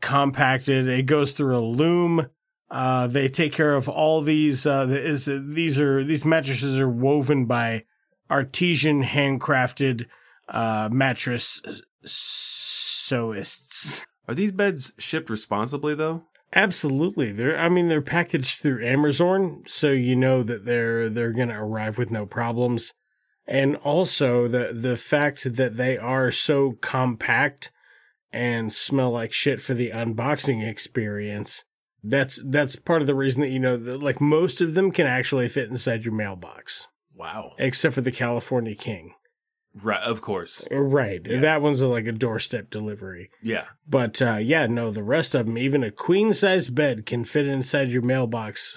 [0.00, 0.88] compacted.
[0.88, 2.28] It goes through a loom.
[2.70, 4.66] Uh, they take care of all these.
[4.66, 7.84] Uh, is these are these mattresses are woven by
[8.30, 10.06] artesian, handcrafted
[10.48, 11.60] uh, mattress
[12.04, 14.04] sewists.
[14.28, 16.24] Are these beds shipped responsibly though?
[16.54, 17.58] Absolutely, they're.
[17.58, 22.10] I mean, they're packaged through Amazon, so you know that they're they're gonna arrive with
[22.10, 22.92] no problems.
[23.46, 27.70] and also the the fact that they are so compact
[28.30, 31.64] and smell like shit for the unboxing experience.
[32.02, 35.06] That's that's part of the reason that you know that like most of them can
[35.06, 37.52] actually fit inside your mailbox, Wow.
[37.58, 39.14] except for the California King.
[39.80, 40.00] Right.
[40.00, 40.66] Of course.
[40.70, 43.30] Right, that one's like a doorstep delivery.
[43.42, 43.66] Yeah.
[43.86, 47.46] But uh, yeah, no, the rest of them, even a queen size bed can fit
[47.46, 48.76] inside your mailbox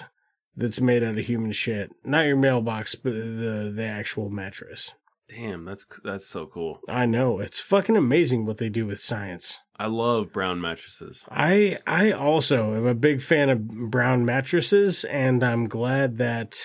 [0.56, 1.90] that's made out of human shit.
[2.04, 4.94] Not your mailbox, but the the actual mattress.
[5.34, 5.64] Damn.
[5.64, 6.80] That's that's so cool.
[6.88, 9.58] I know it's fucking amazing what they do with science.
[9.78, 11.24] I love brown mattresses.
[11.30, 16.58] I I also am a big fan of brown mattresses, and I'm glad that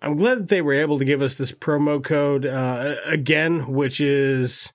[0.00, 4.00] I'm glad that they were able to give us this promo code uh, again, which
[4.00, 4.72] is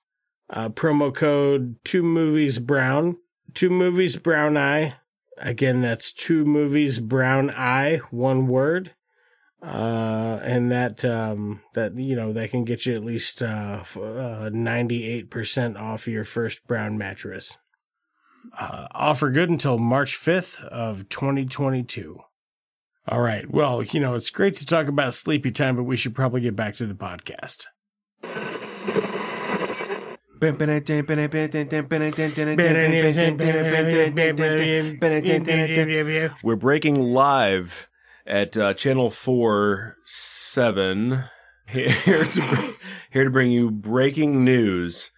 [0.50, 3.18] uh, promo code two movies brown,
[3.52, 4.94] two movies brown eye.
[5.36, 8.94] Again, that's two movies brown eye, one word.
[9.62, 14.50] Uh, and that, um, that, you know, that can get you at least, uh, uh,
[14.50, 17.56] 98% off your first brown mattress.
[18.58, 22.20] Uh, offer good until March 5th of 2022.
[23.08, 23.50] All right.
[23.50, 26.54] Well, you know, it's great to talk about sleepy time, but we should probably get
[26.54, 27.64] back to the podcast.
[36.44, 37.88] We're breaking live
[38.28, 41.24] at uh, channel four seven
[41.66, 42.74] here to
[43.10, 45.10] here to bring you breaking news.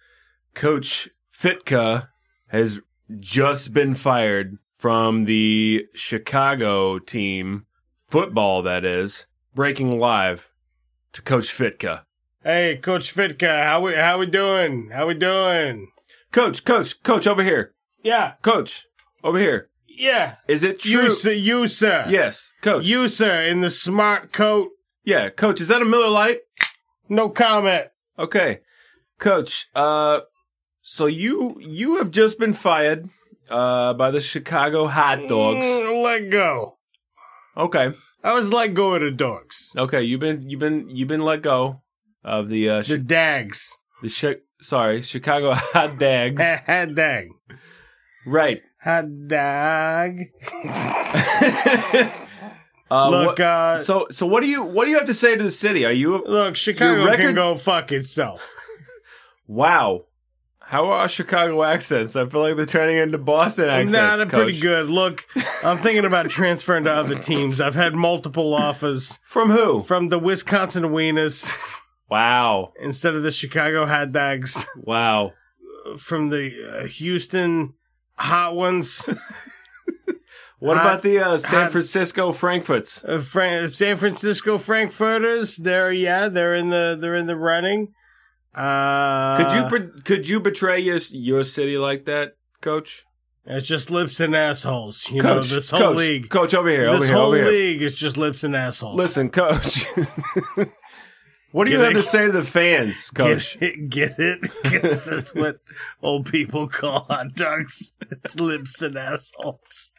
[0.53, 2.07] Coach Fitka
[2.47, 2.81] has
[3.19, 7.65] just been fired from the Chicago team
[8.07, 8.61] football.
[8.61, 10.49] That is breaking live
[11.13, 12.03] to Coach Fitka.
[12.43, 14.91] Hey, Coach Fitka, how we how we doing?
[14.93, 15.91] How we doing?
[16.31, 17.73] Coach, coach, coach, over here.
[18.03, 18.87] Yeah, Coach,
[19.23, 19.67] over here.
[19.97, 20.35] Yeah.
[20.47, 20.91] Is it true?
[21.03, 22.05] You sir, you sir.
[22.09, 22.85] Yes, coach.
[22.85, 24.69] You sir, in the smart coat.
[25.03, 26.39] Yeah, coach, is that a Miller Lite?
[27.09, 27.87] No comment.
[28.19, 28.59] Okay.
[29.19, 30.21] Coach, uh
[30.81, 33.09] so you you have just been fired
[33.49, 35.59] uh by the Chicago Hot Dogs.
[35.65, 36.77] Mm, let go.
[37.57, 37.91] Okay.
[38.23, 39.71] I was let go of the dogs.
[39.75, 41.81] Okay, you've been you've been you've been let go
[42.23, 43.75] of the uh The dags.
[44.03, 46.41] the Chi- sorry, Chicago Hot Dags.
[46.67, 47.27] Hot dag.
[48.25, 48.61] right.
[48.83, 50.19] Hot dog.
[52.93, 55.37] Uh, Look, what- uh, so so what do you what do you have to say
[55.37, 55.85] to the city?
[55.85, 58.53] Are you Look, Chicago record- can go fuck itself.
[59.47, 60.05] Wow.
[60.59, 62.15] How are our Chicago accents?
[62.17, 63.91] I feel like they're turning into Boston accents.
[63.93, 64.89] Nah, they're pretty good.
[64.89, 65.25] Look,
[65.65, 67.59] I'm thinking about transferring to other teams.
[67.59, 69.83] I've had multiple offers From who?
[69.83, 71.49] from the Wisconsin Wieners
[72.09, 72.71] Wow.
[72.79, 75.33] instead of the Chicago Hot Dogs, Wow.
[75.97, 77.73] from the uh, Houston
[78.21, 79.09] Hot Ones,
[80.59, 83.03] What Hot- about the uh, San hot- Francisco Frankfurts?
[83.03, 85.55] uh, Fran- San Francisco Frankfurters.
[85.57, 87.93] They're yeah, they're in the they're in the running.
[88.53, 93.05] Uh, Could you could you betray your your city like that, Coach?
[93.43, 95.09] It's just lips and assholes.
[95.09, 96.29] You Coach, know this whole Coach, league.
[96.29, 97.47] Coach, over here, this over here, whole over here.
[97.47, 98.97] league is just lips and assholes.
[98.97, 99.85] Listen, Coach.
[101.51, 101.95] what do you have it?
[101.95, 103.59] to say to the fans, Coach?
[103.59, 103.89] Get it?
[103.89, 104.41] Get it?
[104.63, 105.57] 'Cause that's what
[106.01, 107.93] old people call hot dogs.
[108.09, 109.91] It's lips and assholes.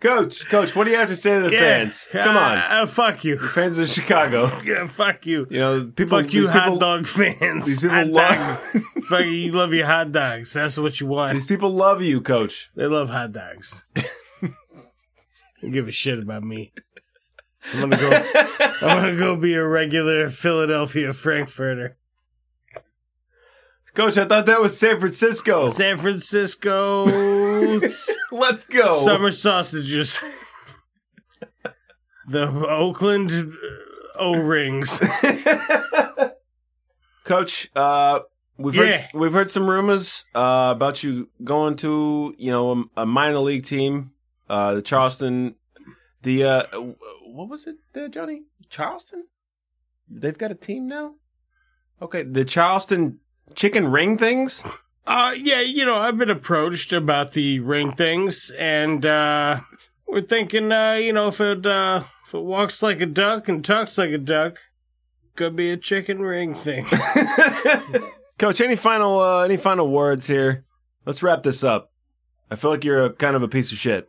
[0.00, 1.60] Coach, Coach, what do you have to say to the Yeah.
[1.60, 2.06] fans?
[2.12, 3.38] Come Uh, on, uh, fuck you.
[3.38, 4.50] fans of Chicago.
[4.64, 5.46] Yeah, fuck you.
[5.50, 6.20] You know, people.
[6.22, 7.64] fuck you, hot people, dog fans.
[7.64, 8.58] These people Hot love.
[9.08, 9.30] fuck you.
[9.30, 10.52] You love your hot dogs.
[10.52, 11.32] That's what you want.
[11.32, 12.68] these people love you, Coach.
[12.76, 13.86] They love hot dogs.
[15.62, 16.72] Don't give a shit about me.
[17.74, 18.10] I'm gonna go.
[18.82, 21.96] I'm gonna go be a regular Philadelphia Frankfurter.
[23.94, 25.70] Coach, I thought that was San Francisco.
[25.70, 27.04] San Francisco
[28.32, 29.00] Let's go.
[29.04, 30.20] summer sausages.
[32.28, 33.54] The Oakland
[34.18, 35.00] O rings.
[37.24, 38.20] Coach, uh,
[38.56, 39.06] we've heard Yeah.
[39.14, 43.64] we've heard some rumors uh, about you going to you know a, a minor league
[43.64, 44.12] team,
[44.48, 45.56] uh, the Charleston.
[46.22, 46.62] The uh,
[47.36, 48.44] what was it there, Johnny?
[48.70, 49.26] Charleston.
[50.08, 51.14] They've got a team now.
[52.00, 53.18] Okay, the Charleston
[53.54, 54.62] chicken ring things.
[55.06, 59.60] Uh, yeah, you know, I've been approached about the ring things, and uh,
[60.08, 63.64] we're thinking, uh, you know, if it uh, if it walks like a duck and
[63.64, 64.58] talks like a duck,
[65.36, 66.86] could be a chicken ring thing.
[68.38, 70.64] Coach, any final uh, any final words here?
[71.04, 71.92] Let's wrap this up.
[72.50, 74.08] I feel like you're a, kind of a piece of shit.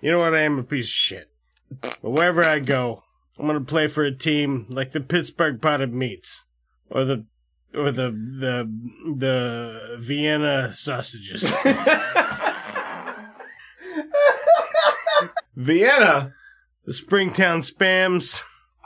[0.00, 0.34] You know what?
[0.34, 1.30] I am a piece of shit.
[1.80, 3.04] But wherever I go,
[3.38, 6.44] I'm gonna play for a team like the Pittsburgh Potted Meats,
[6.90, 7.24] or the,
[7.74, 8.70] or the the
[9.16, 11.56] the Vienna sausages.
[15.56, 16.32] Vienna.
[16.86, 18.40] the Springtown Spams,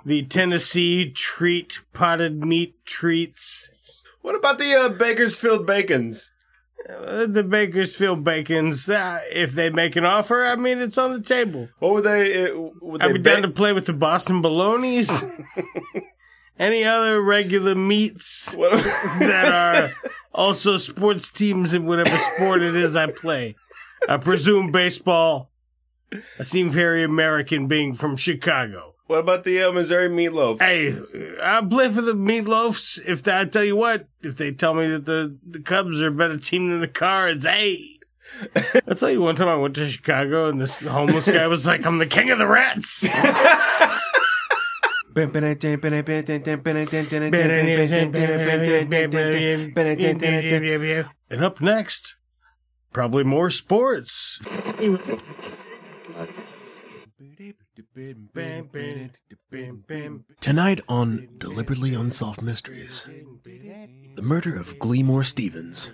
[0.05, 3.70] the Tennessee treat potted meat treats.
[4.23, 6.32] What about the uh, Bakersfield Bacons?
[6.88, 11.22] Uh, the Bakersfield Bacons, uh, if they make an offer, I mean, it's on the
[11.22, 11.68] table.
[11.78, 12.51] What would they?
[12.51, 15.09] Uh, would I'd they be down to play with the Boston Bolognas.
[16.59, 19.90] Any other regular meats that are
[20.32, 23.55] also sports teams in whatever sport it is I play.
[24.09, 25.51] I presume baseball.
[26.38, 28.94] I seem very American being from Chicago.
[29.06, 30.60] What about the uh, Missouri meatloaf?
[30.60, 30.97] Hey,
[31.43, 34.89] I'll play for the meatloafs if they, I tell you what, if they tell me
[34.89, 37.98] that the, the Cubs are a better team than the Cards, hey.
[38.89, 41.85] I'll tell you one time I went to Chicago and this homeless guy was like,
[41.85, 43.06] I'm the king of the rats.
[51.31, 52.16] And up next,
[52.93, 54.40] probably more sports.
[60.41, 63.07] Tonight on Deliberately Unsolved Mysteries,
[64.16, 65.93] the murder of Gleemore Stevens.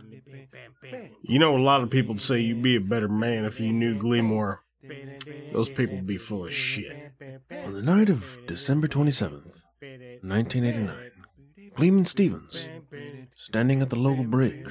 [1.22, 3.98] You know, a lot of people say you'd be a better man if you knew
[3.98, 4.60] Gleemore.
[5.52, 7.12] Those people be full of shit.
[7.66, 9.62] On the night of December 27th,
[10.22, 11.10] 1989,
[11.74, 12.66] Gleeman Stevens,
[13.36, 14.70] standing at the local bridge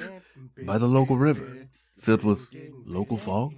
[0.66, 1.68] by the local river,
[2.00, 2.50] filled with
[2.86, 3.54] local fog,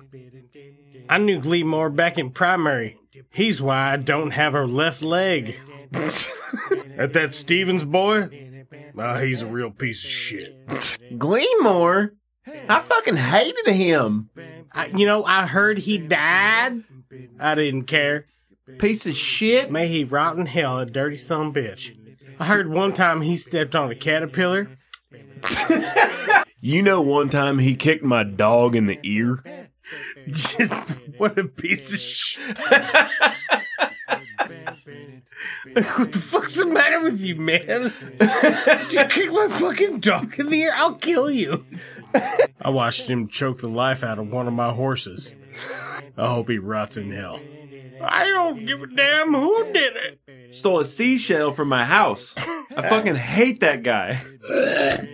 [1.07, 2.97] I knew Gleemore back in primary.
[3.31, 5.55] He's why I don't have a left leg.
[5.93, 8.65] At that Stevens boy,
[8.97, 10.67] ah, he's a real piece of shit.
[11.17, 12.11] Gleamore?
[12.45, 14.29] I fucking hated him.
[14.73, 16.83] I, you know, I heard he died.
[17.39, 18.25] I didn't care.
[18.79, 19.71] Piece of shit.
[19.71, 21.97] May he rot in hell, a dirty son of a bitch.
[22.39, 24.69] I heard one time he stepped on a caterpillar.
[26.63, 29.43] You know, one time he kicked my dog in the ear.
[30.27, 30.73] Just
[31.17, 32.57] what a piece of shit.
[35.95, 37.93] what the fuck's the matter with you, man?
[38.89, 41.65] you kick my fucking dog in the ear, I'll kill you.
[42.61, 45.33] I watched him choke the life out of one of my horses.
[46.17, 47.39] I hope he rots in hell.
[48.03, 50.53] I don't give a damn who did it.
[50.53, 52.35] Stole a seashell from my house.
[52.37, 54.21] I fucking hate that guy.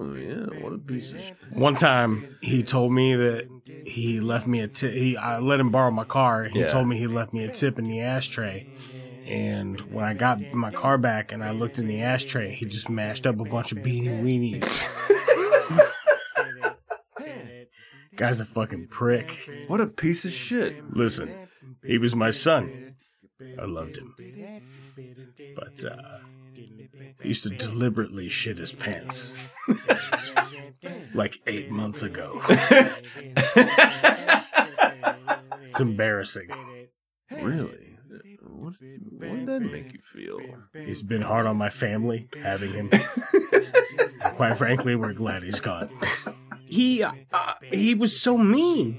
[0.00, 1.36] Oh, yeah, what a piece of shit.
[1.50, 3.48] One time, he told me that
[3.84, 4.92] he left me a tip.
[4.94, 6.44] He, I let him borrow my car.
[6.44, 6.68] He Yeah.
[6.68, 8.66] told me he left me a tip in the ashtray.
[9.26, 12.88] And when I got my car back and I looked in the ashtray, he just
[12.88, 14.62] mashed up a bunch of beanie weenies.
[18.16, 19.32] Guy's a fucking prick.
[19.66, 20.76] What a piece of shit.
[20.94, 21.47] Listen,
[21.88, 22.94] he was my son.
[23.58, 24.14] I loved him.
[25.56, 26.18] But, uh,
[27.22, 29.32] he used to deliberately shit his pants.
[31.14, 32.40] like eight months ago.
[35.62, 36.48] it's embarrassing.
[37.30, 37.96] Really?
[38.42, 38.74] What,
[39.20, 40.38] what did that make you feel?
[40.84, 42.90] He's been hard on my family having him.
[44.36, 45.90] Quite frankly, we're glad he's gone.
[46.66, 47.12] He uh,
[47.72, 48.98] he was so mean.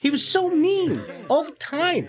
[0.00, 2.08] He was so mean all the time.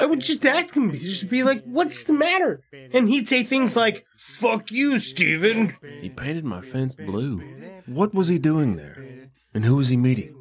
[0.00, 2.62] I would just ask him, he'd just be like, "What's the matter?"
[2.92, 5.76] And he'd say things like, "Fuck you, Steven.
[6.00, 7.42] He painted my fence blue.
[7.84, 8.96] What was he doing there?
[9.52, 10.34] And who was he meeting?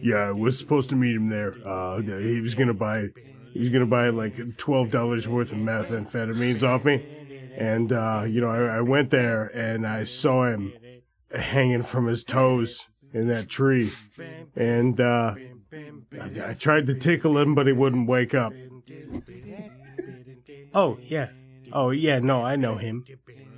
[0.00, 1.54] Yeah, I was supposed to meet him there.
[1.66, 3.08] Uh, he was gonna buy,
[3.52, 7.04] he was gonna buy like twelve dollars worth of methamphetamines off me,
[7.56, 10.72] and uh, you know, I, I went there and I saw him
[11.34, 13.92] hanging from his toes in that tree,
[14.56, 15.34] and uh,
[16.20, 18.52] I, I tried to tickle him, but he wouldn't wake up.
[20.74, 21.28] Oh yeah,
[21.72, 23.04] oh yeah, no, I know him.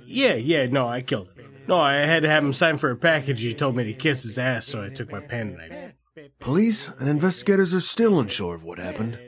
[0.05, 1.53] Yeah, yeah, no, I killed him.
[1.67, 3.41] No, I had to have him sign for a package.
[3.41, 5.93] He told me to kiss his ass, so I took my pen and I
[6.39, 9.19] Police and investigators are still unsure of what happened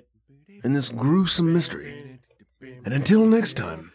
[0.63, 2.19] in this gruesome mystery.
[2.85, 3.91] And until next time,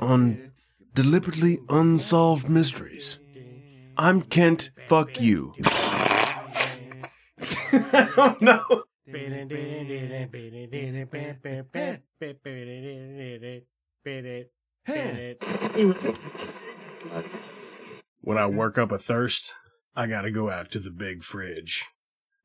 [0.00, 0.52] on
[0.94, 3.18] Deliberately Unsolved Mysteries,
[4.00, 4.70] I'm Kent.
[4.86, 5.54] Fuck you.
[18.20, 19.52] When I work up a thirst,
[19.96, 21.84] I gotta go out to the big fridge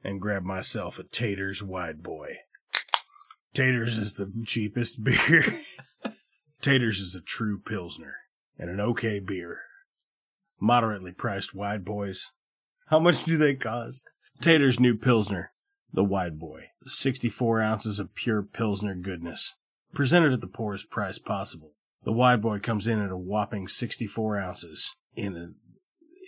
[0.03, 2.37] and grab myself a Taters Wide Boy.
[3.53, 5.61] Taters is the cheapest beer.
[6.61, 8.15] Taters is a true Pilsner
[8.57, 9.59] and an okay beer.
[10.63, 12.31] Moderately priced Wide Boys.
[12.87, 14.05] How much do they cost?
[14.39, 15.51] Taters New Pilsner,
[15.91, 16.67] the Wide Boy.
[16.85, 19.55] 64 ounces of pure Pilsner goodness.
[19.93, 21.73] Presented at the poorest price possible.
[22.05, 25.47] The Wide Boy comes in at a whopping 64 ounces in a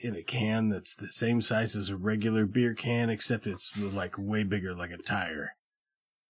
[0.06, 4.16] in a can that's the same size as a regular beer can, except it's like
[4.18, 5.52] way bigger, like a tire.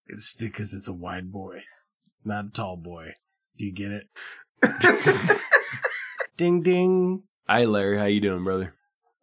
[0.06, 1.64] It's because it's a wide boy.
[2.23, 3.14] not a tall boy.
[3.57, 5.41] Do you get it?
[6.38, 7.23] ding ding.
[7.47, 8.73] Hey, Larry, how you doing, brother?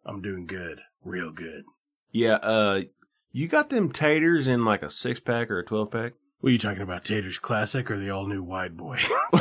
[0.05, 1.65] I'm doing good, real good.
[2.11, 2.81] Yeah, uh,
[3.31, 6.13] you got them taters in like a six pack or a twelve pack?
[6.39, 8.99] What are you talking about, Taters Classic or the all new Wide Boy?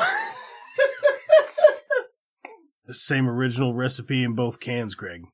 [2.86, 5.24] the same original recipe in both cans, Greg.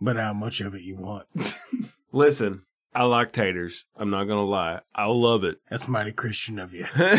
[0.00, 1.26] But how much of it you want?
[2.12, 2.62] Listen,
[2.94, 3.84] I like taters.
[3.96, 4.80] I'm not gonna lie.
[4.94, 5.60] I love it.
[5.68, 6.86] That's mighty Christian of you.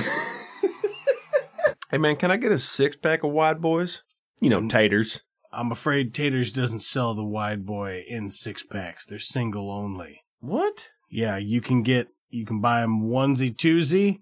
[1.92, 4.04] Hey man, can I get a six pack of wide boys?
[4.42, 5.22] You know, taters.
[5.56, 9.06] I'm afraid Taters doesn't sell the Wide Boy in six packs.
[9.06, 10.24] They're single only.
[10.40, 10.90] What?
[11.10, 14.20] Yeah, you can get you can buy them onesie twosie,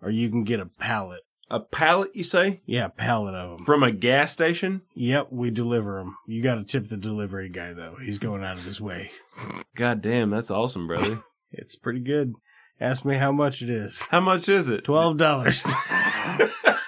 [0.00, 1.20] or you can get a pallet.
[1.50, 2.62] A pallet, you say?
[2.64, 3.66] Yeah, a pallet of them.
[3.66, 4.80] From a gas station?
[4.94, 6.16] Yep, we deliver them.
[6.26, 7.96] You got to tip the delivery guy though.
[8.02, 9.10] He's going out of his way.
[9.76, 11.22] God damn, that's awesome, brother.
[11.54, 12.32] It's pretty good.
[12.80, 14.06] Ask me how much it is.
[14.10, 14.84] How much is it?
[14.84, 15.62] Twelve dollars.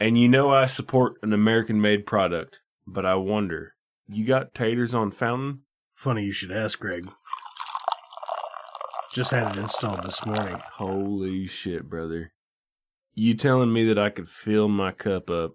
[0.00, 3.74] And you know I support an American made product, but I wonder,
[4.06, 5.62] you got taters on fountain?
[5.96, 7.08] Funny you should ask, Greg.
[9.12, 10.60] Just had it installed this morning.
[10.74, 12.32] Holy shit, brother.
[13.14, 15.54] You telling me that I could fill my cup up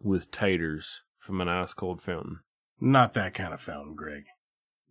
[0.00, 2.40] with taters from an ice cold fountain?
[2.80, 4.24] Not that kind of fountain, Greg.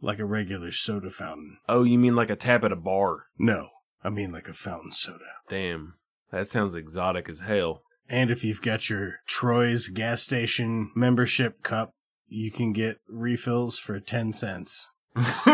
[0.02, 1.58] Like a regular soda fountain.
[1.68, 3.26] Oh, you mean like a tap at a bar?
[3.40, 3.70] No,
[4.04, 5.26] I mean like a fountain soda.
[5.50, 5.96] Damn,
[6.30, 7.82] that sounds exotic as hell.
[8.10, 11.92] And if you've got your Troy's gas station membership cup,
[12.28, 14.90] you can get refills for 10 cents.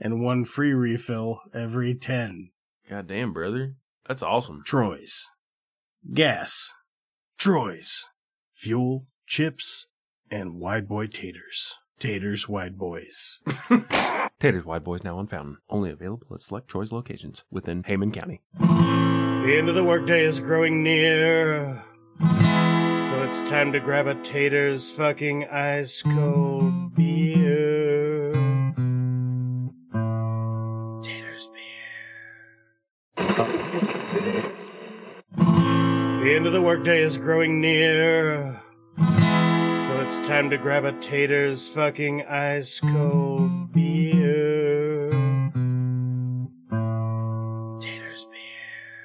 [0.00, 2.50] and one free refill every 10.
[2.88, 3.74] God damn, brother.
[4.06, 4.62] That's awesome.
[4.64, 5.28] Troy's.
[6.12, 6.72] Gas.
[7.38, 8.08] Troy's.
[8.54, 9.86] Fuel, chips,
[10.30, 11.74] and wide boy taters.
[11.98, 13.38] Taters, wide boys.
[14.40, 15.58] Taters Wide Boys now on fountain.
[15.68, 18.40] Only available at select Troy's locations within Hayman County.
[19.42, 21.82] The end of the workday is growing near.
[22.20, 28.32] So it's time to grab a tater's fucking ice cold beer.
[31.02, 33.34] Tater's beer.
[36.22, 38.60] The end of the workday is growing near.
[38.98, 44.59] So it's time to grab a tater's fucking ice cold beer.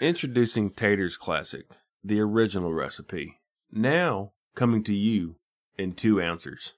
[0.05, 1.65] Introducing Tater's Classic,
[2.03, 3.39] the original recipe.
[3.71, 5.37] Now coming to you
[5.79, 6.73] in two ounces,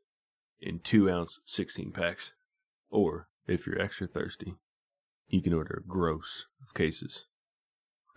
[0.61, 2.31] in two ounce 16 packs.
[2.89, 4.55] Or, if you're extra thirsty,
[5.27, 7.25] you can order a gross of cases.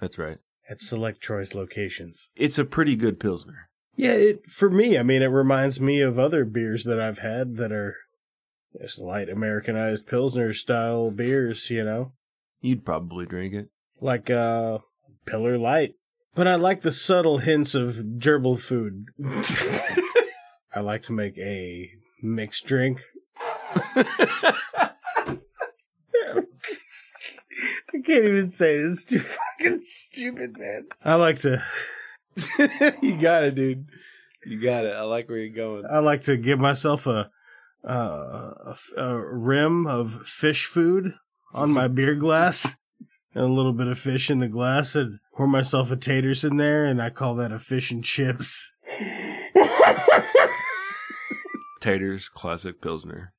[0.00, 0.38] That's right.
[0.68, 2.28] At select choice locations.
[2.36, 3.68] It's a pretty good Pilsner.
[3.96, 7.56] Yeah, it for me, I mean, it reminds me of other beers that I've had
[7.56, 7.96] that are
[8.80, 12.12] just light Americanized Pilsner style beers, you know?
[12.60, 13.70] You'd probably drink it.
[14.00, 14.78] Like uh
[15.26, 15.94] Pillar Light.
[16.34, 19.06] But I like the subtle hints of gerbil food.
[20.74, 21.90] I like to make a
[22.22, 23.00] mixed drink.
[23.36, 24.06] I
[28.04, 28.86] can't even say it.
[28.86, 30.86] It's too fucking stupid, man.
[31.04, 31.62] I like to
[33.02, 33.86] you got it, dude.
[34.44, 34.94] You got it.
[34.94, 35.84] I like where you're going.
[35.90, 37.30] I like to give myself a
[37.86, 41.14] uh, a, a rim of fish food
[41.52, 42.76] on my beer glass
[43.34, 46.56] and a little bit of fish in the glass and pour myself a taters in
[46.56, 48.72] there and I call that a fish and chips.
[51.80, 53.32] Tater's Classic Pilsner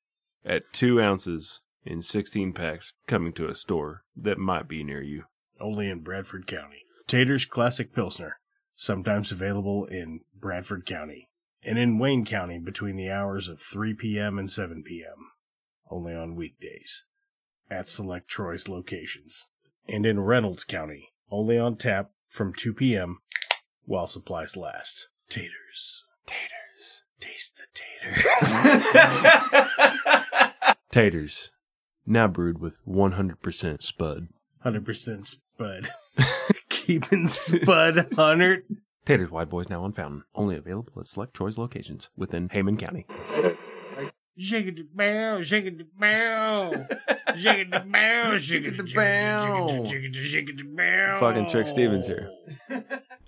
[0.44, 5.24] at two ounces in 16 packs coming to a store that might be near you.
[5.60, 6.84] Only in Bradford County.
[7.06, 8.38] Taters Classic Pilsner.
[8.74, 11.28] Sometimes available in Bradford County
[11.62, 14.38] and in Wayne County between the hours of 3 p.m.
[14.38, 15.30] and 7 p.m.
[15.90, 17.04] Only on weekdays
[17.70, 19.46] at select Troy's locations.
[19.88, 23.18] And in Reynolds County, only on tap from 2 p.m.
[23.84, 25.08] while supplies last.
[25.28, 26.04] Taters.
[26.26, 27.02] Taters.
[27.20, 28.22] Taste the tater.
[30.90, 31.50] Taters,
[32.06, 34.28] now brewed with 100% Spud.
[34.64, 35.90] 100% Spud.
[36.68, 38.64] Keeping Spud 100.
[39.04, 40.22] Taters Wide Boys now on Fountain.
[40.34, 43.06] Only available at select choice locations within Hayman County.
[44.38, 46.72] Shake the bow, shake the bow.
[47.36, 49.84] Shake the bow, shake the bow.
[49.84, 51.16] Shake the shake the bow.
[51.20, 52.30] Fucking Trick Stevens here.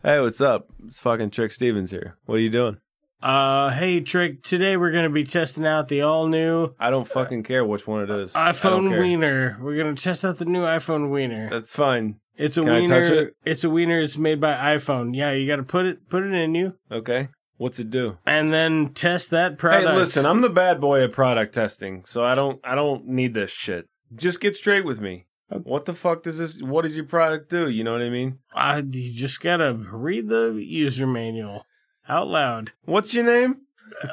[0.03, 0.67] Hey, what's up?
[0.85, 2.17] It's fucking Trick Stevens here.
[2.25, 2.79] What are you doing?
[3.23, 7.43] Uh, hey Trick, today we're gonna be testing out the all new I don't fucking
[7.43, 8.33] care which one it is.
[8.35, 8.99] iPhone.
[8.99, 9.59] Wiener.
[9.61, 11.49] We're gonna test out the new iPhone Wiener.
[11.51, 12.17] That's fine.
[12.37, 13.03] It's a Can I wiener.
[13.03, 13.37] touch it?
[13.45, 14.01] It's a wiener.
[14.01, 15.15] It's made by iPhone.
[15.17, 17.29] Yeah, you got to put it put it in you, Okay.
[17.57, 18.19] What's it do?
[18.27, 19.89] and then test that product.
[19.91, 23.35] Hey, listen, I'm the bad boy at product testing, so I don't I don't need
[23.35, 23.89] this shit.
[24.15, 25.27] Just get straight with me.
[25.49, 26.61] What the fuck does this?
[26.61, 27.69] What does your product do?
[27.69, 28.39] You know what I mean?
[28.55, 31.65] Uh, you just gotta read the user manual
[32.09, 32.73] out loud.
[32.87, 33.59] What's your name?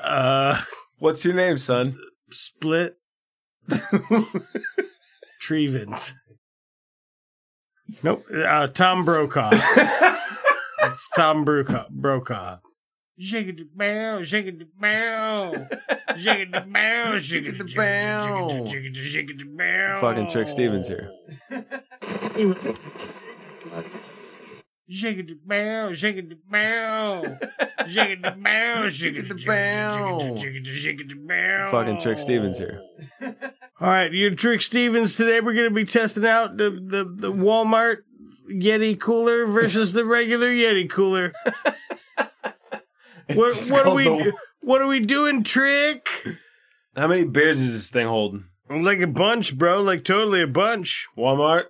[0.04, 0.62] Uh,
[1.00, 1.98] What's your name, son?
[2.30, 2.98] split
[5.40, 6.14] Trevens.
[8.04, 8.26] Nope.
[8.34, 9.52] Uh, Tom Brokaw.
[10.84, 11.86] It's Tom Brokaw.
[11.92, 12.58] Brokaw.
[13.22, 15.52] Shake it the bow, shake it the bow,
[16.18, 19.98] shake it the bow, shake it the bow, shake it the shake it the bow.
[20.02, 21.12] Fucking Trick Stevens here.
[24.90, 27.22] Shake it the bow, shake it the bow,
[27.88, 31.68] shake it the bow, shake it the bow, shake the shake the bow.
[31.70, 32.82] Fucking Trick Stevens here.
[33.22, 35.16] All right, you're Trick Stevens.
[35.16, 37.98] Today we're going to be testing out the, the, the Walmart
[38.50, 41.32] Yeti cooler versus the regular Yeti cooler.
[43.36, 46.08] What what are we the- what are we doing, Trick?
[46.96, 48.46] How many beers is this thing holding?
[48.70, 49.82] Like a bunch, bro.
[49.82, 51.08] Like totally a bunch.
[51.18, 51.66] Walmart.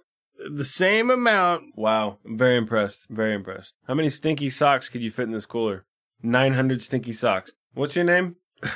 [0.49, 1.65] The same amount.
[1.75, 3.07] Wow, I'm very impressed.
[3.09, 3.75] Very impressed.
[3.88, 5.85] How many stinky socks could you fit in this cooler?
[6.23, 7.53] Nine hundred stinky socks.
[7.73, 8.35] What's your name?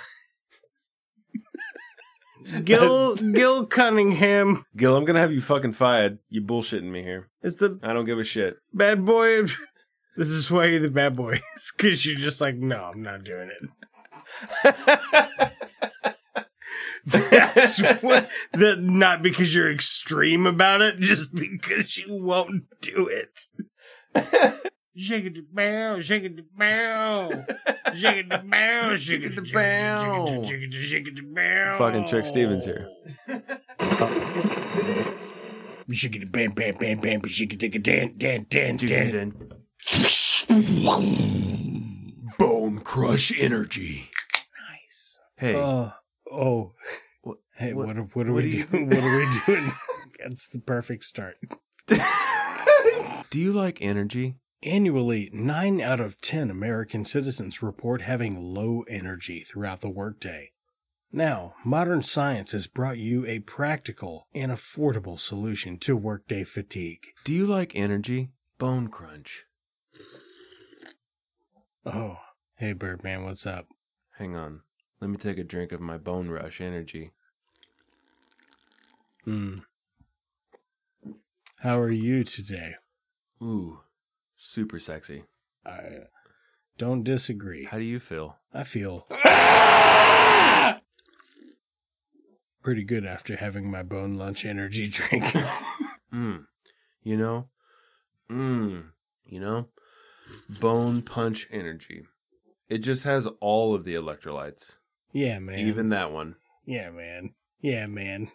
[2.63, 6.19] Gil Gil Cunningham Gil, I'm gonna have you fucking fired.
[6.29, 7.27] You bullshitting me here.
[7.41, 8.57] It's the I don't give a shit.
[8.73, 9.45] bad boy.
[10.17, 11.41] This is why you're the bad boy.
[11.77, 13.69] Because you're just like, no, I'm not doing it.
[17.05, 23.47] That's what, that not because you're extreme about it, just because you won't do it.
[24.97, 27.29] Shake it the bow, shake it the bow,
[27.93, 31.75] shake it the bow, shake it the bow, shake it the shake it the bow.
[31.77, 32.87] Fucking Trick Stevens here.
[35.91, 39.64] Shake it bam bam bam bam, shake it take a dan dan dan dan.
[42.37, 44.09] Bone crush energy.
[44.71, 45.19] Nice.
[45.37, 45.93] Hey, Oh,
[46.31, 46.73] oh.
[47.21, 48.89] What- Hey, what- what, are- what are what we do doing?
[48.95, 49.71] What are we doing?
[50.19, 51.37] That's the perfect start.
[51.87, 54.35] do you like energy?
[54.63, 60.51] Annually, 9 out of 10 American citizens report having low energy throughout the workday.
[61.11, 67.03] Now, modern science has brought you a practical and affordable solution to workday fatigue.
[67.23, 68.31] Do you like energy?
[68.57, 69.45] Bone crunch.
[71.87, 72.17] Oh,
[72.55, 73.67] hey Birdman, what's up?
[74.17, 74.61] Hang on.
[74.99, 77.11] Let me take a drink of my bone rush energy.
[79.23, 79.59] Hmm.
[81.59, 82.77] How are you today?
[83.39, 83.81] Ooh,
[84.35, 85.25] super sexy.
[85.63, 86.07] I
[86.79, 87.65] don't disagree.
[87.65, 88.37] How do you feel?
[88.51, 89.05] I feel
[92.63, 95.23] pretty good after having my bone lunch energy drink.
[96.11, 96.45] Mmm.
[97.03, 97.49] You know?
[98.31, 98.85] Mmm.
[99.27, 99.67] You know?
[100.59, 102.03] Bone punch energy.
[102.69, 104.77] It just has all of the electrolytes.
[105.11, 105.59] yeah, man.
[105.59, 106.35] Even that one.
[106.65, 107.33] Yeah, man.
[107.61, 108.31] Yeah, man.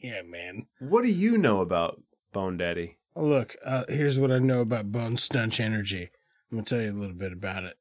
[0.00, 0.66] yeah, man.
[0.80, 2.02] What do you know about
[2.32, 2.98] Bone Daddy?
[3.16, 6.10] Look, uh, here's what I know about bone stunch energy.
[6.50, 7.76] I'm gonna tell you a little bit about it.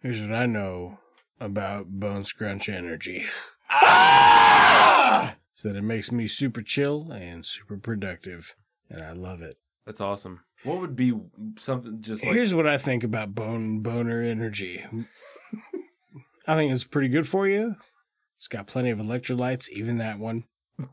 [0.00, 0.98] Here's what I know
[1.40, 3.26] about bone scrunch energy.
[3.70, 5.36] Ah!
[5.54, 8.54] So that it makes me super chill and super productive,
[8.90, 9.56] and I love it.
[9.86, 10.40] That's awesome.
[10.64, 11.12] What would be
[11.58, 14.84] something just like Here's what I think about bone boner energy.
[16.46, 17.76] I think it's pretty good for you.
[18.38, 20.44] It's got plenty of electrolytes, even that one.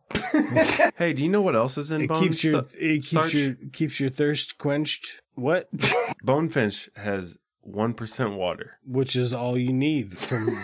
[0.97, 3.07] Hey, do you know what else is in It bone keeps your stu- it keeps
[3.09, 3.33] starch?
[3.33, 5.21] your keeps your thirst quenched.
[5.35, 5.71] What?
[6.25, 8.77] Bonefinch has 1% water.
[8.85, 10.57] Which is all you need from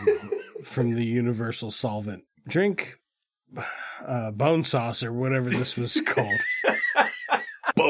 [0.64, 2.24] from the universal solvent.
[2.48, 2.98] Drink
[4.06, 6.40] uh, bone sauce or whatever this was called.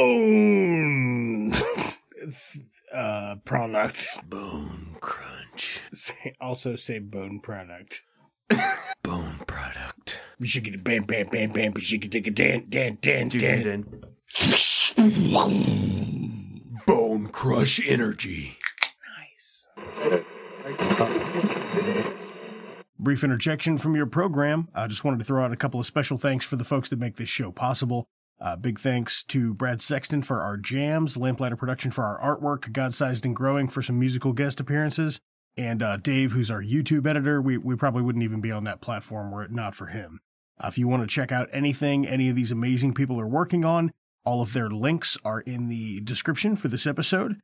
[0.02, 1.53] Bone
[2.94, 4.10] uh product.
[4.28, 5.80] Bone crunch.
[5.94, 8.02] Say, also say bone product.
[9.03, 10.19] Bone product.
[10.41, 13.86] Shiggy bam bam bam bam shiggy digga dan dan dan dan.
[16.86, 18.57] Bone crush energy.
[19.19, 19.68] Nice.
[22.99, 24.68] Brief interjection from your program.
[24.73, 26.99] I just wanted to throw out a couple of special thanks for the folks that
[26.99, 28.07] make this show possible.
[28.41, 33.23] Uh, big thanks to Brad Sexton for our jams, Lamplighter Production for our artwork, Godsized
[33.23, 35.19] and Growing for some musical guest appearances,
[35.55, 37.39] and uh, Dave, who's our YouTube editor.
[37.39, 40.22] We, we probably wouldn't even be on that platform were it not for him.
[40.59, 43.63] Uh, if you want to check out anything any of these amazing people are working
[43.63, 43.91] on,
[44.26, 47.35] all of their links are in the description for this episode.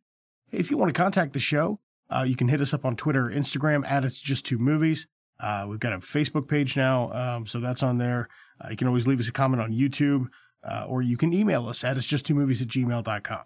[0.51, 1.79] If you want to contact the show,
[2.09, 5.05] uh, you can hit us up on Twitter or Instagram at It's Just Two Movies.
[5.39, 8.27] Uh, we've got a Facebook page now, um, so that's on there.
[8.59, 10.27] Uh, you can always leave us a comment on YouTube,
[10.63, 13.43] uh, or you can email us at it's just two movies at gmail.com.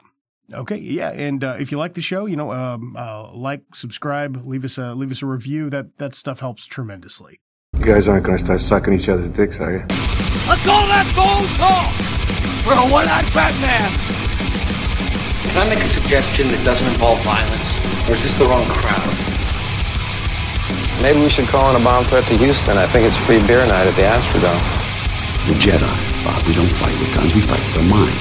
[0.53, 4.45] Okay, yeah, and uh, if you like the show, you know, um, uh, like, subscribe,
[4.45, 5.69] leave us a leave us a review.
[5.69, 7.39] That that stuff helps tremendously.
[7.77, 9.79] You guys aren't gonna start sucking each other's dicks, are you?
[10.47, 11.93] Let's call that gold talk
[12.65, 13.91] for a one-eyed Batman.
[15.51, 17.71] Can I make a suggestion that doesn't involve violence?
[18.09, 19.31] Or is this the wrong crowd?
[21.01, 22.77] Maybe we should call in a bomb threat to Houston.
[22.77, 24.61] I think it's free beer night at the Astrodome.
[25.47, 25.89] The Jedi,
[26.23, 26.45] Bob.
[26.45, 28.17] We don't fight with guns, we fight with our mind.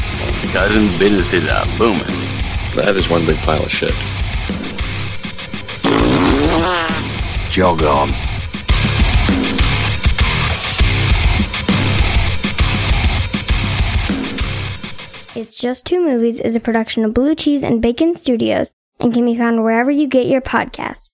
[0.53, 2.07] Cousin businesses are ah, booming.
[2.75, 3.95] That is one big pile of shit.
[7.51, 8.09] Jog on.
[15.37, 19.25] It's Just Two Movies is a production of Blue Cheese and Bacon Studios and can
[19.25, 21.11] be found wherever you get your podcasts.